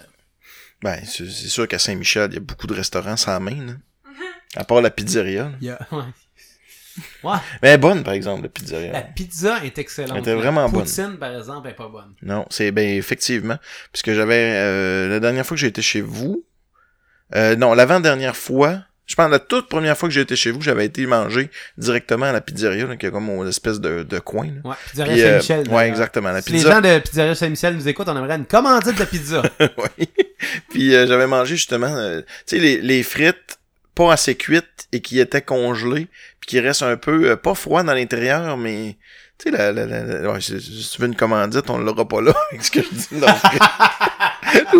Ben, 0.82 1.00
c'est 1.06 1.26
sûr 1.30 1.68
qu'à 1.68 1.80
Saint-Michel, 1.80 2.30
il 2.32 2.36
y 2.36 2.38
a 2.38 2.42
beaucoup 2.42 2.68
de 2.68 2.74
restaurants 2.74 3.18
sans 3.18 3.40
main, 3.40 3.66
là. 3.66 3.74
À 4.56 4.64
part 4.64 4.82
la 4.82 4.90
pizzeria. 4.90 5.44
là. 5.46 5.52
il 5.62 5.68
y 5.68 5.70
a- 5.70 5.80
ouais. 5.92 6.04
Ouais, 7.24 7.36
Mais 7.62 7.68
elle 7.70 7.76
est 7.76 7.78
bonne, 7.78 8.04
par 8.04 8.14
exemple, 8.16 8.42
la 8.44 8.50
pizzeria. 8.50 8.92
la 8.92 9.02
pizza 9.04 9.64
est 9.64 9.78
excellente. 9.78 10.14
Elle 10.16 10.22
était 10.22 10.32
La 10.34 10.38
vraiment 10.42 10.68
bonne. 10.68 10.84
poutine, 10.84 11.18
par 11.20 11.36
exemple, 11.38 11.68
est 11.70 11.76
pas 11.76 11.90
bonne. 11.90 12.16
Non, 12.24 12.48
c'est 12.50 12.72
ben 12.72 12.88
effectivement. 12.98 13.58
Puisque 13.92 14.14
j'avais 14.14 14.54
euh, 14.56 15.08
la 15.08 15.20
dernière 15.20 15.46
fois 15.46 15.54
que 15.56 15.62
j'ai 15.62 15.68
été 15.68 15.84
chez 15.84 16.02
vous. 16.02 16.44
euh, 17.36 17.56
non, 17.56 17.76
l'avant-dernière 17.76 18.36
fois. 18.36 18.82
Je 19.08 19.16
pense 19.16 19.32
la 19.32 19.40
toute 19.40 19.70
première 19.70 19.98
fois 19.98 20.10
que 20.10 20.14
j'ai 20.14 20.22
été 20.22 20.36
chez 20.36 20.52
vous, 20.52 20.62
j'avais 20.62 20.86
été 20.86 21.06
manger 21.08 21.50
directement 21.78 22.26
à 22.28 22.34
la 22.34 22.42
pizzeria, 22.42 22.86
là, 22.86 22.98
qui 22.98 23.06
est 23.06 23.12
comme 23.12 23.30
une 23.30 23.48
espèce 23.48 23.80
de, 23.80 24.04
de 24.04 24.20
coin. 24.20 24.46
Là. 24.48 24.70
Ouais, 24.70 24.76
Pizzeria 24.92 25.14
Puis, 25.14 25.22
euh, 25.24 25.32
Saint-Michel. 25.42 25.58
ouais, 25.60 25.66
d'ailleurs. 25.66 25.82
exactement. 25.84 26.32
La 26.32 26.42
Si 26.42 26.52
les 26.52 26.60
gens 26.60 26.82
de 26.82 27.00
Pizzeria 27.00 27.34
Saint-Michel 27.36 27.76
nous 27.76 27.88
écoutent, 27.88 28.10
on 28.10 28.18
aimerait 28.18 28.36
une 28.36 28.46
commandite 28.46 29.00
de 29.00 29.06
pizza. 29.06 29.42
Oui. 30.00 30.10
Puis 30.70 30.94
euh, 30.96 31.08
j'avais 31.08 31.26
mangé 31.26 31.56
justement, 31.56 31.88
euh, 31.88 32.22
tu 32.46 32.58
sais, 32.58 32.58
les, 32.60 32.82
les 32.82 33.02
frites 33.02 33.58
pas 33.96 34.14
assez 34.14 34.36
cuites 34.36 34.88
et 34.92 35.02
qui 35.02 35.20
étaient 35.20 35.42
congelées, 35.42 36.08
puis 36.40 36.48
qui 36.48 36.60
restent 36.60 36.84
un 36.84 36.98
peu, 36.98 37.32
euh, 37.32 37.36
pas 37.36 37.56
froid 37.56 37.82
dans 37.84 37.94
l'intérieur, 37.94 38.56
mais, 38.58 38.98
tu 39.40 39.50
sais, 39.50 39.58
la, 39.58 39.72
la, 39.72 39.86
la, 39.88 40.04
la- 40.04 40.32
ouais, 40.32 40.42
si, 40.42 40.56
tu 40.94 41.02
veux 41.02 41.08
une 41.08 41.16
commandite, 41.16 41.68
on 41.72 41.80
l'aura 41.80 42.08
pas 42.08 42.22
là, 42.22 42.34
avec 42.52 42.64
ce 42.64 42.70
que 42.72 42.82
je 42.84 42.90
dis. 42.90 43.08
Non, 43.14 43.26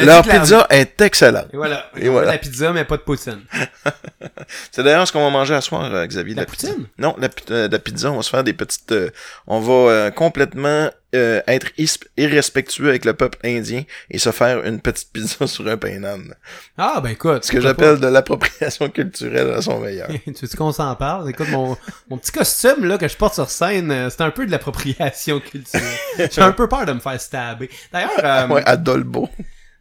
dit 0.00 0.04
Leur 0.06 0.26
la- 0.26 0.38
pizza 0.40 0.66
est 0.70 1.00
excellente. 1.00 1.46
Et 1.52 1.56
voilà. 1.56 1.90
Et 1.96 2.08
voilà. 2.08 2.32
La 2.32 2.38
pizza, 2.38 2.72
mais 2.72 2.84
pas 2.84 2.96
de 2.96 3.02
poutine. 3.02 3.40
C'est 4.72 4.82
d'ailleurs 4.82 5.06
ce 5.06 5.12
qu'on 5.12 5.22
va 5.24 5.30
manger 5.30 5.54
à 5.54 5.60
soir, 5.60 5.84
euh, 5.92 6.06
Xavier. 6.06 6.34
La 6.34 6.44
poutine? 6.46 6.86
Non, 6.98 7.14
la, 7.18 7.28
euh, 7.50 7.68
la 7.70 7.78
pizza, 7.78 8.10
on 8.10 8.16
va 8.16 8.22
se 8.22 8.30
faire 8.30 8.44
des 8.44 8.52
petites... 8.52 8.92
euh, 8.92 9.10
on 9.46 9.60
va 9.60 9.72
euh, 9.72 10.10
complètement 10.10 10.90
euh, 11.14 11.40
être 11.46 11.68
irrespectueux 12.16 12.88
avec 12.90 13.04
le 13.04 13.14
peuple 13.14 13.38
indien 13.44 13.84
et 14.10 14.18
se 14.18 14.30
faire 14.30 14.64
une 14.64 14.80
petite 14.80 15.10
pizza 15.12 15.46
sur 15.46 15.66
un 15.66 15.76
pain 15.76 16.00
d'âne. 16.00 16.34
Ah, 16.76 17.00
ben 17.02 17.10
écoute. 17.10 17.44
Ce 17.44 17.52
que 17.52 17.60
j'appelle 17.60 17.98
de 17.98 18.06
l'appropriation 18.06 18.88
culturelle 18.90 19.50
à 19.50 19.62
son 19.62 19.80
meilleur. 19.80 20.08
tu 20.24 20.32
veux 20.32 20.56
qu'on 20.56 20.72
s'en 20.72 20.94
parle? 20.96 21.30
Écoute, 21.30 21.48
mon, 21.48 21.76
mon 22.10 22.18
petit 22.18 22.32
costume 22.32 22.84
là, 22.84 22.98
que 22.98 23.08
je 23.08 23.16
porte 23.16 23.34
sur 23.34 23.48
scène, 23.48 23.90
euh, 23.90 24.10
c'est 24.10 24.20
un 24.22 24.30
peu 24.30 24.44
de 24.46 24.50
l'appropriation 24.50 25.40
culturelle. 25.40 25.86
J'ai 26.30 26.42
un 26.42 26.52
peu 26.52 26.68
peur 26.68 26.84
de 26.84 26.92
me 26.92 27.00
faire 27.00 27.20
stabber. 27.20 27.70
D'ailleurs, 27.92 28.10
euh, 28.22 28.48
ouais, 28.48 28.62
à 28.66 28.76
Dolbo. 28.76 29.28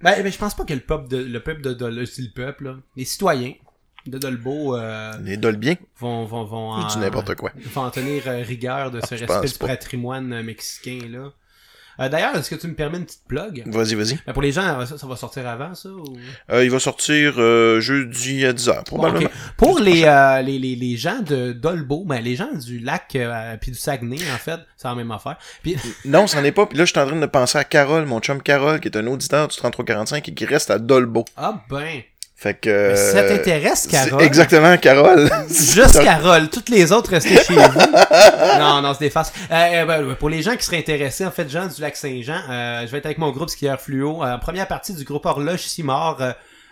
ben, 0.02 0.24
ben, 0.24 0.32
je 0.32 0.38
pense 0.38 0.56
pas 0.56 0.64
que 0.64 0.74
le 0.74 0.80
peuple 0.80 1.10
de, 1.10 1.18
le 1.18 1.40
peuple 1.42 1.62
de, 1.62 1.74
de, 1.74 1.86
le- 1.88 2.06
c'est 2.06 2.22
le 2.22 2.32
peuple, 2.34 2.64
là. 2.66 2.76
les 2.96 3.06
citoyens 3.06 3.54
de 4.10 4.18
Dolbeau 4.18 4.76
euh, 4.76 5.14
Les 5.24 5.38
Dolbiens, 5.38 5.76
vont, 6.00 6.26
vont, 6.26 6.44
vont, 6.46 6.82
je 6.88 6.94
dis 6.96 7.00
n'importe 7.00 7.36
quoi. 7.36 7.52
vont 7.74 7.82
en 7.82 7.92
tenir 7.92 8.24
euh, 8.28 8.42
rigueur 8.44 8.92
de 8.92 9.00
ce 9.02 9.16
je 9.16 9.26
respect 9.26 9.48
du 9.48 9.58
patrimoine 9.68 10.34
euh, 10.34 10.44
mexicain 10.44 11.00
là. 11.10 11.32
Euh, 12.00 12.10
D'ailleurs, 12.10 12.36
est-ce 12.38 12.52
que 12.52 12.56
tu 12.56 12.68
me 12.68 12.76
permets 12.76 13.00
une 13.00 13.06
petite 13.06 13.26
plug? 13.28 13.64
Vas-y, 13.66 13.96
vas-y. 13.96 14.20
Ben, 14.28 14.32
pour 14.32 14.44
les 14.44 14.52
gens, 14.52 14.86
ça, 14.86 15.00
ça 15.00 15.08
va 15.08 15.16
sortir 15.16 15.48
avant, 15.48 15.74
ça? 15.74 15.90
Ou... 15.90 16.06
Euh, 16.52 16.64
il 16.64 16.70
va 16.70 16.78
sortir 16.78 17.34
euh, 17.40 17.80
jeudi 17.80 18.46
à 18.46 18.54
10h, 18.54 18.76
Bon, 18.76 18.84
probablement. 18.84 19.30
Pour 19.58 19.80
les, 19.80 20.04
euh, 20.04 20.44
les, 20.44 20.60
les, 20.60 20.76
les 20.76 20.96
gens 20.96 21.22
de 21.24 21.54
Dolbeau, 21.54 22.04
ben, 22.06 22.22
les 22.22 22.36
gens 22.36 22.54
du 22.54 22.78
lac 22.78 23.16
euh, 23.16 23.58
puis 23.60 23.72
du 23.72 23.78
Saguenay, 23.80 24.20
en 24.32 24.38
fait, 24.38 24.60
c'est 24.76 24.88
la 24.88 24.94
même 24.94 25.10
affaire. 25.10 25.38
Puis, 25.64 25.76
Non, 26.06 26.28
c'en 26.28 26.44
est 26.44 26.52
pas. 26.52 26.68
Puis 26.68 26.78
là, 26.78 26.86
je 26.86 26.92
suis 26.92 27.00
en 27.00 27.08
train 27.08 27.16
de 27.20 27.26
penser 27.26 27.58
à 27.58 27.64
Carole, 27.64 28.06
mon 28.06 28.20
chum 28.20 28.44
Carole, 28.44 28.80
qui 28.80 28.90
est 28.90 28.96
un 28.98 29.08
auditeur 29.08 29.48
du 29.48 29.56
3345 29.58 30.30
et 30.30 30.34
qui 30.36 30.46
reste 30.46 30.70
à 30.70 30.78
Dolbo. 30.78 31.26
ah 31.36 31.64
ben, 31.68 32.02
Fait 32.40 32.54
que... 32.54 32.70
euh, 32.70 32.90
mais 32.92 32.96
si 32.96 33.12
ça 33.14 33.24
t'intéresse, 33.24 33.88
c'est 33.90 33.92
Carole, 33.92 34.22
Exactement, 34.22 34.78
Carole. 34.78 35.28
juste 35.50 36.04
Carole, 36.04 36.50
toutes 36.52 36.70
les 36.70 36.92
autres 36.92 37.10
restez 37.10 37.36
chez 37.36 37.56
vous. 37.56 37.80
non, 38.60 38.80
non, 38.84 38.94
c'est 38.94 39.06
des 39.06 39.10
farces. 39.10 39.34
Euh, 39.52 39.56
euh, 39.56 39.86
ben, 39.86 40.16
pour 40.16 40.30
les 40.30 40.44
gens 40.44 40.56
qui 40.56 40.64
seraient 40.64 40.78
intéressés, 40.78 41.26
en 41.26 41.32
fait, 41.32 41.50
gens 41.50 41.66
du 41.66 41.82
lac 41.82 41.96
Saint-Jean, 41.96 42.40
euh, 42.48 42.82
je 42.86 42.92
vais 42.92 43.00
être 43.00 43.08
avec 43.08 43.18
mon 43.18 43.32
groupe 43.32 43.50
skieur 43.50 43.82
fluo, 43.82 44.24
euh, 44.24 44.36
en 44.36 44.40
première 44.40 44.68
partie 44.68 44.94
du 44.94 45.04
groupe 45.04 45.26
Horloge 45.26 45.62
Simard, 45.62 46.22
euh, 46.22 46.32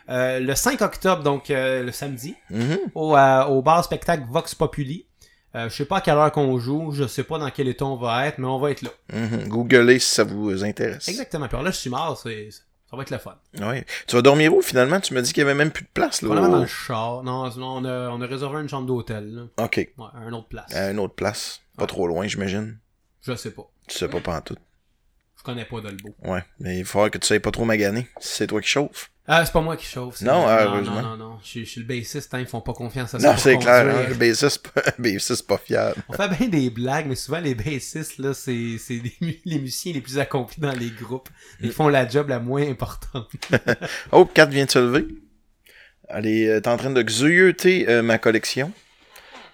euh, 0.09 0.39
le 0.39 0.53
5 0.53 0.79
octobre, 0.83 1.23
donc 1.23 1.49
euh, 1.49 1.81
le 1.81 1.91
samedi. 1.91 2.35
Mhm. 2.51 2.77
au, 2.93 3.17
euh, 3.17 3.45
au 3.45 3.63
bar 3.63 3.83
spectacle 3.83 4.23
Vox 4.29 4.53
Populi. 4.53 5.07
Euh, 5.55 5.67
je 5.69 5.75
sais 5.77 5.85
pas 5.85 5.97
à 5.97 6.01
quelle 6.01 6.15
heure 6.17 6.31
qu'on 6.31 6.59
joue, 6.59 6.91
je 6.91 7.07
sais 7.07 7.23
pas 7.23 7.39
dans 7.39 7.49
quel 7.49 7.69
état 7.69 7.85
on 7.85 7.95
va 7.95 8.27
être, 8.27 8.37
mais 8.37 8.45
on 8.47 8.59
va 8.59 8.69
être 8.71 8.83
là. 8.83 8.89
Mhm. 9.13 9.47
Googlez 9.47 9.97
si 9.99 10.13
ça 10.13 10.23
vous 10.25 10.63
intéresse. 10.63 11.07
Exactement. 11.07 11.47
Puis 11.47 11.55
alors 11.55 11.63
là, 11.65 11.71
je 11.71 11.77
suis 11.77 11.89
mort, 11.89 12.19
c'est, 12.21 12.49
ça 12.95 12.97
va 12.97 13.01
être 13.03 13.11
le 13.11 13.17
fun. 13.17 13.69
Ouais. 13.69 13.85
Tu 14.07 14.15
vas 14.15 14.21
dormir 14.21 14.55
où 14.55 14.61
finalement? 14.61 14.99
Tu 14.99 15.13
me 15.13 15.21
dis 15.21 15.31
qu'il 15.33 15.41
y 15.41 15.45
avait 15.45 15.53
même 15.53 15.71
plus 15.71 15.83
de 15.83 15.89
place 15.93 16.21
là. 16.21 16.27
Probablement 16.29 16.51
dans 16.53 16.59
au- 16.59 16.61
le 16.63 16.67
char. 16.67 17.23
Non, 17.23 17.49
non, 17.57 17.77
on 17.77 17.85
a, 17.85 18.09
on 18.09 18.21
a 18.21 18.25
réservé 18.25 18.61
une 18.61 18.69
chambre 18.69 18.87
d'hôtel, 18.87 19.33
là. 19.33 19.63
Ok. 19.65 19.75
Ouais, 19.97 20.05
à 20.15 20.27
une 20.27 20.33
autre 20.33 20.47
place. 20.47 20.73
À 20.75 20.91
une 20.91 20.99
autre 20.99 21.15
place. 21.15 21.61
Pas 21.77 21.87
trop 21.87 22.07
loin, 22.07 22.25
j'imagine. 22.27 22.77
Je 23.21 23.35
sais 23.35 23.51
pas. 23.51 23.69
Tu 23.87 23.97
sais 23.97 24.07
pas 24.07 24.19
pas 24.19 24.37
en 24.37 24.41
tout. 24.41 24.55
Je 25.37 25.43
connais 25.43 25.65
pas 25.65 25.81
Dolbeau. 25.81 26.15
Ouais. 26.23 26.43
Mais 26.59 26.79
il 26.79 26.85
faut 26.85 26.93
falloir 26.93 27.11
que 27.11 27.17
tu 27.17 27.27
sais 27.27 27.39
pas 27.39 27.51
trop 27.51 27.65
maganer. 27.65 28.07
Si 28.19 28.35
c'est 28.37 28.47
toi 28.47 28.61
qui 28.61 28.67
chauffe. 28.67 29.11
Ah, 29.27 29.43
c'est 29.43 29.51
pas 29.51 29.61
moi 29.61 29.75
qui 29.75 29.85
chauffe. 29.85 30.21
Non, 30.21 30.45
ah, 30.45 30.65
non, 30.65 30.71
heureusement. 30.71 31.01
non, 31.01 31.17
non, 31.17 31.29
non. 31.31 31.39
Je, 31.43 31.63
suis- 31.63 31.79
le 31.79 31.85
bassiste, 31.85 32.31
hein, 32.35 32.39
ils 32.41 32.45
font 32.45 32.61
pas 32.61 32.73
confiance 32.73 33.15
à 33.15 33.19
ça. 33.19 33.31
Non, 33.31 33.37
c'est 33.37 33.57
clair. 33.57 33.87
Hein, 33.95 34.05
le 34.09 34.13
bassiste, 34.13 34.49
c'est 34.49 34.61
pas- 34.71 34.83
bassiste, 34.99 35.35
c'est 35.35 35.47
pas 35.47 35.57
fiable. 35.57 35.95
On 36.09 36.13
fait 36.13 36.29
bien 36.29 36.47
des 36.47 36.69
blagues, 36.69 37.07
mais 37.07 37.15
souvent 37.15 37.39
les 37.39 37.55
bassistes, 37.55 38.19
là, 38.19 38.35
c'est, 38.35 38.51
les, 38.51 39.13
mu- 39.21 39.41
les 39.43 39.57
musiciens 39.59 39.93
les 39.93 40.01
plus 40.01 40.19
accomplis 40.19 40.61
dans 40.61 40.73
les 40.73 40.91
groupes. 40.91 41.29
Ils 41.59 41.71
font 41.71 41.87
la 41.87 42.07
job 42.07 42.29
la 42.29 42.39
moins 42.39 42.67
importante. 42.69 43.31
Oh, 44.11 44.25
Kat 44.25 44.45
vient 44.45 44.65
de 44.65 44.71
se 44.71 44.79
lever. 44.79 45.07
Elle 46.07 46.27
est 46.27 46.47
euh, 46.49 46.61
en 46.71 46.77
train 46.77 46.91
de 46.91 47.01
xeuter 47.01 47.89
euh, 47.89 48.03
ma 48.03 48.19
collection. 48.19 48.71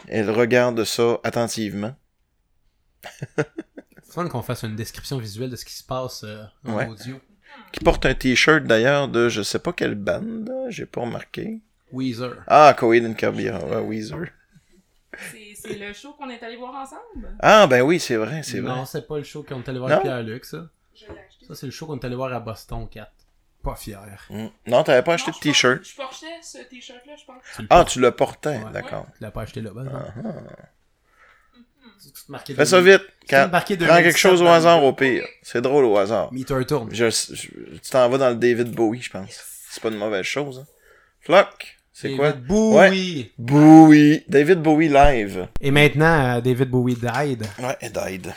Elle 0.09 0.29
regarde 0.31 0.83
ça 0.83 1.17
attentivement. 1.23 1.95
C'est 3.37 4.13
fun 4.15 4.27
qu'on 4.27 4.41
fasse 4.41 4.63
une 4.63 4.75
description 4.75 5.17
visuelle 5.17 5.49
de 5.49 5.55
ce 5.55 5.63
qui 5.63 5.73
se 5.73 5.83
passe 5.85 6.23
euh, 6.25 6.43
en 6.65 6.89
audio. 6.89 7.19
Qui 7.71 7.79
porte 7.83 8.05
un 8.05 8.13
t-shirt 8.13 8.63
d'ailleurs 8.65 9.07
de 9.07 9.29
je 9.29 9.41
sais 9.41 9.59
pas 9.59 9.71
quelle 9.73 9.95
bande, 9.95 10.51
j'ai 10.69 10.85
pas 10.85 11.01
remarqué. 11.01 11.59
Weezer. 11.91 12.43
Ah, 12.47 12.73
Coheed 12.77 13.05
and 13.05 13.15
ouais, 13.27 13.79
Weezer. 13.81 14.27
C'est 15.55 15.77
le 15.77 15.93
show 15.93 16.13
qu'on 16.13 16.29
est 16.29 16.41
allé 16.41 16.55
voir 16.57 16.73
ensemble? 16.75 17.35
Ah, 17.39 17.67
ben 17.67 17.81
oui, 17.81 17.99
c'est 17.99 18.15
vrai, 18.15 18.41
c'est 18.43 18.59
vrai. 18.61 18.73
Non, 18.75 18.85
c'est 18.85 19.07
pas 19.07 19.17
le 19.17 19.23
show 19.23 19.43
qu'on 19.43 19.59
est 19.61 19.69
allé 19.69 19.77
voir 19.77 19.89
Non? 19.89 19.95
avec 19.97 20.05
Pierre-Luc, 20.07 20.45
ça. 20.45 20.67
Je 20.95 21.05
l'ai 21.05 21.11
acheté. 21.19 21.45
Ça, 21.45 21.55
c'est 21.55 21.65
le 21.67 21.71
show 21.71 21.85
qu'on 21.85 21.99
est 21.99 22.05
allé 22.05 22.15
voir 22.15 22.33
à 22.33 22.39
Boston, 22.39 22.87
4. 22.89 23.11
Pas 23.61 23.75
fier. 23.75 23.99
Mm. 24.29 24.47
Non, 24.67 24.83
t'avais 24.83 25.03
pas 25.03 25.13
acheté 25.13 25.29
Non, 25.31 25.37
de 25.37 25.41
t-shirt? 25.43 25.83
Je 25.83 25.95
portais 25.95 26.25
ce 26.41 26.57
t-shirt-là, 26.67 27.13
je 27.15 27.25
pense. 27.25 27.43
Tu 27.55 27.67
Ah, 27.69 27.85
tu 27.87 27.99
le 27.99 28.11
portais, 28.11 28.57
Ouais. 28.57 28.71
d'accord. 28.73 29.05
Tu 29.17 29.23
l'as 29.23 29.31
pas 29.31 29.43
acheté 29.43 29.61
là-bas. 29.61 29.83
non? 29.83 29.91
Ah, 29.93 30.13
ah. 30.25 30.31
Tu 32.01 32.09
te 32.25 32.31
marquais 32.31 32.55
Fais 32.55 32.65
ça 32.65 32.81
2000. 32.81 32.93
vite, 32.97 33.07
Te 33.27 33.49
marquais 33.49 33.77
Prends 33.77 33.85
2017 33.87 34.03
quelque 34.03 34.17
chose 34.19 34.41
au 34.41 34.47
hasard 34.47 34.83
au 34.83 34.93
pire. 34.93 35.23
C'est 35.41 35.61
drôle 35.61 35.85
au 35.85 35.97
hasard. 35.97 36.31
Me 36.33 36.43
Turtle. 36.43 36.87
Je, 36.91 37.09
je- 37.09 37.33
tu 37.77 37.89
t'en 37.91 38.09
vas 38.09 38.17
dans 38.17 38.29
le 38.29 38.35
David 38.35 38.71
Bowie, 38.71 39.01
je 39.01 39.09
pense. 39.09 39.29
C'est 39.69 39.81
pas 39.81 39.89
une 39.89 39.97
mauvaise 39.97 40.25
chose. 40.25 40.59
Hein. 40.63 40.67
Flock, 41.21 41.77
c'est 41.93 42.15
quoi? 42.15 42.31
Bowie. 42.33 43.31
Bowie. 43.37 44.23
David 44.27 44.59
Bowie 44.61 44.89
live. 44.89 45.47
Et 45.61 45.71
maintenant, 45.71 46.37
euh, 46.37 46.41
David 46.41 46.69
Bowie 46.69 46.95
died. 46.95 47.45
Ouais, 47.59 47.77
it 47.81 47.93
died. 47.93 48.33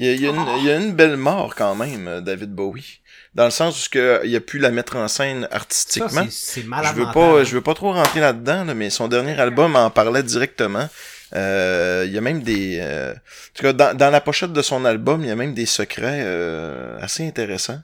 Il 0.00 0.06
y, 0.06 0.10
a, 0.10 0.12
il 0.12 0.20
y 0.22 0.26
a 0.26 0.30
une, 0.30 0.44
il 0.58 0.64
y 0.64 0.70
a 0.70 0.76
une 0.76 0.92
belle 0.92 1.16
mort 1.16 1.54
quand 1.56 1.74
même, 1.74 2.06
euh, 2.06 2.20
David 2.20 2.50
Bowie. 2.54 3.00
Dans 3.34 3.44
le 3.46 3.50
sens 3.50 3.86
où 3.86 3.90
que, 3.90 4.20
il 4.24 4.34
a 4.36 4.40
pu 4.40 4.58
la 4.58 4.70
mettre 4.70 4.96
en 4.96 5.08
scène 5.08 5.42
Ça, 5.50 5.56
artistiquement. 5.56 6.24
c'est- 6.24 6.60
c'est 6.60 6.60
je 6.62 6.92
veux 6.94 7.10
pas, 7.12 7.44
je 7.44 7.54
veux 7.54 7.60
pas 7.62 7.74
trop 7.74 7.92
rentrer 7.92 8.20
là-dedans, 8.20 8.64
là, 8.64 8.74
mais 8.74 8.90
son 8.90 9.08
dernier 9.08 9.38
album 9.40 9.74
en 9.76 9.90
parlait 9.90 10.22
directement. 10.22 10.88
Euh, 11.34 12.04
il 12.06 12.12
y 12.12 12.18
a 12.18 12.20
même 12.20 12.42
des, 12.42 12.78
euh, 12.80 13.12
en 13.12 13.16
tout 13.54 13.62
cas, 13.62 13.72
dans, 13.72 13.96
dans 13.96 14.10
la 14.10 14.20
pochette 14.20 14.52
de 14.52 14.62
son 14.62 14.84
album, 14.84 15.22
il 15.22 15.28
y 15.28 15.30
a 15.30 15.36
même 15.36 15.54
des 15.54 15.66
secrets 15.66 16.22
euh, 16.24 16.98
assez 17.00 17.26
intéressants. 17.26 17.80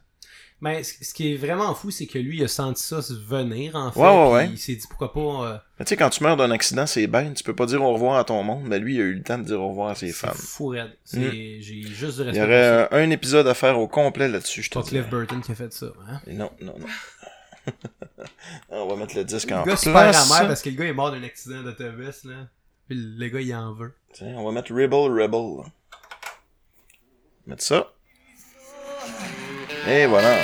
Mais 0.60 0.82
ce 0.82 1.04
ce 1.04 1.12
qui 1.12 1.34
est 1.34 1.36
vraiment 1.36 1.74
fou, 1.74 1.90
c'est 1.90 2.06
que 2.06 2.18
lui, 2.18 2.38
il 2.38 2.44
a 2.44 2.48
senti 2.48 2.82
ça 2.82 3.02
se 3.02 3.12
venir, 3.12 3.74
en 3.76 3.92
fait. 3.92 4.00
Ouais, 4.00 4.08
ouais, 4.08 4.32
ouais. 4.32 4.48
Il 4.50 4.56
s'est 4.58 4.76
dit 4.76 4.86
pourquoi 4.88 5.12
pas. 5.12 5.20
euh, 5.20 5.58
Mais 5.78 5.84
Tu 5.84 5.90
sais, 5.90 5.96
quand 5.96 6.08
tu 6.08 6.22
meurs 6.22 6.38
d'un 6.38 6.50
accident, 6.52 6.86
c'est 6.86 7.06
bête. 7.06 7.34
Tu 7.34 7.44
peux 7.44 7.54
pas 7.54 7.66
dire 7.66 7.82
au 7.82 7.92
revoir 7.92 8.16
à 8.18 8.24
ton 8.24 8.42
monde, 8.42 8.62
mais 8.66 8.78
lui, 8.78 8.94
il 8.94 9.00
a 9.00 9.04
eu 9.04 9.14
le 9.14 9.22
temps 9.22 9.36
de 9.36 9.42
dire 9.44 9.60
au 9.60 9.68
revoir 9.68 9.90
à 9.90 9.94
ses 9.94 10.12
femmes. 10.12 10.32
fou 10.34 10.68
raide. 10.68 10.96
C'est- 11.04 11.60
J'ai 11.60 11.82
juste 11.82 12.18
du 12.22 12.28
Il 12.30 12.36
y 12.36 12.40
aurait 12.40 12.88
un 12.92 13.10
épisode 13.10 13.46
à 13.46 13.52
faire 13.52 13.78
au 13.78 13.88
complet 13.88 14.28
là-dessus, 14.28 14.62
je 14.62 14.70
te 14.70 14.78
pas 14.78 14.84
Cliff 14.84 15.04
dis. 15.04 15.10
Burton 15.10 15.42
qui 15.42 15.52
a 15.52 15.54
fait 15.54 15.72
ça. 15.72 15.86
Hein? 16.08 16.20
Non, 16.28 16.50
non, 16.62 16.74
non. 16.78 16.86
On 18.70 18.86
va 18.86 18.96
mettre 18.96 19.16
le 19.16 19.24
disque 19.24 19.50
en 19.52 19.56
Le 19.60 19.60
gars 19.60 19.64
place. 19.64 19.80
super 19.82 20.00
amer 20.02 20.46
parce 20.48 20.62
que 20.62 20.70
le 20.70 20.76
gars 20.76 20.84
est 20.86 20.92
mort 20.92 21.10
d'un 21.12 21.22
accident 21.24 21.62
d'autobus. 21.62 22.24
là. 22.24 22.48
Puis 22.86 22.96
le 22.96 23.28
gars, 23.28 23.40
il 23.40 23.54
en 23.54 23.72
veut. 23.72 23.94
Tiens, 24.12 24.34
on 24.36 24.44
va 24.44 24.52
mettre 24.52 24.72
Rebel 24.72 25.10
Rebel. 25.10 25.70
Mettre 27.46 27.62
ça. 27.62 27.92
Et 29.88 30.06
voilà. 30.06 30.38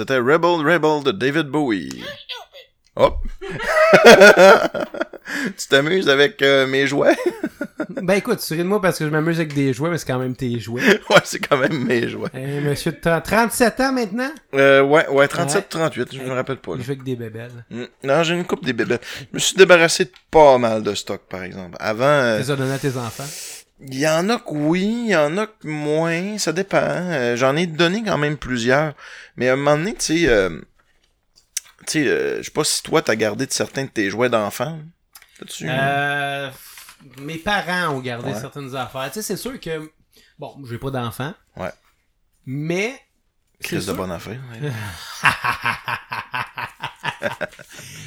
C'était 0.00 0.16
Rebel 0.16 0.64
Rebel 0.66 1.02
de 1.04 1.10
David 1.12 1.48
Bowie. 1.48 2.02
Hop! 2.96 3.18
tu 5.58 5.68
t'amuses 5.68 6.08
avec 6.08 6.40
euh, 6.40 6.66
mes 6.66 6.86
jouets? 6.86 7.16
Ben 8.02 8.14
écoute, 8.14 8.38
tu 8.46 8.52
ris 8.54 8.60
de 8.60 8.64
moi 8.64 8.80
parce 8.80 8.98
que 8.98 9.04
je 9.04 9.10
m'amuse 9.10 9.38
avec 9.38 9.52
des 9.54 9.72
jouets, 9.72 9.90
mais 9.90 9.98
c'est 9.98 10.06
quand 10.06 10.18
même 10.18 10.36
tes 10.36 10.58
jouets. 10.60 10.82
ouais, 11.10 11.20
c'est 11.24 11.38
quand 11.38 11.56
même 11.56 11.84
mes 11.84 12.08
jouets. 12.08 12.28
Eh, 12.34 12.60
monsieur 12.60 12.92
de 12.92 12.98
30 13.00 13.24
37 13.24 13.80
ans 13.80 13.92
maintenant, 13.92 14.30
Euh, 14.54 14.82
ouais, 14.82 15.08
ouais, 15.08 15.26
37-38, 15.26 16.08
je 16.12 16.22
me 16.22 16.32
rappelle 16.32 16.58
pas. 16.58 16.76
là. 16.76 16.82
joue 16.82 16.90
avec 16.92 17.02
des 17.02 17.16
bébelles. 17.16 17.64
Mm. 17.70 17.84
Non, 18.04 18.22
j'ai 18.22 18.34
une 18.34 18.44
coupe 18.44 18.64
des 18.64 18.72
bébés. 18.74 18.98
Je 19.18 19.34
me 19.34 19.38
suis 19.38 19.56
débarrassé 19.56 20.04
de 20.04 20.12
pas 20.30 20.56
mal 20.58 20.82
de 20.82 20.94
stock, 20.94 21.22
par 21.28 21.42
exemple. 21.42 21.76
Avant, 21.80 22.04
euh, 22.04 22.36
Tu 22.36 22.42
les 22.44 22.50
as 22.50 22.56
donnés 22.56 22.72
à 22.74 22.78
tes 22.78 22.96
enfants? 22.96 23.24
Il 23.80 23.98
y 23.98 24.06
en 24.08 24.28
a 24.28 24.38
que 24.38 24.50
oui, 24.52 25.04
il 25.06 25.10
y 25.10 25.16
en 25.16 25.36
a 25.38 25.46
que 25.46 25.66
moins, 25.66 26.38
ça 26.38 26.52
dépend. 26.52 26.78
Euh, 26.82 27.36
J'en 27.36 27.56
ai 27.56 27.66
donné 27.66 28.02
quand 28.04 28.18
même 28.18 28.36
plusieurs. 28.36 28.94
Mais 29.36 29.48
à 29.48 29.54
un 29.54 29.56
moment 29.56 29.76
donné, 29.76 29.94
tu 29.94 30.18
sais, 30.18 30.28
euh, 30.28 30.60
tu 31.86 31.92
sais, 31.92 32.06
euh, 32.06 32.38
je 32.38 32.42
sais 32.44 32.50
pas 32.50 32.64
si 32.64 32.82
toi 32.82 33.00
t'as 33.02 33.16
gardé 33.16 33.46
de 33.46 33.52
certains 33.52 33.84
de 33.84 33.88
tes 33.90 34.10
jouets 34.10 34.28
d'enfant. 34.28 34.78
Euh, 35.62 36.50
mes 37.18 37.38
parents 37.38 37.94
ont 37.94 38.00
gardé 38.00 38.32
Ouais. 38.32 38.40
certaines 38.40 38.76
affaires. 38.76 39.06
Tu 39.08 39.14
sais, 39.14 39.22
c'est 39.22 39.36
sûr 39.38 39.58
que, 39.58 39.90
bon, 40.38 40.54
j'ai 40.68 40.76
pas 40.78 40.90
d'enfants. 40.90 41.32
Ouais. 41.56 41.72
Mais, 42.44 43.00
Crise 43.62 43.86
de 43.86 43.92
bonne 43.92 44.12
affaire. 44.12 44.40
ouais. 44.62 44.70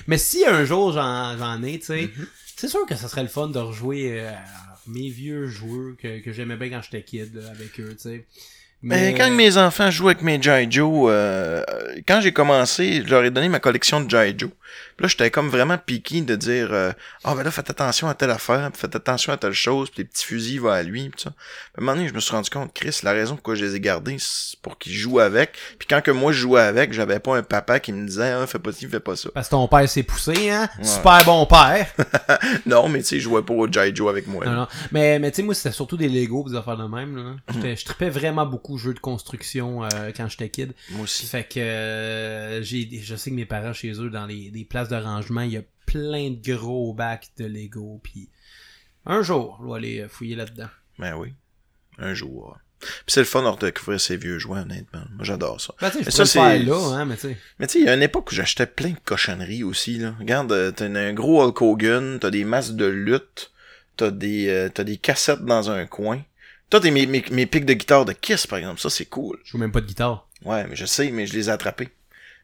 mais 0.07 0.17
si 0.17 0.45
un 0.45 0.65
jour 0.65 0.91
j'en, 0.93 1.63
ai, 1.63 1.79
tu 1.79 1.85
sais, 1.87 1.93
Mm-hmm. 2.03 2.27
c'est 2.57 2.67
sûr 2.67 2.85
que 2.85 2.95
ça 2.95 3.07
serait 3.07 3.23
le 3.23 3.29
fun 3.29 3.47
de 3.47 3.59
rejouer 3.59 4.19
euh, 4.21 4.31
mes 4.87 5.09
vieux 5.09 5.47
joueurs 5.47 5.95
que, 5.97 6.19
que 6.19 6.31
j'aimais 6.31 6.57
bien 6.57 6.69
quand 6.69 6.81
j'étais 6.81 7.03
kid 7.03 7.35
là, 7.35 7.49
avec 7.49 7.79
eux, 7.79 7.93
tu 7.93 7.99
sais. 7.99 8.25
Mais 8.83 9.13
quand 9.13 9.29
mes 9.31 9.57
enfants 9.57 9.89
jouent 9.89 10.09
avec 10.09 10.21
mes 10.21 10.41
G.I. 10.41 10.67
Joe, 10.69 11.07
euh, 11.09 11.63
quand 12.07 12.19
j'ai 12.21 12.33
commencé, 12.33 13.01
je 13.05 13.09
leur 13.09 13.23
ai 13.23 13.31
donné 13.31 13.49
ma 13.49 13.59
collection 13.59 14.01
de 14.01 14.09
G.I. 14.09 14.35
Joe. 14.37 14.49
Puis 14.97 15.03
là, 15.03 15.07
j'étais 15.07 15.31
comme 15.31 15.49
vraiment 15.49 15.77
piqué 15.77 16.21
de 16.21 16.35
dire 16.35 16.69
euh, 16.71 16.91
Ah 17.23 17.33
ben 17.35 17.43
là, 17.43 17.51
faites 17.51 17.69
attention 17.69 18.07
à 18.09 18.13
telle 18.15 18.29
affaire, 18.31 18.69
puis 18.71 18.79
faites 18.81 18.95
attention 18.95 19.31
à 19.33 19.37
telle 19.37 19.53
chose, 19.53 19.89
puis 19.89 19.99
les 20.03 20.05
petits 20.05 20.25
fusils 20.25 20.59
vont 20.59 20.69
à 20.71 20.81
lui, 20.83 21.09
puis 21.09 21.21
ça. 21.21 21.31
Puis 21.31 21.71
à 21.77 21.81
un 21.81 21.83
moment 21.85 21.95
donné, 21.95 22.09
je 22.09 22.13
me 22.13 22.19
suis 22.19 22.31
rendu 22.31 22.49
compte, 22.49 22.73
Chris, 22.73 22.99
la 23.03 23.11
raison 23.11 23.35
pourquoi 23.35 23.55
je 23.55 23.65
les 23.65 23.75
ai 23.75 23.79
gardés, 23.79 24.17
c'est 24.19 24.59
pour 24.61 24.77
qu'ils 24.77 24.93
jouent 24.93 25.19
avec. 25.19 25.53
Puis 25.79 25.87
quand 25.87 26.01
que 26.01 26.11
moi 26.11 26.31
je 26.31 26.39
jouais 26.39 26.61
avec, 26.61 26.91
j'avais 26.93 27.19
pas 27.19 27.35
un 27.37 27.43
papa 27.43 27.79
qui 27.79 27.91
me 27.93 28.05
disait 28.07 28.31
ah, 28.31 28.45
fais 28.47 28.59
pas 28.59 28.71
ci, 28.71 28.87
fais 28.87 28.99
pas 28.99 29.15
ça. 29.15 29.29
Parce 29.33 29.47
que 29.47 29.51
ton 29.51 29.67
père 29.67 29.87
s'est 29.87 30.03
poussé, 30.03 30.49
hein? 30.49 30.67
Super 30.81 31.23
bon 31.25 31.45
père! 31.45 31.87
non, 32.65 32.87
mais 32.89 32.99
tu 32.99 33.05
sais, 33.05 33.15
je 33.19 33.23
jouais 33.23 33.41
pas 33.43 33.53
au 33.53 33.71
G.I. 33.71 33.95
Joe 33.95 34.09
avec 34.09 34.27
moi. 34.27 34.45
Non, 34.45 34.51
non. 34.53 34.67
Mais, 34.91 35.17
mais 35.19 35.31
tu 35.31 35.37
sais, 35.37 35.43
moi, 35.43 35.53
c'était 35.55 35.71
surtout 35.71 35.97
des 35.97 36.09
Lego 36.09 36.43
pis 36.43 36.51
des 36.51 36.57
affaires 36.57 36.77
de 36.77 36.87
même. 36.87 37.15
Là. 37.15 37.23
J'étais- 37.53 37.75
Je 37.75 37.85
tripais 37.85 38.09
vraiment 38.09 38.45
beaucoup 38.45 38.72
jeux 38.77 38.93
de 38.93 38.99
construction 38.99 39.83
euh, 39.83 40.11
quand 40.15 40.27
j'étais 40.29 40.49
kid. 40.49 40.73
Moi 40.91 41.01
aussi. 41.03 41.25
Fait 41.25 41.43
que 41.43 41.59
euh, 41.59 42.61
j'ai, 42.63 42.89
je 43.01 43.15
sais 43.15 43.29
que 43.29 43.35
mes 43.35 43.45
parents, 43.45 43.73
chez 43.73 43.91
eux, 43.99 44.09
dans 44.09 44.25
les, 44.25 44.51
les 44.53 44.65
places 44.65 44.89
de 44.89 44.95
rangement, 44.95 45.41
il 45.41 45.51
y 45.51 45.57
a 45.57 45.63
plein 45.85 46.31
de 46.31 46.55
gros 46.55 46.93
bacs 46.93 47.29
de 47.37 47.45
Lego. 47.45 47.99
Puis 48.03 48.29
un 49.05 49.21
jour, 49.21 49.59
je 49.61 49.67
vais 49.67 49.75
aller 49.75 50.05
fouiller 50.09 50.35
là-dedans. 50.35 50.69
Ben 50.99 51.15
oui. 51.15 51.33
Un 51.99 52.13
jour. 52.13 52.57
Puis 52.79 52.89
c'est 53.07 53.21
le 53.21 53.25
fun 53.25 53.43
de 53.43 53.47
redécouvrir 53.47 53.99
ces 54.01 54.17
vieux 54.17 54.39
jouets, 54.39 54.59
honnêtement. 54.59 55.03
Moi, 55.15 55.23
j'adore 55.23 55.61
ça. 55.61 55.73
Ben, 55.79 55.87
Mais 55.95 55.99
pourrais 56.01 56.11
ça, 56.11 56.23
le 56.23 56.27
faire 56.29 56.51
c'est- 56.51 56.63
là, 56.63 56.97
hein, 56.97 57.05
mais 57.05 57.15
tu 57.15 57.21
sais. 57.21 57.37
Mais 57.59 57.65
il 57.75 57.83
y 57.85 57.87
a 57.87 57.93
une 57.95 58.01
époque 58.01 58.31
où 58.31 58.35
j'achetais 58.35 58.65
plein 58.65 58.89
de 58.89 58.99
cochonneries 59.05 59.63
aussi, 59.63 59.99
là. 59.99 60.15
Regarde, 60.19 60.51
euh, 60.51 60.71
t'as 60.71 60.85
un- 60.87 61.13
gros 61.13 61.41
Hulk 61.41 61.61
Hogan, 61.61 62.17
t'as 62.19 62.29
des 62.29 62.43
masques 62.43 62.75
de 62.75 62.85
lutte, 62.85 63.51
t'as 63.95 64.11
des, 64.11 64.49
euh, 64.49 64.67
t'as 64.69 64.83
des 64.83 64.97
cassettes 64.97 65.45
dans 65.45 65.69
un 65.71 65.85
coin. 65.85 66.21
Toi, 66.69 66.79
t'as 66.79 66.91
mes, 66.91 67.05
mes, 67.05 67.23
mes 67.31 67.45
pics 67.45 67.65
de 67.65 67.73
guitare 67.73 68.05
de 68.05 68.13
Kiss, 68.13 68.47
par 68.47 68.59
exemple. 68.59 68.79
Ça, 68.81 68.89
c'est 68.89 69.05
cool. 69.05 69.37
Je 69.43 69.51
joue 69.51 69.57
même 69.57 69.71
pas 69.71 69.81
de 69.81 69.85
guitare. 69.85 70.27
Ouais, 70.43 70.65
mais 70.67 70.75
je 70.75 70.85
sais, 70.85 71.11
mais 71.11 71.27
je 71.27 71.33
les 71.33 71.49
ai 71.49 71.51
attrapés. 71.51 71.89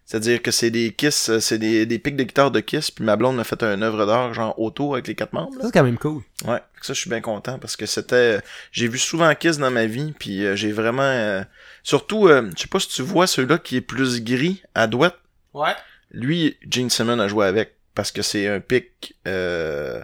C'est-à-dire 0.05 0.41
que 0.41 0.49
c'est 0.49 0.71
des 0.71 0.91
Kiss, 0.93 1.29
euh, 1.29 1.39
c'est 1.39 1.59
des, 1.59 1.85
des 1.85 1.99
pics 1.99 2.15
de 2.15 2.23
guitare 2.23 2.49
de 2.49 2.59
Kiss, 2.61 2.89
puis 2.89 3.03
ma 3.05 3.15
blonde 3.15 3.35
m'a 3.35 3.43
fait 3.43 3.61
un 3.61 3.79
œuvre 3.83 4.05
d'art, 4.07 4.33
genre 4.33 4.59
auto 4.59 4.93
avec 4.93 5.07
les 5.07 5.13
quatre 5.13 5.33
membres, 5.33 5.55
là. 5.57 5.65
c'est 5.65 5.71
quand 5.71 5.83
même 5.83 5.99
cool. 5.99 6.23
Ouais, 6.45 6.59
ça 6.81 6.93
je 6.93 6.99
suis 6.99 7.11
bien 7.11 7.21
content 7.21 7.59
parce 7.59 7.75
que 7.75 7.85
c'était 7.85 8.39
j'ai 8.71 8.87
vu 8.87 8.97
souvent 8.97 9.31
Kiss 9.35 9.59
dans 9.59 9.69
ma 9.69 9.85
vie 9.85 10.13
puis 10.17 10.45
euh, 10.45 10.55
j'ai 10.55 10.71
vraiment 10.71 11.03
euh, 11.03 11.43
surtout 11.83 12.27
euh, 12.27 12.49
je 12.55 12.61
sais 12.63 12.67
pas 12.67 12.79
si 12.79 12.87
tu 12.87 13.03
vois 13.03 13.27
celui-là 13.27 13.59
qui 13.59 13.75
est 13.75 13.81
plus 13.81 14.23
gris 14.23 14.63
à 14.73 14.87
droite, 14.87 15.15
Ouais. 15.53 15.75
lui 16.09 16.57
Gene 16.67 16.89
Simmons 16.89 17.19
a 17.19 17.27
joué 17.27 17.45
avec 17.45 17.75
parce 17.93 18.11
que 18.11 18.23
c'est 18.23 18.47
un 18.47 18.61
pic 18.61 19.15
euh, 19.27 20.01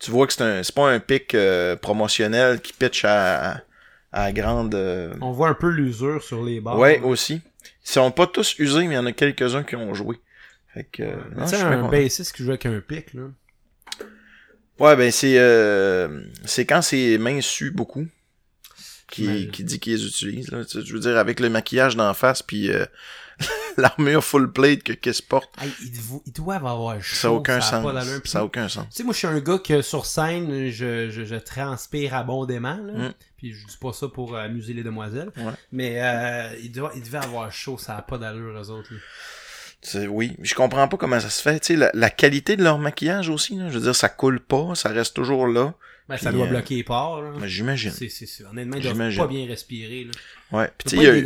Tu 0.00 0.10
vois 0.10 0.26
que 0.26 0.32
c'est 0.32 0.42
un 0.42 0.62
c'est 0.62 0.74
pas 0.74 0.90
un 0.90 0.98
pic 0.98 1.34
euh, 1.34 1.76
promotionnel 1.76 2.60
qui 2.60 2.72
pitch 2.72 3.04
à, 3.04 3.62
à, 4.12 4.32
grande. 4.32 4.74
euh, 4.74 5.12
On 5.20 5.32
voit 5.32 5.48
un 5.50 5.54
peu 5.54 5.68
l'usure 5.68 6.22
sur 6.22 6.42
les 6.42 6.60
barres. 6.60 6.78
Ouais, 6.78 7.00
aussi. 7.00 7.42
Ils 7.84 7.90
sont 7.90 8.10
pas 8.10 8.26
tous 8.26 8.58
usés, 8.58 8.86
mais 8.86 8.94
il 8.94 8.96
y 8.96 8.98
en 8.98 9.06
a 9.06 9.12
quelques-uns 9.12 9.62
qui 9.62 9.76
ont 9.76 9.92
joué. 9.94 10.16
Fait 10.72 10.84
que. 10.84 11.02
euh, 11.02 11.16
non, 11.36 11.46
je 11.46 11.56
un 11.56 11.88
bassiste 11.88 12.34
qui 12.34 12.42
joue 12.44 12.50
avec 12.50 12.66
un 12.66 12.80
pic, 12.80 13.12
là. 13.14 13.24
Ouais, 14.78 14.96
ben 14.96 15.10
c'est 15.10 15.38
euh, 15.38 16.22
c'est 16.46 16.64
quand 16.64 16.80
c'est 16.80 17.18
minsu 17.18 17.70
beaucoup 17.70 18.06
qui, 19.10 19.50
qui 19.50 19.62
dit 19.64 19.78
qu'ils 19.78 19.94
les 19.96 20.06
utilisent. 20.06 20.50
Là. 20.50 20.62
Je 20.62 20.92
veux 20.94 21.00
dire, 21.00 21.18
avec 21.18 21.38
le 21.40 21.50
maquillage 21.50 21.96
d'en 21.96 22.14
face, 22.14 22.42
puis 22.42 22.70
euh, 22.70 22.86
l'armure 23.76 24.22
full 24.24 24.52
plate 24.52 24.82
que 24.82 24.92
Kiss 24.92 25.20
porte, 25.22 25.50
Hey, 25.60 25.70
ils, 25.82 26.32
doivent 26.32 26.66
avoir 26.66 27.00
chaud. 27.02 27.16
ça 27.16 27.28
n'a 27.28 27.34
aucun 27.34 27.56
a 27.56 27.60
sens. 27.60 27.84
pas 27.84 27.92
d'allure. 27.92 28.20
Puis, 28.22 28.30
Ça 28.30 28.38
n'a 28.40 28.44
aucun 28.44 28.68
sens. 28.68 28.86
Tu 28.90 28.96
sais, 28.96 29.02
moi, 29.04 29.12
je 29.12 29.18
suis 29.18 29.26
un 29.26 29.40
gars 29.40 29.58
que 29.58 29.82
sur 29.82 30.06
scène, 30.06 30.68
je, 30.70 31.10
je, 31.10 31.24
je 31.24 31.34
transpire 31.36 32.14
abondamment. 32.14 32.78
Là. 32.82 33.08
Mm. 33.08 33.14
Puis 33.36 33.52
je 33.54 33.66
dis 33.66 33.76
pas 33.80 33.92
ça 33.92 34.08
pour 34.08 34.34
euh, 34.36 34.44
amuser 34.44 34.74
les 34.74 34.82
demoiselles. 34.82 35.30
Ouais. 35.36 35.52
Mais 35.72 35.94
euh, 36.02 36.54
ils, 36.62 36.70
doivent- 36.70 36.92
ils 36.94 37.02
devaient 37.02 37.18
avoir 37.18 37.50
chaud, 37.50 37.78
ça 37.78 37.94
n'a 37.94 38.02
pas 38.02 38.18
d'allure, 38.18 38.58
eux 38.60 38.70
autres. 38.70 38.90
là. 38.92 38.98
Oui, 40.10 40.36
je 40.42 40.54
comprends 40.54 40.86
pas 40.88 40.98
comment 40.98 41.18
ça 41.20 41.30
se 41.30 41.40
fait. 41.40 41.58
Tu 41.60 41.68
sais, 41.68 41.76
la, 41.76 41.90
la 41.94 42.10
qualité 42.10 42.56
de 42.56 42.62
leur 42.62 42.78
maquillage 42.78 43.30
aussi, 43.30 43.56
là, 43.56 43.68
je 43.70 43.74
veux 43.78 43.80
dire, 43.84 43.96
ça 43.96 44.10
coule 44.10 44.38
pas, 44.40 44.74
ça 44.74 44.90
reste 44.90 45.14
toujours 45.16 45.46
là. 45.46 45.72
Ben, 46.10 46.16
ça 46.18 46.32
doit 46.32 46.46
euh, 46.46 46.50
bloquer 46.50 46.74
les 46.76 46.84
pores. 46.84 47.22
Là. 47.22 47.30
Mais 47.40 47.48
J'imagine. 47.48 47.90
C'est, 47.92 48.08
c'est, 48.08 48.26
c'est- 48.26 48.44
Honnêtement, 48.44 48.76
ils 48.76 48.82
doivent 48.82 49.16
pas 49.16 49.26
bien 49.26 49.46
respirer. 49.46 50.04
Là. 50.04 50.58
Ouais. 50.58 50.68
Puis, 50.76 50.96
il 50.96 51.02
y 51.02 51.06
a 51.06 51.16
eu-. 51.16 51.24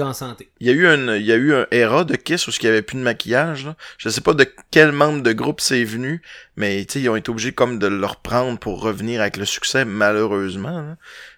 Il 0.60 0.66
y 0.66 0.70
a 0.70 0.72
eu 0.74 0.86
un, 0.86 1.16
il 1.16 1.24
y 1.24 1.32
a 1.32 1.36
eu 1.36 1.54
un 1.54 1.66
era 1.70 2.04
de 2.04 2.14
Kiss 2.14 2.46
où 2.46 2.50
il 2.60 2.64
y 2.64 2.68
avait 2.68 2.82
plus 2.82 2.98
de 2.98 3.02
maquillage. 3.02 3.64
Là. 3.64 3.76
Je 3.98 4.08
sais 4.10 4.20
pas 4.20 4.34
de 4.34 4.46
quel 4.70 4.92
membre 4.92 5.22
de 5.22 5.32
groupe 5.32 5.60
c'est 5.62 5.82
venu, 5.84 6.20
mais 6.56 6.84
tu 6.84 6.92
sais, 6.92 7.00
ils 7.00 7.08
ont 7.08 7.16
été 7.16 7.30
obligés 7.30 7.52
comme 7.52 7.78
de 7.78 7.86
le 7.86 8.04
reprendre 8.06 8.58
pour 8.58 8.80
revenir 8.82 9.20
avec 9.22 9.36
le 9.38 9.46
succès, 9.46 9.84
malheureusement. 9.86 10.82
là. 10.82 10.96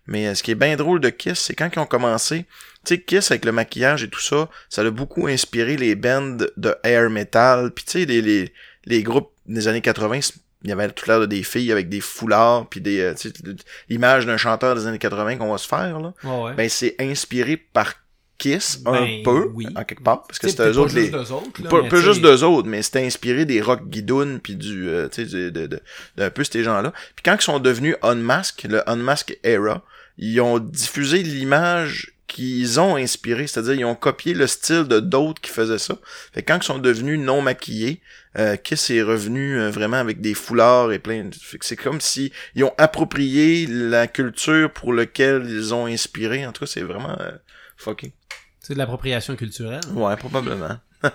Mais 0.09 0.27
euh, 0.27 0.35
ce 0.35 0.43
qui 0.43 0.51
est 0.51 0.57
bien 0.57 0.77
drôle 0.77 1.01
de 1.01 1.09
Kiss, 1.11 1.39
c'est 1.39 1.55
quand 1.55 1.71
ils 1.75 1.79
ont 1.79 1.87
commencé, 1.87 2.47
tu 2.85 2.95
sais, 2.97 3.01
Kiss 3.01 3.31
avec 3.31 3.45
le 3.45 3.53
maquillage 3.53 4.03
et 4.05 4.09
tout 4.09 4.21
ça, 4.21 4.49
ça 4.69 4.83
a 4.83 4.91
beaucoup 4.91 5.27
inspiré 5.29 5.77
les 5.77 5.95
bands 5.95 6.37
de 6.57 6.75
air 6.83 7.09
metal. 7.11 7.71
Puis 7.73 7.85
tu 7.85 7.93
sais, 8.01 8.05
les, 8.05 8.21
les, 8.23 8.53
les 8.85 9.03
groupes 9.05 9.31
des 9.47 9.69
années 9.69 9.81
80, 9.81 10.21
il 10.67 10.71
y 10.71 10.73
avait 10.73 10.91
tout 10.91 11.07
l'air 11.09 11.21
de 11.21 11.27
des 11.27 11.43
filles 11.43 11.73
avec 11.73 11.89
des 11.89 12.01
foulards, 12.01 12.69
puis 12.69 12.81
des, 12.81 13.01
euh, 13.01 13.15
l'image 13.89 14.27
d'un 14.27 14.37
chanteur 14.37 14.75
des 14.75 14.87
années 14.87 14.99
80 14.99 15.37
qu'on 15.37 15.51
va 15.53 15.59
se 15.59 15.67
faire, 15.69 16.01
là. 16.01 16.13
Ouais. 16.25 16.55
Ben, 16.55 16.69
c'est 16.69 16.97
inspiré 17.01 17.57
par 17.57 17.95
Kiss 18.39 18.81
un 18.85 18.93
Ben, 18.93 19.23
peu, 19.25 19.51
oui. 19.55 19.67
en 19.77 19.85
quelque 19.85 20.03
part, 20.03 20.25
parce 20.27 20.39
que 20.39 20.49
c'était 20.49 20.69
eux 20.69 20.77
autres 20.79 20.95
les... 20.95 21.03
juste 21.03 21.13
d'eux 21.15 21.33
autres, 21.33 21.63
là, 21.63 21.71
Pas, 21.71 21.83
pas 21.89 22.01
juste 22.01 22.21
d'eux 22.21 22.45
autres, 22.45 22.69
mais 22.69 22.83
c'était 22.83 23.07
inspiré 23.07 23.45
des 23.47 23.63
rock 23.63 23.89
guidounes 23.89 24.41
puis 24.41 24.57
du, 24.57 24.89
euh, 24.91 25.09
tu 25.09 25.27
sais, 25.27 25.33
de, 25.33 25.51
de, 25.51 25.67
de- 25.69 25.81
d'un 26.17 26.29
peu 26.31 26.45
ces 26.45 26.63
gens-là. 26.63 26.93
Puis 27.15 27.23
quand 27.25 27.37
ils 27.37 27.43
sont 27.45 27.61
devenus 27.61 27.97
Unmask, 28.03 28.65
le 28.69 28.83
Unmask 28.91 29.39
Era, 29.43 29.83
ils 30.19 30.41
ont 30.41 30.59
diffusé 30.59 31.23
l'image 31.23 32.13
qu'ils 32.27 32.81
ont 32.81 32.97
inspiré, 32.97 33.47
c'est-à-dire 33.47 33.75
ils 33.75 33.85
ont 33.85 33.95
copié 33.95 34.35
le 34.35 34.47
style 34.49 34.85
de 34.85 34.99
d'autres 35.01 35.41
qui 35.41 35.51
faisaient 35.51 35.79
ça. 35.79 35.97
Fait 36.35 36.43
que 36.43 36.53
quand 36.53 36.59
ils 36.61 36.67
sont 36.67 36.79
devenus 36.79 37.19
non 37.21 37.41
maquillés, 37.41 38.01
euh, 38.39 38.57
Kiss 38.57 38.91
est 38.91 39.03
revenu 39.03 39.59
euh, 39.59 39.71
vraiment 39.71 39.97
avec 39.97 40.21
des 40.21 40.35
foulards 40.35 40.93
et 40.93 40.99
plein 40.99 41.25
de... 41.25 41.35
C'est 41.61 41.77
comme 41.77 42.01
si 42.01 42.33
ils 42.55 42.65
ont 42.65 42.75
approprié 42.79 43.67
la 43.67 44.07
culture 44.07 44.73
pour 44.73 44.93
laquelle 44.93 45.47
ils 45.49 45.75
ont 45.75 45.87
inspiré. 45.87 46.47
En 46.47 46.53
tout 46.53 46.61
cas, 46.61 46.71
c'est 46.71 46.83
vraiment 46.83 47.19
euh, 47.21 47.33
fucking. 47.77 48.13
C'est 48.61 48.75
de 48.75 48.79
l'appropriation 48.79 49.37
culturelle. 49.37 49.81
Ouais, 49.93 50.17
probablement. 50.17 50.79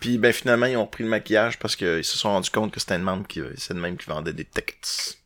Puis 0.00 0.18
ben 0.18 0.32
finalement 0.32 0.66
ils 0.66 0.76
ont 0.76 0.86
pris 0.86 1.02
le 1.02 1.10
maquillage 1.10 1.58
parce 1.58 1.76
qu'ils 1.76 2.04
se 2.04 2.18
sont 2.18 2.28
rendus 2.28 2.50
compte 2.50 2.72
que 2.72 2.78
c'était 2.78 2.96
une 2.96 3.02
membre 3.02 3.26
qui 3.26 3.40
c'est 3.56 3.74
même 3.74 3.96
qui 3.96 4.06
vendait 4.06 4.32
des 4.34 4.44
tickets. 4.44 5.18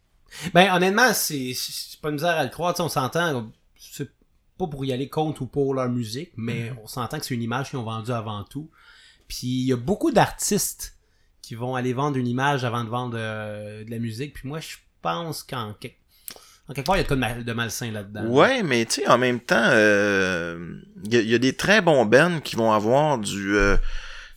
Ben, 0.54 0.72
honnêtement, 0.74 1.12
c'est, 1.12 1.54
pas 2.00 2.08
une 2.08 2.14
misère 2.14 2.36
à 2.36 2.44
le 2.44 2.50
croire. 2.50 2.74
On 2.78 2.88
s'entend, 2.88 3.50
c'est 3.78 4.10
pas 4.58 4.66
pour 4.66 4.84
y 4.84 4.92
aller 4.92 5.08
contre 5.08 5.42
ou 5.42 5.46
pour 5.46 5.74
leur 5.74 5.88
musique, 5.88 6.32
mais 6.36 6.70
Mhm. 6.70 6.78
on 6.84 6.86
s'entend 6.86 7.18
que 7.18 7.26
c'est 7.26 7.34
une 7.34 7.42
image 7.42 7.70
qu'ils 7.70 7.78
ont 7.78 7.84
vendue 7.84 8.12
avant 8.12 8.44
tout. 8.44 8.70
Puis 9.28 9.46
il 9.46 9.66
y 9.66 9.72
a 9.72 9.76
beaucoup 9.76 10.12
d'artistes 10.12 10.95
qui 11.46 11.54
vont 11.54 11.76
aller 11.76 11.92
vendre 11.92 12.16
une 12.16 12.26
image 12.26 12.64
avant 12.64 12.82
de 12.82 12.88
vendre 12.88 13.16
euh, 13.16 13.84
de 13.84 13.90
la 13.92 14.00
musique. 14.00 14.34
Puis 14.34 14.48
moi, 14.48 14.58
je 14.58 14.78
pense 15.00 15.44
qu'en 15.44 15.74
quelque, 15.78 15.94
part, 16.84 16.96
il 16.96 17.02
y 17.02 17.04
a 17.04 17.08
de 17.08 17.14
mal- 17.14 17.44
de 17.44 17.52
malsain 17.52 17.92
là-dedans. 17.92 18.24
Ouais, 18.26 18.64
mais 18.64 18.84
tu 18.84 18.94
sais 19.02 19.06
en 19.08 19.16
même 19.16 19.38
temps 19.38 19.62
euh, 19.68 20.58
il 21.04 21.14
y, 21.14 21.34
a- 21.36 21.38
des 21.38 21.52
très 21.52 21.80
bons 21.80 22.04
bands 22.04 22.40
qui 22.40 22.56
vont 22.56 22.72
avoir 22.72 23.18
du 23.18 23.56
euh, 23.56 23.76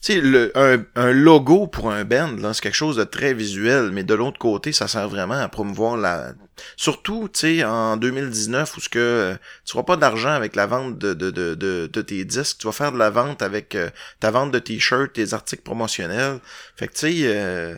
sais 0.01 0.21
le 0.21 0.51
un, 0.57 0.83
un 0.95 1.11
logo 1.11 1.67
pour 1.67 1.91
un 1.91 2.05
band 2.05 2.35
c'est 2.53 2.61
quelque 2.61 2.73
chose 2.73 2.95
de 2.97 3.03
très 3.03 3.33
visuel, 3.33 3.91
mais 3.91 4.03
de 4.03 4.13
l'autre 4.13 4.39
côté, 4.39 4.71
ça 4.71 4.87
sert 4.87 5.09
vraiment 5.09 5.39
à 5.39 5.47
promouvoir 5.49 5.97
la 5.97 6.33
surtout 6.75 7.29
tu 7.33 7.39
sais 7.39 7.63
en 7.63 7.97
2019 7.97 8.77
où 8.77 8.79
ce 8.81 8.89
que 8.89 8.99
euh, 8.99 9.33
tu 9.65 9.71
feras 9.71 9.83
pas 9.83 9.97
d'argent 9.97 10.31
avec 10.31 10.55
la 10.55 10.65
vente 10.65 10.97
de, 10.97 11.13
de, 11.13 11.31
de, 11.31 11.55
de, 11.55 11.89
de 11.91 12.01
tes 12.01 12.25
disques, 12.25 12.57
tu 12.59 12.67
vas 12.67 12.73
faire 12.73 12.91
de 12.91 12.97
la 12.97 13.09
vente 13.09 13.41
avec 13.41 13.75
euh, 13.75 13.89
ta 14.19 14.31
vente 14.31 14.51
de 14.51 14.59
t-shirts, 14.59 15.13
tes 15.13 15.33
articles 15.33 15.63
promotionnels. 15.63 16.39
Fait 16.75 16.87
que 16.87 16.93
tu 16.93 16.99
sais 16.99 17.21
euh, 17.23 17.75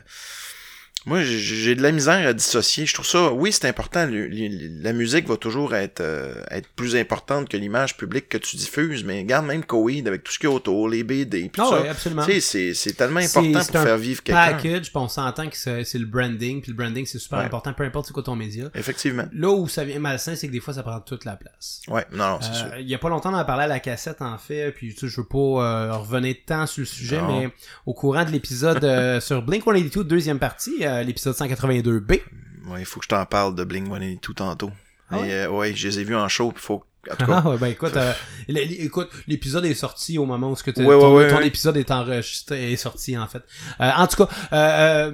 moi 1.06 1.22
j'ai- 1.24 1.76
de 1.76 1.82
la 1.82 1.92
misère 1.92 2.28
à 2.28 2.34
dissocier. 2.34 2.86
Je 2.86 2.94
trouve 2.94 3.06
ça 3.08 3.32
oui, 3.32 3.52
c'est 3.52 3.68
important 3.68 4.06
le- 4.06 4.28
le- 4.28 4.84
la 4.84 4.94
musique 4.94 5.28
va 5.28 5.38
toujours 5.38 5.74
être 5.76 6.02
euh, 6.02 6.36
être 6.52 6.68
plus 6.76 6.96
importante 6.96 7.50
que 7.50 7.58
l'image 7.58 7.98
publique 7.98 8.30
que 8.30 8.38
tu 8.38 8.56
diffuses, 8.58 9.04
mais 9.04 9.20
regarde 9.20 9.46
même 9.46 9.64
Coheed 9.64 10.08
avec 10.08 10.24
tout 10.24 10.32
ce 10.32 10.40
qu'il 10.40 10.50
y 10.50 10.52
a 10.52 10.56
autour, 10.56 10.90
les 10.90 11.04
BD, 11.04 11.50
puis 11.50 11.62
tout 11.62 11.62
ouais, 11.74 11.84
ça. 11.86 11.92
absolument. 11.92 12.26
Tu 12.26 12.34
sais, 12.34 12.40
c'est 12.42 12.74
c'est 12.74 12.94
tellement 12.94 13.20
important 13.20 13.64
pour 13.72 13.76
un 13.78 13.84
faire 13.84 13.98
vivre 13.98 14.22
quelqu'un. 14.24 14.52
Package, 14.54 14.92
on 14.94 15.08
s'entend 15.08 15.48
que 15.50 15.56
c'est, 15.58 15.84
le 15.96 16.06
branding, 16.06 16.62
puis 16.62 16.72
le 16.72 16.78
branding, 16.78 17.06
c'est 17.06 17.20
super 17.20 17.40
Ouais. 17.40 17.46
important, 17.46 17.74
peu 17.74 17.84
importe 17.84 18.08
c'est 18.08 18.14
quoi 18.14 18.24
ton 18.24 18.36
média. 18.36 18.70
Effectivement. 18.76 19.26
Là 19.34 19.50
où 19.50 19.68
ça 19.68 19.84
vient 19.84 20.00
malsain, 20.00 20.36
c'est 20.36 20.48
que 20.48 20.52
des 20.52 20.60
fois, 20.60 20.74
ça 20.76 20.84
prend 20.84 21.00
toute 21.00 21.26
la 21.26 21.36
place. 21.36 21.82
Ouais, 21.88 22.06
non, 22.12 22.30
non, 22.34 22.40
c'est 22.42 22.54
sûr. 22.54 22.68
Euh, 22.74 22.80
il 22.80 22.88
y 22.88 22.94
a 22.96 23.00
pas 23.00 23.10
longtemps, 23.10 23.34
on 23.34 23.38
en 23.38 23.46
parlait 23.46 23.64
à 23.64 23.68
la 23.68 23.80
cassette, 23.80 24.22
en 24.22 24.38
fait, 24.38 24.72
puis 24.72 24.94
tu 24.94 25.00
sais, 25.02 25.08
je 25.08 25.22
veux 25.22 25.28
pas 25.28 25.38
euh, 25.38 25.94
revenir 25.94 26.36
tant 26.46 26.68
sur 26.68 26.82
le 26.82 26.86
sujet, 26.86 27.20
Non. 27.22 27.40
mais 27.42 27.50
au 27.86 27.94
courant 27.94 28.24
de 28.24 28.30
l'épisode 28.32 28.84
euh, 28.84 29.20
sur 29.20 29.42
Blink-182, 29.44 30.04
deuxième 30.04 30.38
partie, 30.40 30.86
euh, 30.92 31.04
l'épisode 31.04 31.36
182B, 31.36 32.22
Ouais, 32.68 32.80
il 32.82 32.86
faut 32.86 33.00
que 33.00 33.06
je 33.06 33.10
t'en 33.10 33.26
parle 33.26 33.56
de 33.56 33.64
Blink 33.64 33.88
182 33.88 34.34
tantôt. 34.36 34.72
Ah 35.10 35.18
Et, 35.18 35.22
ouais? 35.22 35.32
euh, 35.34 35.50
ouais, 35.50 35.74
je 35.76 35.88
les 35.88 36.00
ai 36.00 36.04
vus 36.04 36.16
en 36.16 36.28
show, 36.30 36.54
faut 36.56 36.84
en 37.12 37.16
tout 37.16 37.26
cas, 37.26 37.42
Ah, 37.44 37.50
ouais, 37.50 37.58
ben 37.58 37.68
écoute, 37.68 37.96
euh, 37.98 38.14
écoute, 38.48 39.10
l'épisode 39.28 39.66
est 39.66 39.74
sorti 39.74 40.18
au 40.20 40.26
moment 40.26 40.52
où 40.52 40.56
ce 40.56 40.64
que 40.64 40.70
Ouais, 40.80 40.86
ton, 41.00 41.16
ouais, 41.16 41.48
épisode 41.48 41.76
est 41.78 41.90
enregistré, 41.90 42.72
est 42.72 42.76
sorti 42.76 43.18
en 43.18 43.28
fait. 43.28 43.42
Euh, 43.80 43.90
en 43.98 44.06
tout 44.08 44.24
cas, 44.26 44.30
euh, 44.54 45.12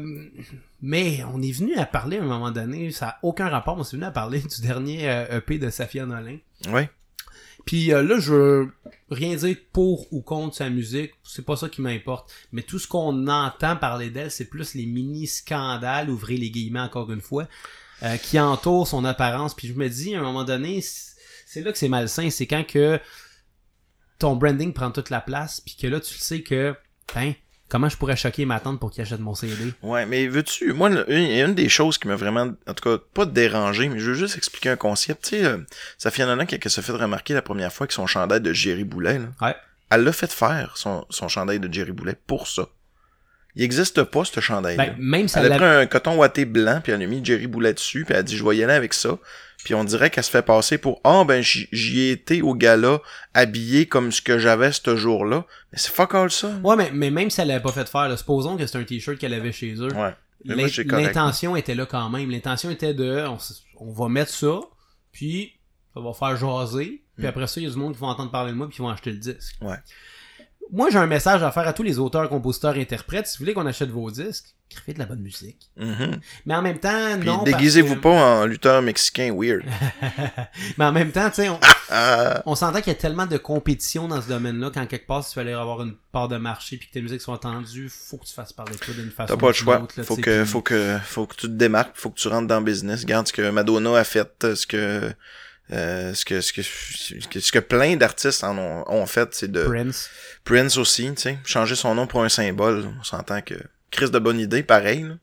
mais 0.81 1.23
on 1.33 1.41
est 1.41 1.51
venu 1.53 1.75
à 1.77 1.85
parler 1.85 2.17
à 2.17 2.21
un 2.23 2.25
moment 2.25 2.51
donné, 2.51 2.91
ça 2.91 3.07
a 3.07 3.17
aucun 3.23 3.47
rapport, 3.47 3.77
on 3.77 3.83
s'est 3.85 3.95
venu 3.95 4.05
à 4.05 4.11
parler 4.11 4.39
du 4.55 4.61
dernier 4.61 5.05
EP 5.31 5.57
de 5.57 5.69
Safia 5.69 6.05
Nolin. 6.05 6.37
ouais. 6.71 6.89
Puis 7.67 7.93
euh, 7.93 8.01
là, 8.01 8.17
je 8.17 8.33
veux 8.33 8.71
rien 9.11 9.35
dire 9.35 9.55
pour 9.73 10.11
ou 10.13 10.21
contre 10.21 10.55
sa 10.55 10.69
musique, 10.69 11.11
c'est 11.23 11.45
pas 11.45 11.57
ça 11.57 11.67
qui 11.67 11.81
m'importe. 11.81 12.31
Mais 12.53 12.63
tout 12.63 12.79
ce 12.79 12.87
qu'on 12.87 13.27
entend 13.27 13.75
parler 13.75 14.09
d'elle, 14.09 14.31
c'est 14.31 14.49
plus 14.49 14.73
les 14.73 14.85
mini-scandales, 14.85 16.09
ouvrez 16.09 16.37
les 16.37 16.49
guillemets 16.49 16.79
encore 16.79 17.11
une 17.11 17.21
fois, 17.21 17.47
euh, 18.03 18.15
qui 18.15 18.39
entourent 18.39 18.87
son 18.87 19.03
apparence. 19.03 19.53
Puis 19.53 19.67
je 19.67 19.73
me 19.73 19.89
dis, 19.89 20.15
à 20.15 20.19
un 20.19 20.23
moment 20.23 20.45
donné, 20.45 20.81
c'est 20.81 21.61
là 21.61 21.73
que 21.73 21.77
c'est 21.77 21.89
malsain, 21.89 22.29
c'est 22.29 22.47
quand 22.47 22.65
que 22.65 22.99
ton 24.17 24.37
branding 24.37 24.71
prend 24.73 24.89
toute 24.89 25.09
la 25.09 25.21
place, 25.21 25.59
puis 25.59 25.75
que 25.75 25.87
là, 25.87 25.99
tu 25.99 26.13
le 26.13 26.19
sais 26.19 26.41
que, 26.41 26.73
hein, 27.15 27.33
comment 27.69 27.89
je 27.89 27.97
pourrais 27.97 28.15
choquer 28.15 28.45
ma 28.45 28.59
tante 28.59 28.79
pour 28.79 28.91
qu'il 28.91 29.01
achète 29.01 29.19
mon 29.19 29.35
CD? 29.35 29.73
Ouais, 29.81 30.05
mais 30.05 30.27
veux-tu, 30.27 30.73
moi, 30.73 30.89
une, 30.89 31.05
une 31.09 31.53
des 31.55 31.69
choses 31.69 31.97
qui 31.97 32.07
m'a 32.07 32.15
vraiment, 32.15 32.51
en 32.67 32.73
tout 32.73 32.89
cas, 32.89 33.03
pas 33.13 33.25
dérangé, 33.25 33.89
mais 33.89 33.99
je 33.99 34.11
veux 34.11 34.13
juste 34.17 34.37
expliquer 34.37 34.69
un 34.69 34.75
concept. 34.77 35.23
Tu 35.25 35.29
sais, 35.37 35.45
euh, 35.45 35.57
Safia 35.97 36.25
Nolin, 36.25 36.45
qui 36.45 36.57
qui 36.59 36.69
s'est 36.69 36.81
fait 36.81 36.91
remarquer 36.91 37.33
la 37.33 37.41
première 37.41 37.71
fois 37.73 37.85
avec 37.85 37.91
son 37.91 38.07
chandail 38.07 38.41
de 38.41 38.53
Jerry 38.53 38.83
Boulet, 38.83 39.19
là. 39.19 39.27
Ouais. 39.41 39.55
Elle 39.89 40.03
l'a 40.03 40.11
fait 40.11 40.31
faire, 40.31 40.73
son, 40.75 41.05
son 41.09 41.27
chandail 41.29 41.59
de 41.59 41.73
Jerry 41.73 41.91
Boulet, 41.93 42.15
pour 42.27 42.47
ça. 42.47 42.67
Il 43.55 43.63
existe 43.63 44.03
pas, 44.03 44.23
ce 44.23 44.39
chandail-là. 44.39 44.85
Ben, 44.87 44.95
même 44.99 45.27
ça 45.27 45.39
Elle 45.39 45.47
a 45.47 45.49
l'a- 45.49 45.55
pris 45.55 45.65
un 45.65 45.85
coton 45.87 46.15
ouaté 46.17 46.45
blanc, 46.45 46.79
puis 46.83 46.91
elle 46.91 47.01
a 47.01 47.05
mis 47.07 47.23
Jerry 47.25 47.47
Boulet 47.47 47.73
dessus, 47.73 48.03
puis 48.05 48.13
elle 48.13 48.19
a 48.19 48.23
dit, 48.23 48.37
je 48.37 48.43
vais 48.45 48.55
y 48.57 48.63
aller 48.63 48.73
avec 48.73 48.93
ça. 48.93 49.17
Puis 49.63 49.73
on 49.73 49.83
dirait 49.83 50.09
qu'elle 50.09 50.23
se 50.23 50.29
fait 50.29 50.43
passer 50.43 50.77
pour, 50.77 51.01
ah, 51.03 51.23
ben, 51.27 51.41
j'y 51.41 51.67
j'y 51.71 51.99
ai 52.01 52.11
été 52.11 52.41
au 52.41 52.53
gala, 52.53 53.01
habillé 53.33 53.85
comme 53.87 54.11
ce 54.11 54.21
que 54.21 54.39
j'avais 54.39 54.71
ce 54.71 54.95
jour-là. 54.95 55.45
Mais 55.71 55.77
c'est 55.77 55.91
fuck 55.91 56.15
all 56.15 56.31
ça. 56.31 56.51
Ouais, 56.63 56.75
mais, 56.75 56.89
mais 56.93 57.09
même 57.09 57.29
si 57.29 57.41
elle 57.41 57.49
l'avait 57.49 57.63
pas 57.63 57.71
fait 57.71 57.89
faire, 57.89 58.07
là, 58.07 58.15
supposons 58.15 58.55
que 58.55 58.65
c'est 58.65 58.77
un 58.77 58.83
t-shirt 58.83 59.17
qu'elle 59.17 59.33
avait 59.33 59.51
chez 59.51 59.73
eux. 59.75 59.91
Ouais. 59.93 60.13
L'intention 60.45 61.55
était 61.55 61.75
là 61.75 61.85
quand 61.85 62.09
même. 62.09 62.29
L'intention 62.29 62.69
était 62.69 62.93
de, 62.93 63.25
on, 63.79 63.91
va 63.91 64.09
mettre 64.09 64.31
ça, 64.31 64.59
puis 65.11 65.53
ça 65.93 65.99
va 65.99 66.13
faire 66.13 66.37
jaser, 66.37 67.03
puis 67.15 67.25
Mm. 67.25 67.29
après 67.29 67.47
ça, 67.47 67.59
il 67.59 67.63
y 67.63 67.67
a 67.67 67.69
du 67.71 67.77
monde 67.77 67.93
qui 67.95 67.99
va 67.99 68.07
entendre 68.07 68.31
parler 68.31 68.51
de 68.51 68.57
moi, 68.57 68.67
puis 68.67 68.75
qui 68.75 68.81
vont 68.81 68.89
acheter 68.89 69.11
le 69.11 69.17
disque. 69.17 69.55
Ouais. 69.61 69.77
Moi, 70.71 70.89
j'ai 70.89 70.97
un 70.97 71.07
message 71.07 71.43
à 71.43 71.51
faire 71.51 71.67
à 71.67 71.73
tous 71.73 71.83
les 71.83 71.99
auteurs, 71.99 72.27
compositeurs, 72.29 72.75
interprètes. 72.75 73.27
Si 73.27 73.37
vous 73.37 73.43
voulez 73.43 73.53
qu'on 73.53 73.65
achète 73.65 73.89
vos 73.89 74.09
disques, 74.11 74.53
créez 74.69 74.93
de 74.93 74.99
la 74.99 75.05
bonne 75.05 75.21
musique. 75.21 75.69
Mhm. 75.77 76.19
Mais 76.45 76.55
en 76.55 76.61
même 76.61 76.79
temps, 76.79 77.17
Puis 77.19 77.27
non. 77.27 77.43
déguisez-vous 77.43 77.95
que- 77.95 77.99
pas 78.01 78.09
en 78.41 78.45
lutteur 78.45 78.81
mexicain 78.81 79.33
weird. 79.33 79.63
Mais 80.77 80.85
en 80.85 80.91
même 80.91 81.11
temps, 81.11 81.29
tu 81.29 81.35
sais, 81.35 81.49
on, 81.49 81.59
Ah, 81.89 82.43
on 82.45 82.53
s'entend 82.55 82.79
qu'il 82.79 82.87
y 82.91 82.95
a 82.95 82.99
tellement 82.99 83.25
de 83.27 83.37
compétition 83.37 84.09
dans 84.09 84.21
ce 84.21 84.27
domaine-là 84.27 84.71
qu'en 84.71 84.85
quelque 84.85 85.07
part, 85.07 85.23
si 85.23 85.31
tu 85.31 85.39
veux 85.39 85.45
aller 85.45 85.53
avoir 85.53 85.81
une 85.83 85.93
part 86.11 86.27
de 86.27 86.35
marché 86.35 86.75
puis 86.75 86.87
que 86.89 86.93
tes 86.93 87.01
musiques 87.01 87.21
sont 87.21 87.31
entendues, 87.31 87.89
faut 87.89 88.17
que 88.17 88.25
tu 88.25 88.33
fasses 88.33 88.51
parler 88.51 88.73
de 88.73 88.77
toi 88.77 88.93
d'une 88.93 89.09
façon 89.09 89.33
T'as 89.33 89.39
pas 89.39 89.47
le 89.47 89.53
choix. 89.53 89.79
autre, 89.81 89.93
là, 89.97 90.03
faut 90.03 90.17
que, 90.17 90.41
puis- 90.43 90.51
faut 90.51 90.61
que, 90.61 90.97
faut 91.05 91.25
que 91.27 91.35
tu 91.35 91.47
te 91.47 91.53
démarques, 91.53 91.91
faut 91.95 92.09
que 92.09 92.19
tu 92.19 92.27
rentres 92.27 92.47
dans 92.47 92.59
le 92.59 92.65
business. 92.65 93.01
Regarde 93.01 93.25
ce 93.27 93.31
que 93.33 93.49
Madonna 93.51 93.97
a 93.97 94.03
fait, 94.03 94.53
ce 94.55 94.67
que, 94.67 95.13
euh, 95.73 96.13
ce 96.13 96.23
que, 96.23 96.41
ce 96.41 96.53
que, 96.53 96.61
ce 96.61 97.51
que, 97.51 97.59
plein 97.59 97.95
d'artistes 97.97 98.43
en 98.43 98.57
ont, 98.57 98.85
ont 98.87 99.05
fait, 99.05 99.33
c'est 99.33 99.51
de 99.51 99.63
Prince. 99.63 100.09
Prince 100.43 100.77
aussi, 100.77 101.13
tu 101.15 101.21
sais, 101.21 101.37
changer 101.45 101.75
son 101.75 101.95
nom 101.95 102.07
pour 102.07 102.23
un 102.23 102.29
symbole. 102.29 102.89
On 102.99 103.03
s'entend 103.03 103.41
que 103.41 103.55
Chris 103.91 104.09
de 104.09 104.19
bonne 104.19 104.39
idée, 104.39 104.63
pareil. 104.63 105.03
Là. 105.03 105.15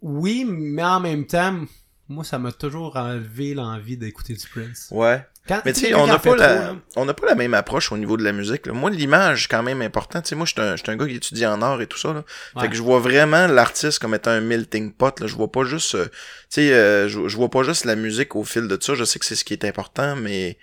Oui, 0.00 0.44
mais 0.48 0.82
en 0.82 1.00
même 1.00 1.26
temps, 1.26 1.60
moi, 2.08 2.24
ça 2.24 2.38
m'a 2.38 2.52
toujours 2.52 2.96
enlevé 2.96 3.54
l'envie 3.54 3.96
d'écouter 3.96 4.34
du 4.34 4.46
Prince. 4.48 4.88
Ouais. 4.90 5.26
Quand- 5.46 5.60
Mais 5.66 5.72
tu 5.74 5.80
sais, 5.80 5.94
on 5.94 6.06
n'a 6.06 6.18
pas 6.18 6.36
la, 6.36 6.74
pas 7.14 7.26
la 7.26 7.34
même 7.34 7.52
approche 7.54 7.92
au 7.92 7.98
niveau 7.98 8.16
de 8.16 8.24
la 8.24 8.32
musique. 8.32 8.66
là. 8.66 8.72
Moi, 8.72 8.88
l'image, 8.90 9.46
quand 9.48 9.62
même 9.62 9.82
important. 9.82 10.22
Tu 10.22 10.28
sais, 10.30 10.34
moi, 10.36 10.46
je 10.46 10.52
suis 10.52 10.60
un, 10.62 10.74
un 10.92 10.96
gars 10.96 11.06
qui 11.06 11.16
étudie 11.16 11.44
en 11.44 11.60
art 11.60 11.82
et 11.82 11.86
tout 11.86 11.98
ça. 11.98 12.14
Là. 12.14 12.24
Ouais. 12.56 12.62
Fait 12.62 12.68
que 12.70 12.74
je 12.74 12.82
vois 12.82 12.98
vraiment 12.98 13.46
l'artiste 13.46 13.98
comme 13.98 14.14
étant 14.14 14.30
un 14.30 14.40
melting 14.40 14.92
pot. 14.92 15.20
Là. 15.20 15.26
Je 15.26 15.34
vois 15.34 15.52
pas 15.52 15.64
juste, 15.64 15.94
euh, 15.96 16.06
tu 16.06 16.10
sais, 16.50 16.72
euh, 16.72 17.08
je, 17.08 17.28
je 17.28 17.36
vois 17.36 17.50
pas 17.50 17.62
juste 17.62 17.84
la 17.84 17.94
musique 17.94 18.36
au 18.36 18.44
fil 18.44 18.68
de 18.68 18.78
ça. 18.80 18.94
Je 18.94 19.04
sais 19.04 19.18
que 19.18 19.26
c'est 19.26 19.36
ce 19.36 19.44
qui 19.44 19.52
est 19.52 19.64
important, 19.66 20.16
mais 20.16 20.56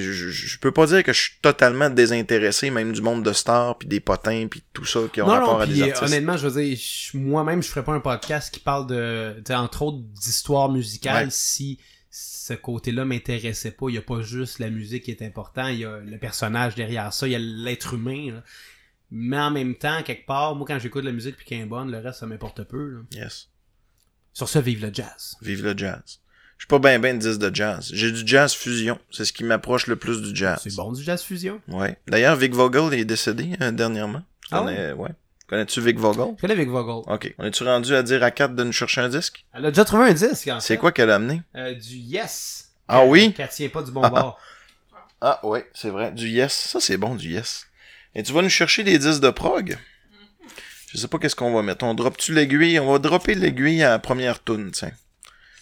je, 0.00 0.12
je, 0.12 0.30
je 0.30 0.58
peux 0.58 0.72
pas 0.72 0.86
dire 0.86 1.02
que 1.02 1.12
je 1.12 1.20
suis 1.20 1.32
totalement 1.42 1.90
désintéressé, 1.90 2.70
même 2.70 2.92
du 2.92 3.02
monde 3.02 3.22
de 3.24 3.32
stars, 3.32 3.78
puis 3.78 3.88
des 3.88 4.00
potins, 4.00 4.46
puis 4.50 4.62
tout 4.72 4.84
ça 4.84 5.00
qui 5.12 5.20
ont 5.20 5.26
Non, 5.26 5.32
rapport 5.34 5.54
non, 5.54 5.60
à 5.60 5.66
des 5.66 5.80
euh, 5.82 5.86
artistes. 5.86 6.02
honnêtement, 6.02 6.36
je 6.36 6.48
veux 6.48 6.62
dire, 6.62 6.78
moi-même, 7.14 7.62
je 7.62 7.68
ferais 7.68 7.84
pas 7.84 7.92
un 7.92 8.00
podcast 8.00 8.52
qui 8.52 8.60
parle 8.60 8.86
de, 8.86 9.42
entre 9.52 9.82
autres, 9.82 9.98
d'histoire 9.98 10.70
musicale 10.70 11.26
Ouais. 11.26 11.30
si 11.30 11.78
ce 12.10 12.54
côté-là 12.54 13.04
m'intéressait 13.04 13.70
pas. 13.70 13.86
Il 13.88 13.94
y 13.94 13.98
a 13.98 14.02
pas 14.02 14.20
juste 14.22 14.58
la 14.58 14.68
musique 14.70 15.04
qui 15.04 15.10
est 15.10 15.22
important, 15.22 15.68
il 15.68 15.78
y 15.80 15.84
a 15.84 15.98
le 15.98 16.18
personnage 16.18 16.74
derrière 16.74 17.12
ça, 17.12 17.26
il 17.26 17.32
y 17.32 17.36
a 17.36 17.38
l'être 17.38 17.94
humain, 17.94 18.32
là. 18.32 18.42
Mais 19.14 19.38
en 19.38 19.50
même 19.50 19.74
temps, 19.74 20.02
quelque 20.02 20.24
part, 20.24 20.54
moi, 20.56 20.66
quand 20.66 20.78
j'écoute 20.78 21.04
la 21.04 21.12
musique 21.12 21.36
puis 21.36 21.44
qu'elle 21.44 21.60
est 21.60 21.66
bonne, 21.66 21.90
le 21.90 21.98
reste, 21.98 22.20
ça 22.20 22.26
m'importe 22.26 22.64
peu, 22.64 22.88
là. 22.88 23.00
Yes. 23.12 23.50
Sur 24.32 24.48
ça, 24.48 24.62
vive 24.62 24.80
le 24.86 24.90
jazz. 24.92 25.36
Vive 25.42 25.62
le 25.62 25.76
jazz. 25.76 26.21
Je 26.62 26.66
suis 26.66 26.68
pas 26.68 26.78
ben 26.78 27.00
ben 27.00 27.18
10 27.18 27.40
de 27.40 27.52
jazz. 27.52 27.90
J'ai 27.92 28.12
du 28.12 28.22
jazz 28.24 28.54
fusion. 28.54 28.96
C'est 29.10 29.24
ce 29.24 29.32
qui 29.32 29.42
m'approche 29.42 29.88
le 29.88 29.96
plus 29.96 30.22
du 30.22 30.30
jazz. 30.32 30.60
C'est 30.62 30.76
bon 30.76 30.92
du 30.92 31.02
jazz 31.02 31.20
fusion? 31.20 31.60
Ouais. 31.66 31.96
D'ailleurs, 32.06 32.36
Vic 32.36 32.54
Vogel 32.54 32.94
est 32.96 33.04
décédé 33.04 33.56
euh, 33.60 33.72
dernièrement. 33.72 34.22
Ah 34.52 34.60
connais- 34.60 34.92
ouais? 34.92 35.08
Connais-tu 35.48 35.80
Vic 35.80 35.98
Vogel? 35.98 36.34
Je 36.36 36.40
connais 36.40 36.52
avec 36.52 36.68
Vogel. 36.68 37.02
Ok. 37.12 37.34
On 37.38 37.44
est-tu 37.46 37.64
rendu 37.64 37.92
à 37.96 38.04
dire 38.04 38.22
à 38.22 38.30
4 38.30 38.54
de 38.54 38.62
nous 38.62 38.70
chercher 38.70 39.00
un 39.00 39.08
disque? 39.08 39.44
Elle 39.52 39.66
a 39.66 39.70
déjà 39.72 39.84
trouvé 39.84 40.04
un 40.10 40.12
disque, 40.12 40.46
en 40.46 40.60
C'est 40.60 40.76
quoi 40.76 40.92
qu'elle 40.92 41.10
a 41.10 41.16
amené? 41.16 41.42
Euh, 41.56 41.74
du 41.74 41.96
Yes. 41.96 42.70
Ah 42.86 43.04
oui? 43.06 43.32
Qu'elle 43.34 43.48
tient 43.48 43.68
pas 43.68 43.82
du 43.82 43.90
bon 43.90 44.02
Ah, 44.04 44.10
bord. 44.10 44.38
Ah 45.20 45.40
ouais, 45.44 45.68
c'est 45.74 45.90
vrai. 45.90 46.12
Du 46.12 46.28
Yes. 46.28 46.52
Ça, 46.52 46.78
c'est 46.78 46.96
bon, 46.96 47.16
du 47.16 47.28
Yes. 47.28 47.66
Et 48.14 48.22
tu 48.22 48.32
vas 48.32 48.40
nous 48.40 48.48
chercher 48.48 48.84
des 48.84 49.00
disques 49.00 49.20
de 49.20 49.30
prog? 49.30 49.76
Je 50.92 50.96
sais 50.96 51.08
pas 51.08 51.18
qu'est-ce 51.18 51.34
qu'on 51.34 51.52
va 51.52 51.62
mettre. 51.62 51.84
On 51.84 51.94
drop-tu 51.94 52.32
l'aiguille? 52.32 52.78
On 52.78 52.92
va 52.92 53.00
dropper 53.00 53.34
l'aiguille 53.34 53.82
à 53.82 53.90
la 53.90 53.98
première 53.98 54.44
tune, 54.44 54.70
tiens. 54.70 54.92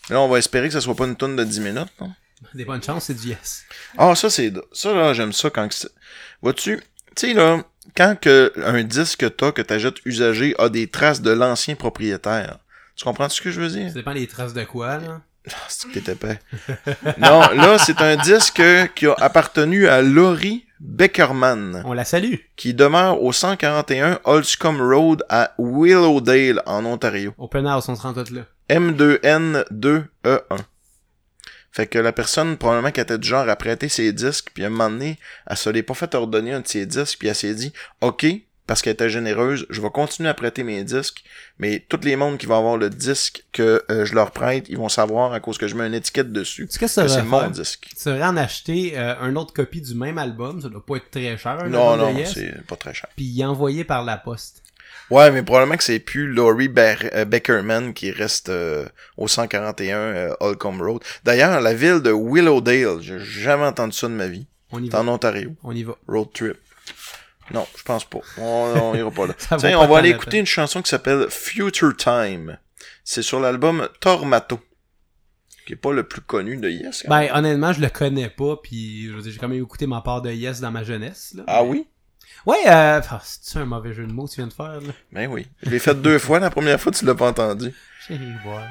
Là, 0.09 0.21
on 0.21 0.29
va 0.29 0.39
espérer 0.39 0.69
que 0.69 0.73
ça 0.75 0.81
soit 0.81 0.95
pas 0.97 1.07
une 1.07 1.17
tune 1.17 1.37
de 1.37 1.45
10 1.45 1.61
minutes, 1.61 1.93
non? 2.01 2.13
Des 2.55 2.65
bonnes 2.65 2.83
chances, 2.83 3.05
c'est 3.05 3.15
du 3.15 3.29
Yes. 3.29 3.65
Ah, 3.99 4.15
ça, 4.15 4.31
c'est. 4.31 4.53
Ça, 4.73 4.95
là, 4.95 5.13
j'aime 5.13 5.33
ça 5.33 5.51
quand. 5.51 5.69
Vois-tu? 6.43 6.81
Tu 7.15 7.27
sais, 7.29 7.35
là, 7.35 7.63
quand 7.97 8.17
que 8.19 8.53
un 8.65 8.83
disque 8.83 9.21
que 9.21 9.27
t'as, 9.27 9.53
que 9.53 9.63
t'achètes 9.63 9.97
usagé, 10.07 10.55
a 10.59 10.69
des 10.69 10.87
traces 10.87 11.21
de 11.21 11.31
l'ancien 11.31 11.75
propriétaire. 11.75 12.59
Tu 12.97 13.05
comprends 13.05 13.29
ce 13.29 13.41
que 13.41 13.51
je 13.51 13.61
veux 13.61 13.69
dire? 13.69 13.89
Ça 13.89 13.95
dépend 13.95 14.15
des 14.15 14.27
traces 14.27 14.55
de 14.55 14.65
quoi, 14.65 14.99
là. 14.99 15.21
Ah, 15.51 15.57
c'est 15.69 15.89
que 15.89 15.99
non, 17.19 17.41
là, 17.41 17.79
c'est 17.79 18.01
un 18.03 18.17
disque 18.17 18.63
qui 18.95 19.07
a 19.07 19.15
appartenu 19.19 19.89
à 19.89 20.03
Laurie 20.03 20.67
Beckerman, 20.81 21.83
On 21.85 21.93
la 21.95 22.05
salue. 22.05 22.35
qui 22.57 22.75
demeure 22.75 23.23
au 23.23 23.33
141 23.33 24.21
Holscombe 24.25 24.81
Road 24.81 25.23
à 25.29 25.55
Willowdale, 25.59 26.63
en 26.67 26.85
Ontario. 26.85 27.35
Open 27.39 27.67
House, 27.67 27.89
on 27.89 27.97
se 27.97 28.03
rend 28.03 28.13
tout 28.13 28.33
là. 28.33 28.43
M2N2E1. 28.71 30.59
Fait 31.73 31.87
que 31.87 31.99
la 31.99 32.13
personne, 32.13 32.57
probablement 32.57 32.91
qu'elle 32.91 33.05
était 33.05 33.19
du 33.19 33.29
genre 33.29 33.49
à 33.49 33.55
prêter 33.57 33.89
ses 33.89 34.13
disques, 34.13 34.51
puis 34.55 34.65
à 34.65 34.67
un 34.67 34.71
moment 34.71 34.91
donné, 34.91 35.19
elle 35.47 35.57
se 35.57 35.71
l'est 35.71 35.85
pas 35.85 35.95
fait 35.95 36.15
ordonner 36.15 36.53
un 36.53 36.61
de 36.61 36.67
ses 36.67 36.85
disques, 36.85 37.19
puis 37.21 37.29
elle 37.29 37.35
s'est 37.37 37.55
dit, 37.55 37.73
OK, 38.01 38.27
parce 38.67 38.83
qu'elle 38.83 38.93
était 38.95 39.09
généreuse, 39.11 39.67
je 39.71 39.81
vais 39.81 39.91
continuer 39.91 40.29
à 40.29 40.35
prêter 40.35 40.65
mes 40.65 40.83
disques, 40.83 41.23
mais 41.59 41.85
tous 41.89 42.01
les 42.05 42.17
mondes 42.17 42.39
qui 42.39 42.47
vont 42.47 42.59
avoir 42.59 42.77
le 42.77 42.91
disque 42.91 43.45
que 43.53 43.85
euh, 43.91 44.05
je 44.05 44.15
leur 44.17 44.33
prête, 44.33 44.67
ils 44.69 44.77
vont 44.79 44.89
savoir 44.89 45.33
à 45.33 45.39
cause 45.41 45.59
que 45.59 45.69
je 45.69 45.75
mets 45.77 45.87
une 45.87 45.95
étiquette 45.95 46.33
dessus. 46.33 46.67
Qu'est-ce 46.67 46.79
que 46.79 46.87
ça 46.89 47.09
c'est 47.09 47.23
mon 47.23 47.41
faire? 47.41 47.51
disque. 47.51 47.89
Tu 47.97 48.09
devrais 48.09 48.25
en 48.27 48.37
acheter 48.37 48.97
euh, 48.99 49.15
un 49.21 49.35
autre 49.37 49.53
copie 49.53 49.81
du 49.81 49.95
même 49.95 50.19
album, 50.19 50.61
ça 50.63 50.69
doit 50.69 50.85
pas 50.85 50.97
être 50.97 51.11
très 51.11 51.37
cher, 51.39 51.59
un 51.65 51.69
Non, 51.69 51.97
non, 51.97 52.15
c'est 52.27 52.65
pas 52.67 52.77
très 52.77 52.95
cher. 52.95 53.09
puis 53.17 53.27
y 53.27 53.45
envoyer 53.45 53.85
par 53.85 54.05
la 54.05 54.17
poste. 54.17 54.60
Ouais, 55.11 55.31
mais 55.33 55.43
probablement 55.43 55.77
que 55.77 55.83
c'est 55.83 55.99
plus 55.99 56.29
Laurie 56.33 56.71
euh, 56.77 57.25
Beckerman 57.25 57.93
qui 57.95 58.13
reste 58.13 58.49
euh, 58.49 58.87
au 59.17 59.27
141 59.27 59.97
euh, 59.99 60.35
Holcombe 60.39 60.81
Road. 60.81 61.03
D'ailleurs, 61.25 61.61
la 61.61 61.75
ville 61.75 62.01
de 62.01 62.13
Willowdale, 62.13 63.01
j'ai 63.01 63.19
jamais 63.19 63.65
entendu 63.65 63.93
ça 63.93 64.07
de 64.09 64.13
ma 64.15 64.29
vie. 64.29 64.47
On 64.71 64.83
y 64.83 64.89
va. 64.89 65.01
en 65.01 65.09
Ontario. 65.09 65.57
On 65.65 65.75
y 65.75 65.83
va. 65.83 65.97
Road 66.07 66.29
trip. 66.33 66.57
Non, 67.53 67.67
je 67.77 67.83
pense 67.83 68.05
pas. 68.05 68.21
On, 68.39 68.73
on 68.83 68.95
ira 68.95 69.11
pas 69.11 69.27
là. 69.27 69.35
Tiens, 69.59 69.81
on 69.81 69.89
va 69.89 69.99
aller 69.99 70.11
écouter 70.11 70.39
une 70.39 70.47
chanson 70.47 70.81
qui 70.81 70.91
s'appelle 70.91 71.27
Future 71.29 71.97
Time. 71.97 72.59
C'est 73.03 73.23
sur 73.23 73.41
l'album 73.41 73.89
Tormato. 74.01 74.61
Qui 75.67 75.73
est 75.73 75.77
pas 75.77 75.93
le 75.93 76.05
plus 76.05 76.21
connu 76.21 76.57
de 76.57 76.69
Yes. 76.71 77.03
quand 77.03 77.15
même. 77.17 77.29
Ben, 77.29 77.37
honnêtement, 77.37 77.73
je 77.73 77.81
le 77.81 77.89
connais 77.89 78.31
pas, 78.31 78.57
puis 78.63 79.11
j'ai 79.25 79.39
quand 79.39 79.49
même 79.49 79.61
écouté 79.63 79.89
ma 79.89 80.01
part 80.01 80.23
de 80.23 80.31
Yes 80.31 80.61
dans 80.61 80.71
ma 80.71 80.85
jeunesse. 80.85 81.35
Là. 81.37 81.43
ah 81.49 81.65
oui? 81.65 81.87
Ouais, 82.47 82.57
euh... 82.67 83.01
ah, 83.11 83.21
c'est-tu 83.23 83.59
un 83.59 83.67
mauvais 83.67 83.93
jeu 83.93 84.07
de 84.07 84.13
mots 84.13 84.27
que 84.27 84.31
tu 84.31 84.37
viens 84.37 84.47
de 84.47 84.53
faire, 84.53 84.81
là? 84.81 84.93
Ben 85.13 85.29
oui. 85.31 85.47
Je 85.63 85.71
l'ai 85.71 85.79
fait 85.79 85.95
deux 85.95 86.19
fois. 86.19 86.39
La 86.39 86.51
première 86.51 86.81
fois, 86.81 86.93
tu 86.93 87.05
l'as 87.05 87.15
pas 87.15 87.29
entendu. 87.29 87.73
J'ai 88.09 88.19
voir. 88.45 88.63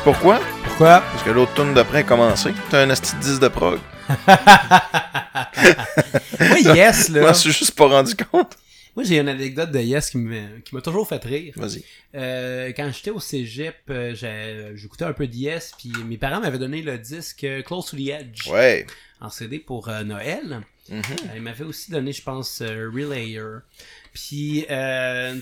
Sais-tu 0.00 0.12
pourquoi? 0.14 0.40
Pourquoi? 0.64 1.00
Parce 1.02 1.22
que 1.24 1.30
l'autre 1.30 1.52
tune 1.54 1.74
d'après 1.74 1.98
a 1.98 2.02
commencé. 2.04 2.52
T'as 2.70 2.82
un 2.84 2.90
asti 2.90 3.14
de 3.16 3.20
10 3.20 3.40
de 3.40 3.48
prog. 3.48 3.78
Oui, 6.40 6.62
Yes, 6.74 7.08
Je 7.08 7.14
là. 7.14 7.26
m'en 7.28 7.34
suis 7.34 7.52
juste 7.52 7.72
pas 7.76 7.86
rendu 7.86 8.14
compte. 8.14 8.56
Moi, 8.96 9.04
j'ai 9.04 9.18
une 9.18 9.28
anecdote 9.28 9.70
de 9.70 9.78
Yes 9.78 10.10
qui 10.10 10.16
m'a 10.18 10.80
toujours 10.82 11.06
fait 11.06 11.22
rire. 11.22 11.52
Vas-y. 11.56 11.84
Euh, 12.14 12.72
quand 12.74 12.90
j'étais 12.92 13.10
au 13.10 13.20
cégep, 13.20 13.76
euh, 13.90 14.72
j'écoutais 14.74 15.04
un 15.04 15.12
peu 15.12 15.26
de 15.26 15.34
Yes, 15.34 15.72
puis 15.78 15.92
mes 16.06 16.16
parents 16.16 16.40
m'avaient 16.40 16.58
donné 16.58 16.80
le 16.82 16.96
disque 16.98 17.44
euh, 17.44 17.62
Close 17.62 17.86
to 17.90 17.96
the 17.96 18.08
Edge 18.08 18.48
Ouais. 18.48 18.86
en 19.20 19.28
CD 19.28 19.58
pour 19.58 19.88
euh, 19.88 20.02
Noël. 20.02 20.62
Mhm. 20.88 20.98
Euh, 20.98 21.02
il 21.36 21.42
m'avait 21.42 21.64
aussi 21.64 21.90
donné, 21.90 22.12
je 22.12 22.22
pense, 22.22 22.62
euh, 22.62 22.88
Relayer. 22.92 23.42
Puis, 24.14 24.64
euh, 24.70 25.36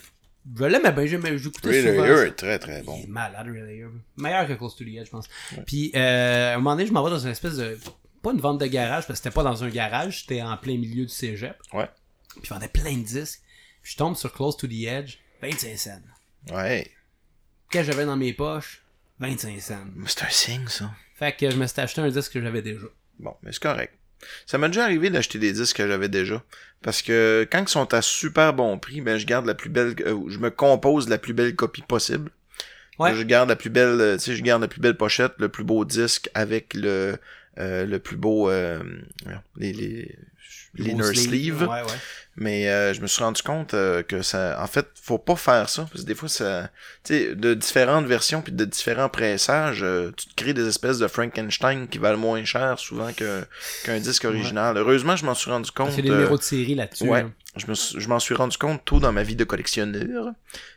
je 0.57 0.65
l'aimais 0.65 0.93
bien, 0.93 1.07
j'aimais- 1.07 1.39
j'écoutais 1.39 1.83
souvent. 1.93 2.05
Est 2.23 2.31
très 2.33 2.59
très 2.59 2.83
bon. 2.83 2.97
Il 2.99 3.05
est 3.05 3.07
malade, 3.09 3.47
Relayer. 3.47 3.87
Meilleur 4.17 4.47
que 4.49 4.55
Close 4.55 4.77
to 4.77 4.85
the 4.85 4.89
Edge, 4.89 5.07
je 5.07 5.11
pense. 5.11 5.29
Puis, 5.67 5.93
euh, 5.95 6.53
à 6.53 6.55
un 6.55 6.57
moment 6.59 6.73
donné, 6.77 6.87
je 6.87 6.93
m'en 6.93 7.03
vais 7.05 7.11
dans 7.11 7.19
une 7.19 7.31
espèce 7.31 7.57
de. 7.57 7.79
Pas 8.23 8.33
une 8.33 8.41
vente 8.41 8.59
de 8.61 8.67
garage, 8.67 9.07
parce 9.07 9.19
que 9.21 9.25
c'était 9.25 9.35
pas 9.35 9.45
dans 9.45 9.63
un 9.63 9.69
garage, 9.69 10.21
c'était 10.23 10.43
en 10.43 10.57
plein 10.57 10.77
milieu 10.77 11.05
du 11.05 11.09
cégep. 11.13 11.57
Ouais. 11.73 11.89
Puis, 12.31 12.41
ils 12.45 12.49
vendaient 12.49 12.69
plein 12.69 12.97
de 12.97 13.05
disques. 13.05 13.41
Puis, 13.83 13.93
je 13.93 13.97
tombe 13.97 14.17
sur 14.17 14.33
Close 14.33 14.57
to 14.57 14.67
the 14.67 14.85
Edge, 14.87 15.19
25 15.43 15.77
cents. 15.79 16.55
Ouais. 16.55 16.91
que 17.71 17.83
j'avais 17.83 18.07
dans 18.07 18.17
mes 18.17 18.33
poches, 18.33 18.83
25 19.21 19.61
cents. 19.61 19.85
C'est 20.07 20.23
un 20.25 20.31
signe, 20.31 20.69
ça. 20.69 20.91
Fait 21.15 21.37
que 21.37 21.51
je 21.51 21.57
me 21.57 21.67
suis 21.67 21.81
acheté 21.81 22.01
un 22.01 22.09
disque 22.09 22.33
que 22.33 22.41
j'avais 22.41 22.63
déjà. 22.63 22.87
Bon, 23.19 23.35
mais 23.43 23.53
c'est 23.53 23.63
correct. 23.63 23.93
Ça 24.47 24.59
m'a 24.59 24.69
déjà 24.69 24.85
arrivé 24.85 25.11
d'acheter 25.11 25.39
des 25.39 25.53
disques 25.53 25.77
que 25.77 25.87
j'avais 25.89 26.09
déjà. 26.09 26.43
Parce 26.83 27.03
que 27.03 27.47
quand 27.51 27.61
ils 27.63 27.69
sont 27.69 27.93
à 27.95 28.03
super 28.03 28.53
bon 28.55 28.79
prix, 28.79 29.01
ben 29.01 29.19
je 29.19 29.27
garde 29.27 29.47
la 29.47 29.55
plus 29.55 29.71
belle. 29.71 29.95
euh, 30.07 30.19
je 30.29 30.39
me 30.39 30.51
compose 30.51 31.09
la 31.09 31.19
plus 31.19 31.33
belle 31.35 31.55
copie 31.57 31.83
possible. 31.83 32.31
Ouais. 32.99 33.15
Je 33.15 33.23
garde 33.23 33.49
la 33.49 33.57
plus 33.57 33.71
belle. 33.71 34.01
euh, 34.01 34.17
Tu 34.17 34.25
sais, 34.25 34.37
je 34.37 34.43
garde 34.43 34.63
la 34.63 34.69
plus 34.69 34.81
belle 34.81 34.97
pochette, 34.97 35.33
le 35.39 35.49
plus 35.49 35.65
beau 35.65 35.85
disque 35.85 36.31
avec 36.35 36.75
le 36.75 37.17
euh, 37.59 37.85
le 37.87 37.99
plus 37.99 38.17
beau 38.17 38.49
euh, 38.51 38.81
les 39.57 39.73
les 39.73 40.15
nurse 40.79 41.13
sleeve. 41.13 41.29
sleeves. 41.29 41.63
Ouais, 41.63 41.83
ouais. 41.83 41.99
Mais 42.41 42.69
euh, 42.69 42.95
je 42.95 43.01
me 43.01 43.09
suis 43.09 43.23
rendu 43.23 43.43
compte 43.43 43.75
euh, 43.75 44.05
que 44.05 44.23
ça, 44.23 44.63
en 44.63 44.69
fait, 44.69 44.87
faut 45.03 45.19
pas 45.19 45.35
faire 45.35 45.69
ça 45.69 45.89
parce 45.91 46.03
que 46.03 46.07
des 46.07 46.15
fois, 46.15 46.29
ça, 46.29 46.71
tu 47.03 47.15
sais, 47.15 47.35
de 47.35 47.53
différentes 47.55 48.07
versions 48.07 48.43
puis 48.43 48.53
de 48.53 48.65
différents 48.65 49.09
pressages, 49.09 49.83
euh, 49.83 50.13
tu 50.17 50.29
te 50.29 50.35
crées 50.37 50.55
des 50.55 50.69
espèces 50.69 50.99
de 50.99 51.09
Frankenstein 51.09 51.89
qui 51.89 51.99
valent 51.99 52.19
moins 52.19 52.45
cher 52.45 52.79
souvent 52.79 53.13
que 53.13 53.45
qu'un 53.85 53.99
disque 53.99 54.25
original. 54.25 54.77
Heureusement, 54.77 55.17
je 55.17 55.25
m'en 55.25 55.35
suis 55.35 55.51
rendu 55.51 55.73
compte. 55.73 55.91
C'est 55.91 56.03
des 56.03 56.11
euh, 56.11 56.15
numéros 56.15 56.39
de 56.39 56.43
série 56.43 56.77
là-dessus. 56.77 57.09
ouais. 57.09 57.23
hein. 57.23 57.33
Je 57.59 58.09
m'en 58.09 58.19
suis 58.19 58.35
rendu 58.35 58.57
compte 58.57 58.85
tôt 58.85 59.01
dans 59.01 59.13
ma 59.13 59.23
vie 59.23 59.37
de 59.37 59.45
collectionneur. 59.45 60.33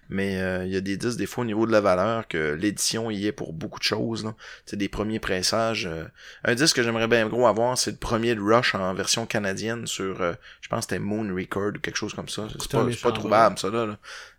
Mais 0.09 0.41
euh, 0.41 0.65
il 0.65 0.73
y 0.73 0.75
a 0.75 0.81
des 0.81 0.97
disques, 0.97 1.17
des 1.17 1.25
fois, 1.25 1.43
au 1.43 1.47
niveau 1.47 1.65
de 1.65 1.71
la 1.71 1.79
valeur, 1.79 2.27
que 2.27 2.53
l'édition 2.53 3.09
y 3.09 3.27
est 3.27 3.31
pour 3.31 3.53
beaucoup 3.53 3.79
de 3.79 3.83
choses. 3.83 4.29
C'est 4.65 4.75
des 4.75 4.89
premiers 4.89 5.19
pressages. 5.19 5.85
euh. 5.85 6.03
Un 6.43 6.53
disque 6.53 6.75
que 6.75 6.83
j'aimerais 6.83 7.07
bien 7.07 7.27
gros 7.27 7.47
avoir, 7.47 7.77
c'est 7.77 7.91
le 7.91 7.97
premier 7.97 8.35
de 8.35 8.41
Rush 8.41 8.75
en 8.75 8.93
version 8.93 9.25
canadienne 9.25 9.87
sur, 9.87 10.21
euh, 10.21 10.33
je 10.59 10.67
pense 10.67 10.85
que 10.85 10.91
c'était 10.91 10.99
Moon 10.99 11.33
Record 11.33 11.71
ou 11.75 11.79
quelque 11.79 11.95
chose 11.95 12.13
comme 12.13 12.27
ça. 12.27 12.47
C'est 12.59 13.01
pas, 13.01 13.11
trouvable, 13.13 13.57
ça, 13.57 13.69
là. 13.69 13.85
là. 13.85 13.97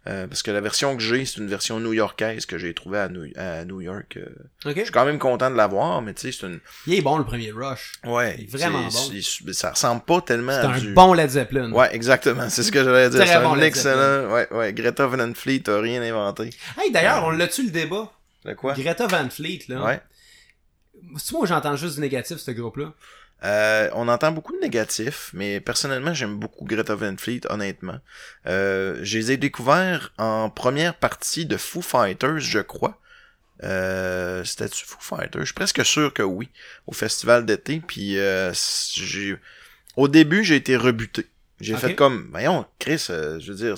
Euh, 0.09 0.27
parce 0.27 0.43
que 0.43 0.51
la 0.51 0.61
version 0.61 0.97
que 0.97 1.03
j'ai, 1.03 1.25
c'est 1.25 1.37
une 1.37 1.47
version 1.47 1.79
new-yorkaise 1.79 2.45
que 2.45 2.59
j'ai 2.59 2.75
trouvée 2.75 2.99
à 2.99 3.09
New, 3.09 3.27
à 3.37 3.65
New 3.65 3.81
York. 3.81 4.17
euh. 4.17 4.27
Ok. 4.69 4.75
Je 4.77 4.83
suis 4.83 4.91
quand 4.91 5.05
même 5.05 5.21
content 5.21 5.49
de 5.49 5.55
l'avoir, 5.55 6.03
mais 6.03 6.13
tu 6.13 6.23
sais, 6.23 6.37
c'est 6.37 6.47
une... 6.49 6.59
Il 6.89 6.95
est 6.95 7.03
bon 7.03 7.19
le 7.19 7.25
premier 7.25 7.53
Rush. 7.53 7.93
Ouais. 8.05 8.35
Il 8.39 8.45
est 8.45 8.51
vraiment 8.51 8.91
c'est- 8.91 9.13
bon. 9.13 9.21
c'est- 9.23 9.53
Ça 9.53 9.71
ressemble 9.71 10.03
pas 10.03 10.21
tellement 10.21 10.51
C'est 10.61 10.67
à 10.67 10.71
un 10.71 10.79
du... 10.79 10.93
bon 10.93 11.15
Led 11.15 11.31
Zeppelin. 11.31 11.71
Ouais, 11.71 11.95
exactement. 11.95 12.49
C'est 12.49 12.65
ce 12.65 12.73
que 12.73 12.83
j'allais 12.83 13.11
dire. 13.11 13.25
C'est 13.25 13.41
bon 13.43 13.53
un 13.53 13.57
Led 13.57 13.65
excellent. 13.67 14.33
Ouais, 14.33 14.53
ouais. 14.53 14.73
Greta 14.73 15.07
Van 15.07 15.33
Fleet 15.35 15.63
a 15.69 15.81
rien 15.81 16.03
inventé. 16.03 16.51
Hey, 16.81 16.91
d'ailleurs, 16.91 17.25
on 17.25 17.31
l'a-tu 17.31 17.63
le 17.65 17.71
débat? 17.71 18.11
De 18.45 18.55
quoi? 18.55 18.75
Greta 18.75 19.07
Van 19.07 19.31
Fleet, 19.31 19.61
là. 19.69 19.85
Ouais. 19.85 20.01
C'est 21.17 21.33
moi 21.33 21.47
j'entends 21.47 21.77
juste 21.77 21.97
du 21.97 22.01
négatif, 22.01 22.39
ce 22.39 22.51
groupe-là. 22.51 22.93
Euh, 23.45 23.91
on 23.95 24.09
entend 24.09 24.31
beaucoup 24.31 24.55
de 24.55 24.61
négatifs, 24.61 25.31
mais 25.33 25.61
personnellement, 25.61 26.15
j'aime 26.15 26.39
beaucoup 26.39 26.65
Greta 26.65 26.95
Van 26.95 27.17
Fleet, 27.17 27.41
honnêtement. 27.51 27.99
Euh, 28.47 29.01
je 29.03 29.19
les 29.19 29.33
ai 29.33 29.37
découverts 29.37 30.13
en 30.19 30.49
première 30.49 30.95
partie 30.95 31.45
de 31.45 31.57
Foo 31.57 31.83
Fighters, 31.83 32.39
je 32.39 32.61
crois. 32.61 33.01
Euh, 33.65 34.45
C'était-tu 34.45 34.87
Foo 34.87 35.01
Fighters? 35.01 35.41
Je 35.41 35.47
suis 35.47 35.55
presque 35.55 35.85
sûr 35.85 36.13
que 36.13 36.23
oui, 36.23 36.49
au 36.87 36.93
festival 36.93 37.45
d'été. 37.45 37.83
Puis 37.85 38.19
euh, 38.19 38.53
j'ai... 38.95 39.37
Au 39.97 40.09
début, 40.09 40.45
j'ai 40.45 40.57
été 40.57 40.77
rebuté. 40.77 41.27
J'ai 41.61 41.77
fait 41.77 41.95
comme, 41.95 42.29
voyons, 42.31 42.67
Chris, 42.79 43.07
euh, 43.11 43.39
je 43.39 43.53
veux 43.53 43.59
dire, 43.59 43.77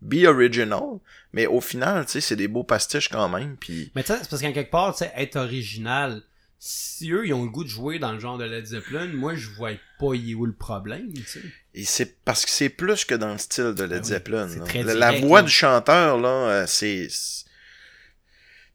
be 0.00 0.24
original. 0.26 0.98
Mais 1.32 1.46
au 1.46 1.60
final, 1.60 2.06
tu 2.06 2.12
sais, 2.12 2.20
c'est 2.20 2.36
des 2.36 2.48
beaux 2.48 2.64
pastiches 2.64 3.08
quand 3.08 3.28
même. 3.28 3.56
Puis 3.56 3.92
Mais 3.94 4.02
tu 4.02 4.08
sais, 4.08 4.18
c'est 4.22 4.30
parce 4.30 4.42
qu'en 4.42 4.52
quelque 4.52 4.70
part, 4.70 4.94
tu 4.94 5.04
sais, 5.04 5.12
être 5.16 5.36
original, 5.36 6.22
si 6.62 7.10
eux, 7.10 7.26
ils 7.26 7.32
ont 7.32 7.42
le 7.42 7.48
goût 7.48 7.64
de 7.64 7.68
jouer 7.70 7.98
dans 7.98 8.12
le 8.12 8.20
genre 8.20 8.36
de 8.36 8.44
Led 8.44 8.66
Zeppelin, 8.66 9.06
moi, 9.06 9.34
je 9.34 9.48
vois 9.48 9.70
pas 9.98 10.12
est 10.12 10.34
où 10.34 10.44
le 10.44 10.52
problème, 10.52 11.10
tu 11.14 11.24
sais. 11.24 11.40
Et 11.74 11.84
c'est 11.84 12.16
parce 12.24 12.44
que 12.44 12.50
c'est 12.50 12.68
plus 12.68 13.06
que 13.06 13.14
dans 13.14 13.32
le 13.32 13.38
style 13.38 13.72
de 13.74 13.84
Led 13.84 14.00
Ah 14.02 14.04
Zeppelin. 14.04 14.46
la, 14.94 15.12
voix 15.12 15.40
là. 15.40 15.46
du 15.46 15.52
chanteur, 15.52 16.18
là, 16.20 16.28
euh, 16.28 16.64
c'est. 16.66 17.08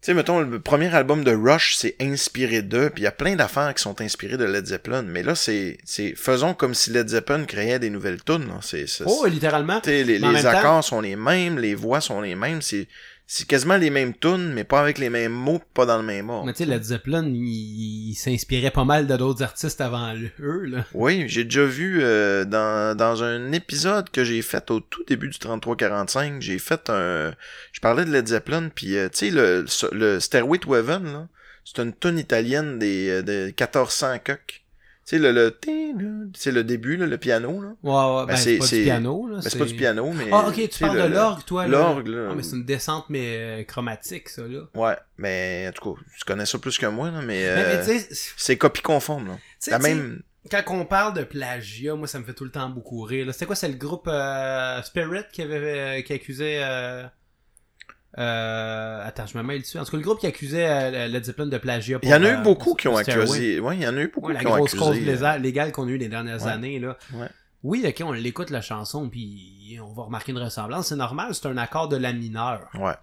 Tu 0.01 0.11
sais, 0.11 0.13
mettons, 0.15 0.39
le 0.41 0.59
premier 0.59 0.93
album 0.95 1.23
de 1.23 1.31
Rush, 1.35 1.75
c'est 1.77 1.95
inspiré 1.99 2.61
d'eux, 2.61 2.89
puis 2.91 3.01
il 3.01 3.05
y 3.05 3.07
a 3.07 3.11
plein 3.11 3.35
d'affaires 3.35 3.73
qui 3.73 3.81
sont 3.81 3.99
inspirées 4.01 4.37
de 4.37 4.45
Led 4.45 4.65
Zeppelin. 4.67 5.01
Mais 5.03 5.21
là, 5.23 5.35
c'est. 5.35 5.77
c'est 5.83 6.15
Faisons 6.15 6.53
comme 6.55 6.73
si 6.73 6.89
Led 6.91 7.07
Zeppelin 7.09 7.45
créait 7.45 7.79
des 7.79 7.89
nouvelles 7.91 8.23
tunes. 8.23 8.47
C'est, 8.61 8.85
Oh, 9.05 9.25
littéralement. 9.27 9.79
les, 9.85 10.03
les 10.03 10.19
temps- 10.19 10.33
accords 10.45 10.83
sont 10.83 11.01
les 11.01 11.15
mêmes, 11.15 11.59
les 11.59 11.75
voix 11.75 12.01
sont 12.01 12.21
les 12.21 12.35
mêmes. 12.35 12.61
C'est, 12.61 12.87
c'est 13.27 13.47
quasiment 13.47 13.77
les 13.77 13.89
mêmes 13.89 14.13
tunes, 14.13 14.53
mais 14.53 14.63
pas 14.63 14.79
avec 14.79 14.99
les 14.99 15.09
mêmes 15.09 15.31
mots, 15.31 15.61
pas 15.73 15.85
dans 15.85 15.97
le 15.97 16.03
même 16.03 16.29
ordre. 16.29 16.45
Mais 16.45 16.53
tu 16.53 16.59
sais, 16.59 16.65
Led 16.69 16.83
Zeppelin, 16.83 17.25
il, 17.25 18.09
il 18.09 18.13
s'inspirait 18.13 18.71
pas 18.71 18.85
mal 18.85 19.07
de 19.07 19.17
d'autres 19.17 19.41
artistes 19.41 19.81
avant 19.81 20.13
eux, 20.39 20.65
là. 20.65 20.85
Oui, 20.93 21.25
j'ai 21.27 21.43
déjà 21.43 21.65
vu 21.65 22.01
euh, 22.01 22.45
dans, 22.45 22.95
dans 22.95 23.23
un 23.23 23.51
épisode 23.51 24.09
que 24.11 24.23
j'ai 24.23 24.41
fait 24.43 24.69
au 24.69 24.79
tout 24.79 25.03
début 25.05 25.29
du 25.29 25.37
33-45, 25.37 26.39
j'ai 26.39 26.59
fait 26.59 26.89
un... 26.89 27.33
Je 27.71 27.79
parlais 27.79 28.05
de 28.05 28.11
Led 28.11 28.27
Zeppelin, 28.27 28.69
puis 28.73 28.95
euh, 28.95 29.09
tu 29.09 29.17
sais, 29.17 29.31
le, 29.31 29.65
le 29.91 30.19
Stairway 30.19 30.59
to 30.59 30.75
Heaven, 30.75 31.05
là, 31.05 31.27
c'est 31.63 31.81
une 31.81 31.93
tonne 31.93 32.19
italienne 32.19 32.77
des, 32.77 33.09
euh, 33.09 33.21
de 33.23 33.45
1400 33.47 34.19
coques. 34.23 34.64
Tu 35.07 35.17
sais, 35.17 35.19
le, 35.19 35.31
le... 35.31 35.55
C'est 36.35 36.51
le 36.51 36.63
début, 36.63 36.97
là, 36.97 37.05
le 37.05 37.17
piano, 37.19 37.61
là. 37.61 37.69
Ouais, 37.83 37.91
ouais, 37.91 38.25
ben, 38.25 38.33
Ben, 38.33 38.35
c'est 38.37 38.57
pas 38.57 38.65
du 38.67 38.81
piano, 38.83 39.27
là. 39.27 39.35
Ben, 39.35 39.41
c'est 39.49 39.57
pas 39.59 39.65
du 39.65 39.75
piano, 39.75 40.11
mais... 40.13 40.29
Ah, 40.31 40.47
ok, 40.47 40.67
tu 40.69 40.79
parles 40.79 40.97
le- 40.97 41.03
de 41.03 41.13
l'orgue, 41.13 41.45
toi, 41.45 41.67
là. 41.67 41.77
L'orgue, 41.77 42.07
là. 42.07 42.27
Ah, 42.31 42.33
mais 42.35 42.41
c'est 42.41 42.55
une 42.55 42.65
descente, 42.65 43.05
mais 43.09 43.37
euh, 43.37 43.63
chromatique, 43.65 44.29
ça, 44.29 44.41
là. 44.47 44.61
Ouais, 44.73 44.95
mais 45.19 45.67
en 45.69 45.71
tout 45.73 45.93
cas, 45.93 46.01
tu 46.17 46.25
connais 46.25 46.47
ça 46.47 46.57
plus 46.57 46.77
que 46.79 46.87
moi, 46.87 47.11
là, 47.11 47.21
mais... 47.21 47.43
Mais, 47.43 47.55
mais 47.55 47.63
euh, 47.75 47.85
tu 47.85 47.99
sais, 47.99 48.07
tu 48.07 48.33
c'est 48.35 48.57
copie 48.57 48.81
conforme, 48.81 49.27
là. 49.27 49.37
La 49.67 49.77
même... 49.77 50.23
quand 50.49 50.63
on 50.69 50.85
parle 50.85 51.13
de 51.13 51.23
plagiat, 51.23 51.93
moi, 51.93 52.07
ça 52.07 52.17
me 52.17 52.23
fait 52.23 52.33
tout 52.33 52.43
le 52.45 52.51
temps 52.51 52.69
beaucoup 52.69 53.01
rire. 53.03 53.27
là. 53.27 53.33
C'était 53.33 53.45
quoi, 53.45 53.55
c'est 53.55 53.67
le 53.69 53.75
groupe 53.77 54.07
euh, 54.07 54.81
Spirit 54.81 55.25
qui 55.31 55.43
avait 55.43 55.99
euh, 55.99 56.01
qui 56.01 56.13
accusait... 56.13 56.61
Euh... 58.17 58.21
euh, 58.21 59.07
Attends, 59.07 59.25
je 59.27 59.37
me 59.37 59.43
mêle 59.43 59.61
dessus. 59.61 59.77
En 59.77 59.83
tout 59.83 59.91
cas, 59.91 59.97
le 59.97 60.03
groupe 60.03 60.19
qui 60.19 60.27
accusait 60.27 60.67
euh, 60.67 61.07
Led 61.07 61.23
Zeppelin 61.25 61.47
de 61.47 61.57
plagiat. 61.57 61.99
Il 62.03 62.09
y 62.09 62.13
en 62.13 62.17
a 62.17 62.19
pour, 62.19 62.27
eu 62.29 62.33
euh, 62.33 62.41
beaucoup 62.41 62.73
qui 62.75 62.87
ont 62.87 62.95
accusé... 62.97 63.59
Ouais, 63.59 63.77
il 63.77 63.83
y 63.83 63.87
en 63.87 63.95
a 63.97 64.01
eu 64.01 64.07
beaucoup 64.07 64.27
Ouais, 64.27 64.33
la 64.33 64.39
qui 64.39 64.47
ont 64.47 64.55
grosse 64.55 64.73
accusé... 64.73 65.05
cause 65.05 65.23
euh, 65.23 65.37
légale 65.37 65.71
qu'on 65.71 65.87
a 65.87 65.91
eu 65.91 65.97
les 65.97 66.07
dernières 66.09 66.43
Ouais. 66.45 66.51
années, 66.51 66.79
là. 66.79 66.97
Ouais. 67.13 67.27
Oui, 67.63 67.83
ok, 67.87 68.03
on 68.05 68.11
l'écoute 68.11 68.51
la 68.51 68.61
chanson, 68.61 69.09
puis 69.09 69.79
on 69.83 69.91
va 69.93 70.03
remarquer 70.03 70.31
une 70.31 70.37
ressemblance. 70.37 70.87
C'est 70.87 70.95
normal, 70.95 71.33
c'est 71.33 71.47
un 71.47 71.57
accord 71.57 71.87
de 71.87 71.97
la 71.97 72.13
mineure. 72.13 72.69
Ouais. 72.75 72.93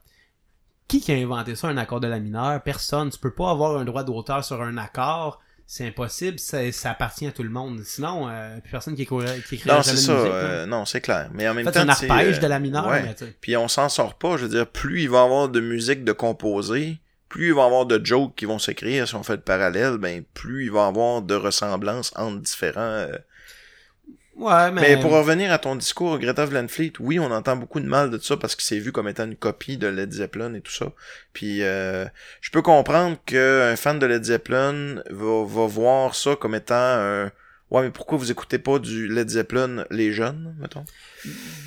Qui 0.87 1.01
qui 1.01 1.11
a 1.11 1.17
inventé 1.17 1.57
ça, 1.57 1.69
un 1.69 1.77
accord 1.79 2.01
de 2.01 2.07
la 2.07 2.21
mineure? 2.21 2.63
Personne. 2.63 3.11
Tu 3.11 3.19
peux 3.19 3.33
pas 3.33 3.51
avoir 3.51 3.77
un 3.79 3.85
droit 3.85 4.05
d'auteur 4.05 4.45
sur 4.45 4.63
un 4.63 4.77
accord. 4.77 5.41
C'est 5.75 5.87
impossible, 5.87 6.39
ça, 6.39 6.71
ça 6.71 6.91
appartient 6.91 7.27
à 7.27 7.33
tout 7.33 7.43
le 7.43 7.49
monde. 7.49 7.81
Sinon, 7.83 8.29
euh, 8.29 8.61
plus 8.61 8.71
personne 8.71 8.95
qui 8.95 9.05
écrirait, 9.05 9.39
Non, 9.65 9.81
jamais 9.81 9.83
c'est 9.83 9.93
de 9.93 9.97
ça. 10.01 10.15
musique, 10.17 10.31
euh, 10.31 10.67
non, 10.67 10.85
c'est 10.85 11.01
clair. 11.01 11.31
Mais 11.33 11.49
en 11.49 11.55
même 11.55 11.67
En 11.67 11.73
fait, 11.73 11.87
temps, 11.87 11.87
c'est 11.87 11.91
un 11.91 11.95
tu 11.95 12.07
sais, 12.09 12.11
arpège 12.11 12.37
euh, 12.37 12.41
de 12.41 12.47
la 12.47 12.59
mineure, 12.59 12.87
ouais. 12.89 13.03
mais. 13.03 13.27
Puis 13.41 13.57
on 13.57 13.69
s'en 13.69 13.89
sort 13.89 14.19
pas. 14.19 14.37
Je 14.37 14.43
veux 14.43 14.51
dire, 14.51 14.67
plus 14.67 15.05
il 15.05 15.09
va 15.09 15.21
y 15.21 15.25
avoir 15.25 15.49
de 15.49 15.61
musique 15.61 16.05
de 16.05 16.13
composer, 16.13 16.99
plus 17.31 17.47
il 17.47 17.55
va 17.55 17.63
y 17.63 17.65
avoir 17.65 17.87
de 17.87 18.05
jokes 18.05 18.35
qui 18.37 18.45
vont 18.45 18.59
s'écrire. 18.59 19.09
Si 19.09 19.15
on 19.15 19.23
fait 19.23 19.37
le 19.37 19.41
parallèle, 19.41 19.97
ben 19.97 20.23
plus 20.35 20.67
il 20.67 20.73
va 20.73 20.85
y 20.85 20.89
avoir 20.89 21.23
de 21.23 21.35
ressemblances 21.35 22.13
entre 22.17 22.43
différents. 22.43 23.07
Ouais, 24.37 24.71
mais... 24.71 24.81
Mais... 24.81 24.97
pour 25.01 25.13
revenir 25.13 25.53
à 25.53 25.59
ton 25.59 25.77
discours, 25.77 26.19
Greta 26.19 26.47
Van 26.47 26.67
Fleet, 26.67 26.93
oui, 27.01 27.19
on 27.19 27.31
entend 27.31 27.57
beaucoup 27.57 27.81
de 27.81 27.87
mal 27.87 28.11
de 28.11 28.19
ça 28.19 28.37
parce 28.37 28.57
que 28.57 28.63
c'est 28.63 28.79
vu 28.79 28.91
comme 28.91 29.09
étant 29.09 29.25
une 29.25 29.37
copie 29.37 29.77
de 29.77 29.87
Led 29.87 30.11
Zeppelin 30.13 30.55
et 30.55 30.61
tout 30.61 30.73
ça. 30.73 30.93
Puis 31.33 31.63
euh, 31.63 32.07
je 32.41 32.51
peux 32.51 32.63
comprendre 32.63 33.19
qu'un 33.27 33.77
fan 33.77 33.99
de 33.99 34.07
Led 34.07 34.25
Zeppelin 34.25 35.03
va, 35.11 35.45
va 35.45 35.67
voir 35.67 36.15
ça 36.15 36.37
comme 36.37 36.55
étant 36.55 36.75
un. 36.75 37.31
Ouais, 37.71 37.83
mais 37.83 37.91
pourquoi 37.91 38.19
vous 38.19 38.31
écoutez 38.31 38.59
pas 38.59 38.79
du 38.79 39.09
Led 39.09 39.29
Zeppelin 39.29 39.85
les 39.91 40.13
jeunes, 40.13 40.55
mettons? 40.61 40.85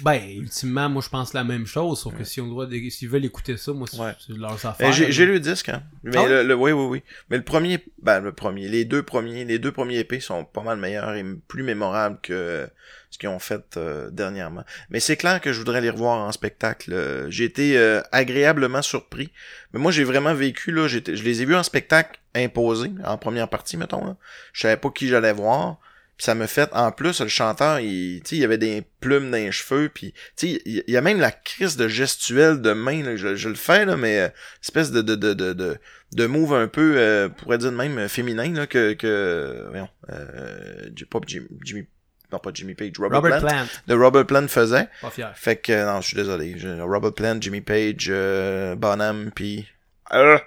Ben, 0.04 0.22
ultimement, 0.38 0.90
moi, 0.90 1.02
je 1.04 1.10
pense 1.10 1.34
la 1.34 1.44
même 1.44 1.66
chose, 1.66 2.00
sauf 2.02 2.16
que 2.16 2.24
si 2.24 2.42
on 2.42 2.48
doit, 2.48 2.68
s'ils 2.90 3.10
veulent 3.10 3.26
écouter 3.26 3.58
ça, 3.58 3.72
moi, 3.74 3.88
c'est 3.90 4.00
Ouais. 4.00 4.14
leurs 4.38 4.54
affaires. 4.66 4.76
Ben, 4.88 4.92
j'ai 4.92 5.06
là. 5.06 5.12
j'ai 5.12 5.26
lu 5.26 5.34
le 5.34 5.40
disque, 5.40 5.70
hein. 5.70 5.84
Mais 6.04 6.18
Ah 6.18 6.28
le, 6.28 6.44
le- 6.44 6.56
oui, 6.56 6.72
oui, 6.72 6.86
oui. 6.86 7.04
Mais 7.30 7.38
le 7.38 7.44
premier, 7.44 7.80
ben, 8.02 8.20
le 8.20 8.32
premier, 8.34 8.68
les 8.68 8.86
deux 8.86 9.04
premiers, 9.04 9.46
les 9.46 9.58
deux 9.60 9.72
premiers 9.72 10.00
épées 10.00 10.20
sont 10.20 10.44
pas 10.46 10.62
mal 10.62 10.78
meilleurs 10.78 11.14
et 11.16 11.24
plus 11.48 11.64
mémorables 11.64 12.20
que 12.22 12.68
ce 13.10 13.18
qu'ils 13.18 13.30
ont 13.30 13.40
fait 13.40 13.78
euh, 13.78 14.10
dernièrement. 14.12 14.64
Mais 14.90 15.00
c'est 15.00 15.16
clair 15.16 15.40
que 15.40 15.54
je 15.54 15.60
voudrais 15.60 15.80
les 15.80 15.90
revoir 15.90 16.20
en 16.20 16.32
spectacle. 16.34 16.92
Euh, 16.92 17.30
J'ai 17.30 17.46
été 17.46 17.78
euh, 17.78 18.02
agréablement 18.12 18.82
surpris. 18.82 19.32
Mais 19.74 19.80
moi, 19.80 19.92
j'ai 19.92 20.04
vraiment 20.04 20.34
vécu, 20.34 20.72
là, 20.72 20.88
je 20.88 21.00
les 21.00 21.42
ai 21.42 21.46
vus 21.46 21.56
en 21.56 21.64
spectacle 21.64 22.20
imposé, 22.36 22.92
en 23.06 23.18
première 23.18 23.48
partie, 23.50 23.78
mettons. 23.78 24.06
Là. 24.06 24.18
Je 24.52 24.62
savais 24.62 24.76
pas 24.78 24.90
qui 24.90 25.08
j'allais 25.08 25.32
voir. 25.32 25.78
Puis 26.18 26.24
ça 26.24 26.34
me 26.36 26.46
fait, 26.48 26.70
en 26.72 26.92
plus, 26.94 27.20
le 27.20 27.28
chanteur, 27.28 27.80
il, 27.82 28.22
tu 28.24 28.30
sais, 28.30 28.36
il 28.38 28.40
y 28.42 28.46
avait 28.46 28.58
des 28.58 28.84
plumes 29.02 29.32
dans 29.32 29.38
les 29.38 29.52
cheveux, 29.52 29.90
puis 29.94 30.14
tu 30.38 30.48
sais, 30.48 30.62
il 30.66 30.84
il 30.88 30.94
y 30.94 30.98
a 30.98 31.02
même 31.02 31.20
la 31.20 31.32
crise 31.32 31.76
de 31.76 31.88
gestuelle 31.90 32.62
de 32.62 32.72
main, 32.72 33.04
là, 33.04 33.18
je, 33.18 33.36
je 33.36 33.50
le 33.50 33.56
fais, 33.56 33.86
là, 33.86 33.98
mais 33.98 34.20
euh, 34.22 34.30
espèce 34.64 34.92
de, 34.92 35.02
de, 35.02 35.16
de, 35.16 35.34
de, 35.34 35.52
de, 35.54 35.78
de 36.14 36.26
move 36.26 36.54
un 36.54 36.70
peu, 36.70 36.96
euh, 36.98 37.28
pourrait 37.28 37.58
dire 37.58 37.72
de 37.72 37.76
même, 37.76 37.98
euh, 37.98 38.08
féminin, 38.08 38.54
là, 38.54 38.66
que, 38.66 38.94
que 38.94 39.66
voyons, 39.70 39.90
euh, 40.10 40.90
pas 41.10 41.20
Jimmy, 41.28 41.48
Jimmy, 41.64 41.86
non 42.32 42.40
pas 42.40 42.52
Jimmy 42.54 42.76
Page, 42.76 42.94
Robert, 42.98 43.22
Robert 43.22 43.40
Plant, 43.42 43.50
Plant. 43.50 43.66
de 43.88 43.94
Robert 43.94 44.26
Plant 44.26 44.48
faisait. 44.48 44.88
Pas 45.02 45.10
fier. 45.10 45.34
Fait 45.36 45.58
que, 45.58 45.86
non, 45.86 46.00
je 46.00 46.08
suis 46.08 46.16
désolé, 46.16 46.56
Robert 46.82 47.14
Plant, 47.14 47.38
Jimmy 47.42 47.60
Page, 47.60 48.08
euh, 48.10 48.76
Bonham, 48.76 49.32
puis... 49.36 49.68
Euh, 50.14 50.38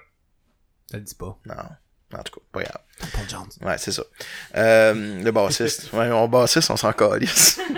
Ça 0.89 0.97
le 0.97 1.03
dit 1.03 1.13
pas. 1.15 1.37
non, 1.45 1.55
en 2.17 2.23
tout 2.23 2.33
cas, 2.39 2.41
pas 2.51 2.63
grave. 2.63 2.81
Jones. 3.29 3.49
Ouais, 3.61 3.77
c'est 3.77 3.91
ça. 3.91 4.03
Euh, 4.55 5.23
le 5.23 5.31
bassiste. 5.31 5.89
Ouais, 5.93 6.11
on 6.11 6.27
bassiste, 6.27 6.69
on 6.71 6.77
s'en 6.77 6.93
calisse. 6.93 7.59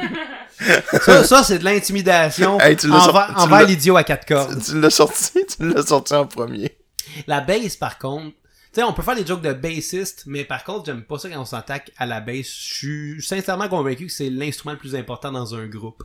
Ça, 1.01 1.24
ça 1.24 1.43
c'est 1.43 1.57
de 1.57 1.63
l'intimidation 1.63 2.59
Hey, 2.59 2.78
envers, 2.88 3.65
l'idiot 3.65 3.97
à 3.97 4.03
quatre 4.03 4.28
cordes. 4.28 4.61
tu 4.63 4.80
l'as 4.80 4.91
sorti, 4.91 5.43
tu 5.47 5.67
l'as 5.67 5.84
sorti 5.84 6.13
en 6.13 6.28
premier. 6.28 6.78
La 7.26 7.41
bass, 7.41 7.76
par 7.76 7.97
contre, 7.97 8.36
tu 8.72 8.80
sais, 8.80 8.84
on 8.84 8.93
peut 8.93 9.01
faire 9.01 9.15
des 9.15 9.26
jokes 9.26 9.41
de 9.41 9.53
bassiste, 9.53 10.24
mais 10.28 10.45
par 10.45 10.63
contre, 10.63 10.86
j'aime 10.86 11.03
pas 11.03 11.17
ça 11.17 11.30
quand 11.30 11.41
on 11.41 11.45
s'attaque 11.45 11.91
à 11.97 12.05
la 12.05 12.22
bass. 12.22 12.45
Je 12.45 12.74
suis 12.76 13.24
sincèrement 13.24 13.67
convaincu 13.69 14.05
que 14.05 14.11
c'est 14.11 14.30
l'instrument 14.30 14.74
le 14.74 14.78
plus 14.78 14.95
important 14.95 15.32
dans 15.32 15.55
un 15.55 15.65
groupe. 15.65 16.03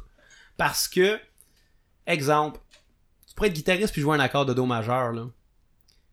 Parce 0.56 0.88
que, 0.88 1.20
exemple, 2.06 2.58
tu 3.28 3.34
pourrais 3.34 3.48
être 3.48 3.54
guitariste 3.54 3.92
puis 3.92 4.02
jouer 4.02 4.16
un 4.16 4.20
accord 4.20 4.46
de 4.46 4.54
Do 4.54 4.64
majeur, 4.64 5.12
là. 5.12 5.26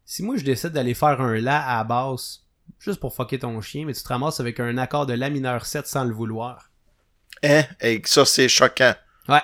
Si 0.05 0.21
moi 0.21 0.35
je 0.35 0.43
décide 0.43 0.71
d'aller 0.71 0.93
faire 0.93 1.21
un 1.21 1.39
La 1.39 1.65
à 1.65 1.77
la 1.77 1.83
basse, 1.85 2.42
juste 2.79 2.99
pour 2.99 3.15
fucker 3.15 3.39
ton 3.39 3.59
chien, 3.61 3.85
mais 3.85 3.93
tu 3.93 4.03
te 4.03 4.07
ramasses 4.07 4.39
avec 4.39 4.59
un 4.59 4.77
accord 4.77 5.05
de 5.05 5.13
La 5.13 5.29
mineur 5.29 5.65
7 5.65 5.87
sans 5.87 6.03
le 6.03 6.13
vouloir. 6.13 6.69
Hein? 7.43 7.63
Et 7.81 8.01
ça, 8.05 8.25
c'est 8.25 8.47
choquant. 8.49 8.93
Ouais. 9.27 9.41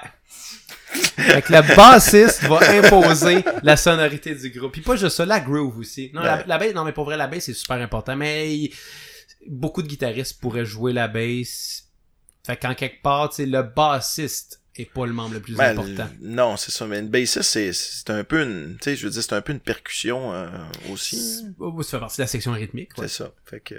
Fait 0.90 1.42
que 1.42 1.54
le 1.54 1.76
bassiste 1.76 2.44
va 2.44 2.60
imposer 2.72 3.44
la 3.62 3.78
sonorité 3.78 4.34
du 4.34 4.50
groupe. 4.50 4.72
Puis 4.72 4.82
pas 4.82 4.96
juste 4.96 5.16
ça, 5.18 5.26
la 5.26 5.40
groove 5.40 5.78
aussi. 5.78 6.10
Non, 6.14 6.22
la, 6.22 6.44
bass, 6.58 6.74
non 6.74 6.84
mais 6.84 6.94
pour 6.94 7.06
vrai, 7.06 7.16
la 7.18 7.28
bass 7.28 7.44
c'est 7.46 7.54
super 7.54 7.78
important. 7.78 8.16
Mais 8.16 8.56
il- 8.56 8.74
beaucoup 9.48 9.82
de 9.82 9.88
guitaristes 9.88 10.40
pourraient 10.42 10.66
jouer 10.66 10.94
la 10.94 11.08
bass. 11.08 11.86
Fait 12.46 12.58
qu'en 12.58 12.74
quelque 12.74 13.02
part, 13.02 13.30
tu 13.30 13.46
le 13.46 13.62
bassiste 13.62 14.59
est 14.82 14.94
pas 14.94 15.06
le 15.06 15.14
membre 15.14 15.34
le 15.36 15.40
plus 15.40 15.56
Ben, 15.56 15.72
important. 15.78 16.10
non, 16.22 16.58
c'est 16.58 16.72
ça. 16.72 16.86
Mais 16.86 17.00
une 17.00 17.10
bassiste, 17.10 17.42
c'est, 17.44 17.72
c'est 17.74 18.10
un 18.10 18.24
peu 18.24 18.42
une, 18.44 18.78
tu 18.82 18.86
sais, 18.92 18.96
je 18.96 19.06
veux 19.06 19.12
dire, 19.12 19.24
c'est 19.24 19.34
un 19.34 19.42
peu 19.42 19.54
une 19.54 19.60
percussion 19.60 20.34
euh, 20.34 20.48
aussi. 20.92 21.46
Oh, 21.60 21.82
Ça 21.82 21.92
fait 21.92 22.00
partie 22.00 22.18
de 22.18 22.24
la 22.24 22.28
section 22.28 22.52
rythmique. 22.54 22.90
ouais. 22.98 23.08
C'est 23.08 23.24
ça. 23.24 23.32
Fait 23.46 23.60
que 23.60 23.76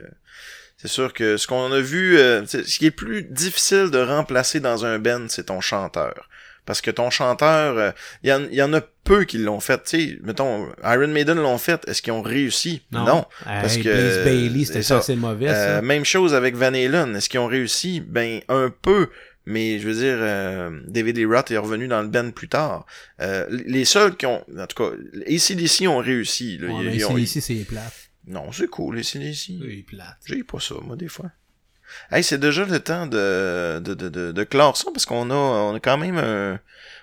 c'est 0.76 0.88
sûr 0.88 1.12
que 1.12 1.36
ce 1.36 1.46
qu'on 1.46 1.70
a 1.72 1.80
vu, 1.80 2.16
euh, 2.18 2.46
ce 2.46 2.58
qui 2.78 2.86
est 2.86 2.90
plus 2.90 3.22
difficile 3.24 3.90
de 3.90 3.98
remplacer 3.98 4.60
dans 4.60 4.84
un 4.84 4.98
band, 4.98 5.26
c'est 5.28 5.44
ton 5.46 5.60
chanteur. 5.60 6.28
Parce 6.66 6.82
que 6.82 6.90
ton 6.90 7.10
chanteur, 7.10 7.94
il 8.22 8.28
y, 8.30 8.32
en, 8.32 8.44
y 8.50 8.62
en 8.62 8.72
a 8.74 8.80
peu 9.02 9.24
qui 9.24 9.38
l'ont 9.38 9.60
fait. 9.60 9.82
Tu 9.82 10.08
sais, 10.10 10.18
mettons, 10.22 10.68
Iron 10.84 11.08
Maiden 11.08 11.38
l'ont 11.38 11.58
fait. 11.58 11.82
Est-ce 11.88 12.00
qu'ils 12.00 12.12
ont 12.12 12.22
réussi? 12.22 12.82
Non. 12.92 13.24
parce 13.44 13.76
Hey, 13.76 13.82
que- 13.82 14.24
Bailey, 14.24 14.64
c'était 14.66 14.82
c'est 14.82 14.88
ça. 14.88 14.98
assez 14.98 15.16
mauvais, 15.16 15.48
Euh, 15.48 15.82
même 15.82 16.04
chose 16.04 16.32
avec 16.34 16.54
Van 16.54 16.66
Halen. 16.74 17.16
Est-ce 17.16 17.28
qu'ils 17.28 17.40
ont 17.40 17.46
réussi? 17.46 18.00
Ben, 18.00 18.40
un 18.48 18.70
peu. 18.82 19.08
Mais 19.46 19.78
je 19.78 19.88
veux 19.88 19.94
dire, 19.94 20.16
euh, 20.18 20.80
David 20.86 21.16
Lee 21.16 21.24
Roth 21.24 21.50
est 21.50 21.56
revenu 21.56 21.88
dans 21.88 22.02
le 22.02 22.08
band 22.08 22.30
plus 22.30 22.48
tard. 22.48 22.86
Euh, 23.20 23.46
les 23.50 23.84
seuls 23.84 24.16
qui 24.16 24.26
ont, 24.26 24.44
en 24.58 24.66
tout 24.66 24.76
cas, 24.84 24.90
ACDC 25.26 25.86
ont 25.88 25.98
réussi. 25.98 26.58
Là. 26.58 26.68
Ouais, 26.68 26.84
Ils- 26.86 27.00
ils 27.16 27.22
ici, 27.24 27.40
c'est 27.40 27.54
plate. 27.64 27.92
Non, 28.26 28.52
c'est 28.52 28.68
cool, 28.68 28.98
ACDC. 28.98 29.54
Oui, 29.60 29.82
plate. 29.82 30.18
J'ai 30.26 30.44
pas 30.44 30.60
ça, 30.60 30.74
moi, 30.84 30.94
des 30.96 31.08
fois. 31.08 31.30
Hey, 32.12 32.22
c'est 32.22 32.38
déjà 32.38 32.64
le 32.64 32.78
temps 32.78 33.06
de, 33.06 33.80
de, 33.82 33.94
de, 33.94 34.08
de, 34.08 34.30
de 34.30 34.44
clore 34.44 34.76
ça 34.76 34.90
parce 34.92 35.06
qu'on 35.06 35.28
a, 35.30 35.34
on 35.34 35.74
a 35.74 35.80
quand 35.80 35.98
même 35.98 36.18
un- 36.18 36.60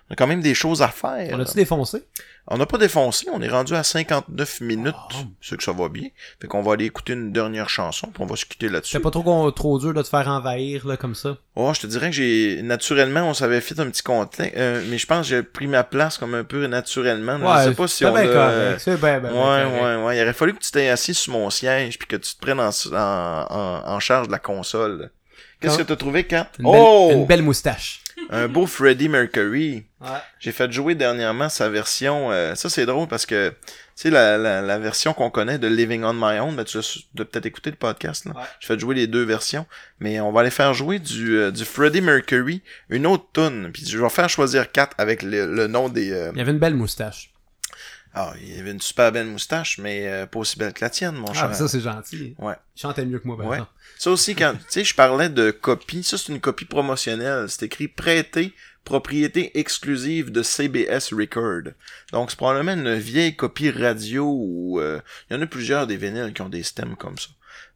on 0.09 0.13
a 0.13 0.15
quand 0.15 0.27
même 0.27 0.39
des 0.41 0.53
choses 0.53 0.81
à 0.81 0.87
faire. 0.87 1.29
On 1.33 1.39
a-tu 1.41 1.55
défoncé? 1.55 2.03
On 2.49 2.57
n'a 2.57 2.65
pas 2.65 2.77
défoncé, 2.77 3.27
on 3.33 3.41
est 3.41 3.49
rendu 3.49 3.73
à 3.75 3.83
59 3.83 4.61
minutes. 4.61 4.95
Oh. 5.15 5.23
C'est 5.41 5.57
que 5.57 5.63
ça 5.63 5.73
va 5.73 5.89
bien. 5.89 6.07
Fait 6.41 6.47
qu'on 6.47 6.61
va 6.61 6.73
aller 6.73 6.85
écouter 6.85 7.11
une 7.13 7.33
dernière 7.33 7.69
chanson, 7.69 8.07
puis 8.07 8.23
on 8.23 8.25
va 8.25 8.37
se 8.37 8.45
quitter 8.45 8.69
là-dessus. 8.69 8.91
C'est 8.93 8.99
pas 9.01 9.11
trop, 9.11 9.51
trop 9.51 9.79
dur 9.79 9.93
de 9.93 10.01
te 10.01 10.07
faire 10.07 10.27
envahir, 10.29 10.87
là, 10.87 10.95
comme 10.95 11.13
ça. 11.13 11.37
Oh, 11.55 11.73
je 11.73 11.81
te 11.81 11.87
dirais 11.87 12.09
que 12.09 12.15
j'ai, 12.15 12.61
naturellement, 12.63 13.23
on 13.29 13.33
s'avait 13.33 13.59
fait 13.59 13.77
un 13.81 13.89
petit 13.89 14.03
contenu, 14.03 14.49
euh, 14.55 14.81
mais 14.89 14.97
je 14.97 15.05
pense 15.05 15.27
que 15.27 15.35
j'ai 15.35 15.43
pris 15.43 15.67
ma 15.67 15.83
place 15.83 16.17
comme 16.17 16.35
un 16.35 16.45
peu 16.45 16.67
naturellement. 16.67 17.37
là. 17.37 17.65
je 17.65 17.69
sais 17.69 17.75
pas 17.75 17.87
si 17.87 17.97
c'est 17.97 18.05
on 18.05 18.15
a- 18.15 18.21
bien, 18.21 18.31
Ouais, 19.33 19.81
ouais, 19.81 20.03
ouais. 20.05 20.17
Il 20.17 20.21
aurait 20.21 20.33
fallu 20.33 20.53
que 20.53 20.59
tu 20.59 20.71
t'aies 20.71 20.89
assis 20.89 21.13
sur 21.13 21.33
mon 21.33 21.49
siège 21.49 21.99
puis 21.99 22.07
que 22.07 22.15
tu 22.15 22.33
te 22.33 22.39
prennes 22.39 22.61
en, 22.61 22.69
en, 22.69 23.45
en, 23.49 23.93
en 23.93 23.99
charge 23.99 24.27
de 24.27 24.31
la 24.31 24.39
console. 24.39 25.11
Qu'est-ce 25.59 25.79
que 25.79 25.83
t'as 25.83 25.95
trouvé, 25.95 26.23
Kat? 26.25 26.49
Une, 26.59 26.65
oh! 26.67 27.07
belle, 27.09 27.17
une 27.17 27.25
belle 27.25 27.41
moustache. 27.41 28.01
Un 28.29 28.47
beau 28.47 28.65
Freddie 28.65 29.09
Mercury. 29.09 29.85
Ouais. 30.01 30.07
J'ai 30.39 30.51
fait 30.51 30.71
jouer 30.71 30.95
dernièrement 30.95 31.49
sa 31.49 31.69
version. 31.69 32.31
euh, 32.31 32.55
ça, 32.55 32.69
c'est 32.69 32.85
drôle 32.85 33.07
parce 33.07 33.25
que, 33.25 33.49
tu 33.49 33.55
sais, 33.95 34.09
la, 34.09 34.37
la, 34.37 34.61
la 34.61 34.79
version 34.79 35.13
qu'on 35.13 35.29
connaît 35.29 35.57
de 35.59 35.67
Living 35.67 36.03
on 36.03 36.13
My 36.13 36.39
Own, 36.39 36.55
ben, 36.55 36.63
tu 36.63 36.77
as 36.77 36.99
dois 37.13 37.25
peut-être 37.25 37.45
écouter 37.45 37.69
le 37.69 37.75
podcast. 37.77 38.25
Là. 38.25 38.31
Ouais. 38.35 38.41
J'ai 38.59 38.67
fait 38.67 38.79
jouer 38.79 38.95
les 38.95 39.07
deux 39.07 39.23
versions. 39.23 39.65
Mais 39.99 40.19
on 40.19 40.31
va 40.31 40.41
aller 40.41 40.49
faire 40.49 40.73
jouer 40.73 40.99
du, 40.99 41.37
euh, 41.37 41.51
du 41.51 41.63
Freddie 41.63 42.01
Mercury, 42.01 42.61
une 42.89 43.05
autre 43.07 43.25
tune. 43.33 43.69
Puis 43.73 43.85
je 43.87 43.97
vais 43.97 44.09
faire 44.09 44.29
choisir 44.29 44.71
quatre 44.71 44.93
avec 44.97 45.23
le, 45.23 45.45
le 45.53 45.67
nom 45.67 45.87
des. 45.89 46.11
euh, 46.11 46.31
Il 46.33 46.39
y 46.39 46.41
avait 46.41 46.51
une 46.51 46.59
belle 46.59 46.75
moustache. 46.75 47.31
Ah, 48.19 48.33
il 48.41 48.59
avait 48.59 48.71
une 48.71 48.81
super 48.81 49.11
belle 49.11 49.27
moustache, 49.27 49.77
mais 49.77 50.07
euh, 50.07 50.25
pas 50.25 50.39
aussi 50.39 50.57
belle 50.57 50.73
que 50.73 50.83
la 50.83 50.89
tienne, 50.89 51.15
mon 51.15 51.27
Ah, 51.29 51.33
cher. 51.33 51.55
ça, 51.55 51.67
c'est 51.67 51.81
gentil. 51.81 52.35
Ouais. 52.39 52.55
Il 52.75 52.81
chantait 52.81 53.05
mieux 53.05 53.19
que 53.19 53.27
moi, 53.27 53.37
par 53.37 53.45
Ouais. 53.47 53.59
Ça 53.99 54.09
aussi, 54.11 54.33
quand, 54.35 54.53
tu 54.53 54.59
sais, 54.69 54.83
je 54.83 54.95
parlais 54.95 55.29
de 55.29 55.51
copie, 55.51 56.03
ça 56.03 56.17
c'est 56.17 56.31
une 56.31 56.39
copie 56.39 56.65
promotionnelle. 56.65 57.45
C'est 57.49 57.63
écrit 57.63 57.87
prêté, 57.87 58.53
propriété 58.83 59.59
exclusive 59.59 60.31
de 60.31 60.41
CBS 60.43 61.13
Record. 61.13 61.73
Donc 62.11 62.29
c'est 62.31 62.37
probablement 62.37 62.73
une 62.73 62.95
vieille 62.95 63.35
copie 63.35 63.69
radio 63.71 64.25
ou 64.27 64.79
euh, 64.79 64.99
il 65.29 65.35
y 65.35 65.39
en 65.39 65.41
a 65.41 65.45
plusieurs 65.47 65.85
des 65.87 65.97
vinyles 65.97 66.33
qui 66.33 66.41
ont 66.41 66.49
des 66.49 66.63
stems 66.63 66.95
comme 66.95 67.17
ça. 67.17 67.29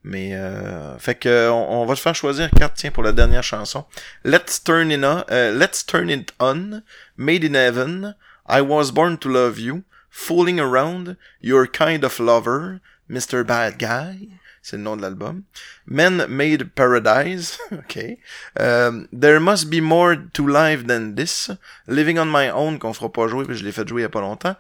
Mais 0.03 0.33
euh, 0.35 0.97
fait 0.99 1.15
que 1.15 1.49
on, 1.49 1.81
on 1.81 1.85
va 1.85 1.95
te 1.95 1.99
faire 1.99 2.15
choisir 2.15 2.49
quatre 2.51 2.73
tiens 2.75 2.91
pour 2.91 3.03
la 3.03 3.11
dernière 3.11 3.43
chanson. 3.43 3.85
Let's 4.23 4.63
turn 4.63 4.89
it 4.91 5.03
on, 5.03 5.23
euh, 5.31 5.51
Let's 5.57 5.85
turn 5.85 6.09
it 6.09 6.33
on, 6.39 6.81
Made 7.17 7.43
in 7.43 7.53
Heaven, 7.55 8.15
I 8.47 8.61
was 8.61 8.91
born 8.91 9.17
to 9.19 9.29
love 9.29 9.59
you, 9.59 9.83
Fooling 10.11 10.59
around, 10.59 11.15
Your 11.39 11.65
kind 11.65 12.03
of 12.03 12.19
lover, 12.19 12.81
Mr. 13.09 13.43
Bad 13.47 13.77
Guy. 13.79 14.27
C'est 14.61 14.77
le 14.77 14.83
nom 14.83 14.95
de 14.95 15.01
l'album. 15.01 15.45
Men 15.87 16.27
Made 16.29 16.75
Paradise. 16.75 17.57
OK. 17.71 18.19
Um, 18.59 19.07
There 19.11 19.39
Must 19.39 19.71
Be 19.71 19.81
More 19.81 20.15
to 20.33 20.45
Life 20.47 20.85
Than 20.85 21.15
This. 21.15 21.49
Living 21.87 22.19
on 22.19 22.29
My 22.31 22.47
Own, 22.51 22.77
qu'on 22.77 22.93
fera 22.93 23.09
pas 23.11 23.27
jouer, 23.27 23.45
parce 23.45 23.57
que 23.57 23.61
je 23.61 23.63
l'ai 23.65 23.71
fait 23.71 23.87
jouer 23.87 24.01
il 24.01 24.03
y 24.03 24.05
a 24.05 24.09
pas 24.09 24.21
longtemps. 24.21 24.55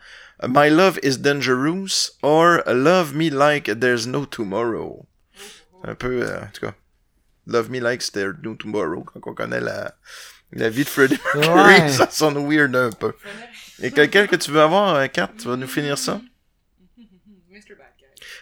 My 0.47 0.69
Love 0.71 0.97
is 1.03 1.17
Dangerous. 1.19 2.11
Or 2.23 2.63
Love 2.65 3.13
Me 3.13 3.29
Like 3.29 3.79
There's 3.79 4.07
No 4.07 4.25
Tomorrow. 4.25 5.05
Un 5.83 5.93
peu, 5.93 6.23
euh, 6.23 6.41
en 6.41 6.47
tout 6.51 6.65
cas. 6.65 6.73
Love 7.45 7.69
Me 7.69 7.79
Like 7.79 8.01
There's 8.11 8.37
No 8.41 8.55
Tomorrow, 8.55 9.03
quand 9.03 9.19
on 9.29 9.35
connaît 9.35 9.61
la, 9.61 9.93
la 10.51 10.69
vie 10.69 10.83
de 10.83 10.89
Freddie 10.89 11.19
Mercury, 11.35 11.81
Ouais. 11.81 11.89
ça 11.91 12.09
sonne 12.09 12.37
weird 12.47 12.75
un 12.75 12.89
peu. 12.91 13.13
Et 13.81 13.91
quelqu'un 13.91 14.27
que 14.27 14.35
tu 14.35 14.51
veux 14.51 14.61
avoir, 14.61 14.95
euh, 14.95 15.07
Kat, 15.07 15.29
tu 15.37 15.47
vas 15.47 15.55
nous 15.55 15.67
finir 15.67 15.97
ça? 15.97 16.21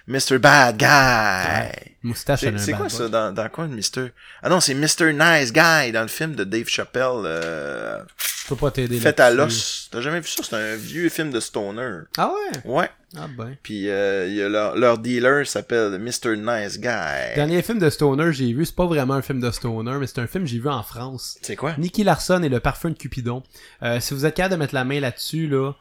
Mr. 0.10 0.40
Bad 0.40 0.76
Guy. 0.78 0.86
Guy. 0.86 1.92
Moustache, 2.02 2.40
C'est 2.58 2.72
quoi 2.72 2.88
boy. 2.88 2.90
ça 2.90 3.10
dans, 3.10 3.32
dans 3.34 3.50
quoi 3.50 3.68
Mr. 3.68 4.10
Ah 4.42 4.50
non, 4.50 4.60
c'est 4.60 4.74
Mr. 4.74 5.14
Nice 5.14 5.54
Guy 5.54 5.92
dans 5.92 6.02
le 6.02 6.08
film 6.08 6.34
de 6.36 6.44
Dave 6.44 6.68
Chappelle, 6.68 7.24
euh, 7.26 8.02
Je 8.18 8.48
peux 8.48 8.56
pas 8.56 8.72
t'aider 8.72 9.00
Fait 9.00 9.20
à 9.20 9.30
l'os. 9.32 9.88
T'as 9.92 10.02
jamais 10.02 10.20
vu 10.22 10.28
ça? 10.28 10.42
C'est 10.44 10.56
un 10.56 10.76
vieux 10.76 11.10
film 11.10 11.30
de 11.30 11.40
Stoner. 11.40 12.04
Ah 12.18 12.32
ouais? 12.32 12.60
Ouais. 12.66 12.90
Ah 13.18 13.28
ben. 13.38 13.56
Puis 13.62 13.90
euh, 13.90 14.28
il 14.28 14.36
y 14.36 14.42
a 14.42 14.50
leur, 14.50 14.76
leur 14.78 14.98
dealer 14.98 15.46
s'appelle 15.46 16.00
Mr. 16.00 16.38
Nice 16.38 16.80
Guy. 16.80 17.36
Dernier 17.36 17.62
film 17.62 17.80
de 17.80 17.90
Stoner 17.90 18.32
j'ai 18.32 18.54
vu, 18.54 18.66
c'est 18.66 18.76
pas 18.76 18.86
vraiment 18.88 19.16
un 19.16 19.22
film 19.22 19.42
de 19.42 19.52
Stoner, 19.52 19.96
mais 20.00 20.08
c'est 20.08 20.20
un 20.20 20.28
film 20.28 20.46
que 20.46 20.50
j'ai 20.50 20.60
vu 20.60 20.70
en 20.70 20.84
France. 20.84 21.38
C'est 21.42 21.56
quoi? 21.56 21.74
Nicky 21.78 22.04
Larson 22.04 22.42
et 22.44 22.50
le 22.50 22.60
parfum 22.60 22.90
de 22.92 22.98
Cupidon. 22.98 23.44
Euh, 23.84 24.00
si 24.00 24.14
vous 24.14 24.26
êtes 24.26 24.36
capable 24.36 24.54
de 24.56 24.60
mettre 24.60 24.74
la 24.76 24.86
main 24.86 25.00
là-dessus, 25.00 25.48
là, 25.48 25.74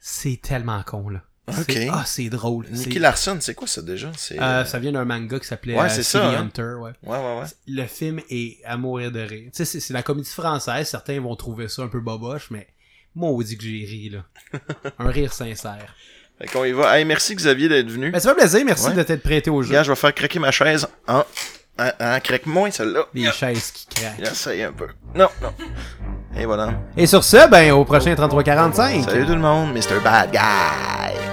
c'est 0.00 0.38
tellement 0.42 0.82
con, 0.82 1.08
là. 1.08 1.20
Ok. 1.48 1.78
Ah, 1.92 2.02
c'est 2.04 2.28
drôle. 2.28 2.66
Nicky 2.70 2.98
Larson, 2.98 3.38
c'est 3.40 3.54
quoi 3.54 3.68
ça 3.68 3.80
déjà? 3.82 4.10
C'est... 4.16 4.40
Euh, 4.40 4.64
ça 4.64 4.78
vient 4.80 4.90
d'un 4.92 5.04
manga 5.04 5.38
qui 5.38 5.46
s'appelait 5.46 5.74
Ouais, 5.74 5.84
euh, 5.86 5.88
City 5.88 6.02
ça, 6.04 6.26
hein. 6.28 6.40
Hunter, 6.40 6.74
ouais. 6.80 6.90
Ouais, 7.04 7.16
ouais, 7.18 7.40
ouais. 7.40 7.46
Le 7.68 7.84
film 7.86 8.20
est 8.30 8.58
à 8.64 8.76
mourir 8.76 9.12
de 9.12 9.20
rire. 9.20 9.50
Tu 9.54 9.64
sais, 9.64 9.80
c'est- 9.80 9.92
la 9.92 10.02
comédie 10.02 10.28
française, 10.28 10.88
certains 10.88 11.20
vont 11.20 11.36
trouver 11.36 11.68
ça 11.68 11.82
un 11.82 11.88
peu 11.88 12.00
boboche, 12.00 12.48
mais 12.50 12.66
moi, 13.14 13.30
on 13.30 13.40
dit 13.42 13.56
que 13.56 13.62
j'ai 13.64 13.84
ri, 13.84 14.10
là. 14.10 14.24
un 14.98 15.08
rire 15.08 15.32
sincère. 15.32 15.94
Fait 16.38 16.48
qu'on 16.48 16.64
y 16.64 16.72
va. 16.72 16.98
Hey, 16.98 17.04
merci 17.04 17.34
Xavier 17.36 17.68
d'être 17.68 17.90
venu. 17.90 18.10
Ben, 18.10 18.18
ça 18.18 18.30
fait 18.30 18.40
plaisir, 18.40 18.62
merci 18.66 18.88
Ouais. 18.88 18.94
de 18.94 19.02
t'être 19.04 19.22
prêté 19.22 19.48
au 19.48 19.62
jeu. 19.62 19.82
Je 19.82 19.88
vais 19.90 19.96
faire 19.96 20.14
craquer 20.14 20.38
ma 20.38 20.50
chaise 20.50 20.86
en 21.06 21.24
Hein, 21.78 21.92
hein, 22.00 22.20
craque 22.20 22.46
moins 22.46 22.70
celle-là. 22.70 23.04
Les 23.12 23.30
chaises 23.32 23.70
qui 23.70 23.86
craquent. 23.86 24.14
J'essaye 24.18 24.62
un 24.62 24.72
peu. 24.72 24.86
Non, 25.14 25.28
non. 25.42 25.52
Et 26.34 26.46
voilà. 26.46 26.72
Et 26.96 27.06
sur 27.06 27.22
ce, 27.22 27.48
ben, 27.50 27.70
au 27.72 27.84
prochain 27.84 28.14
3345. 28.14 29.04
Salut 29.04 29.26
tout 29.26 29.32
le 29.34 29.40
monde, 29.40 29.74
Mr. 29.74 30.00
Bad 30.02 30.30
Guy. 30.32 31.25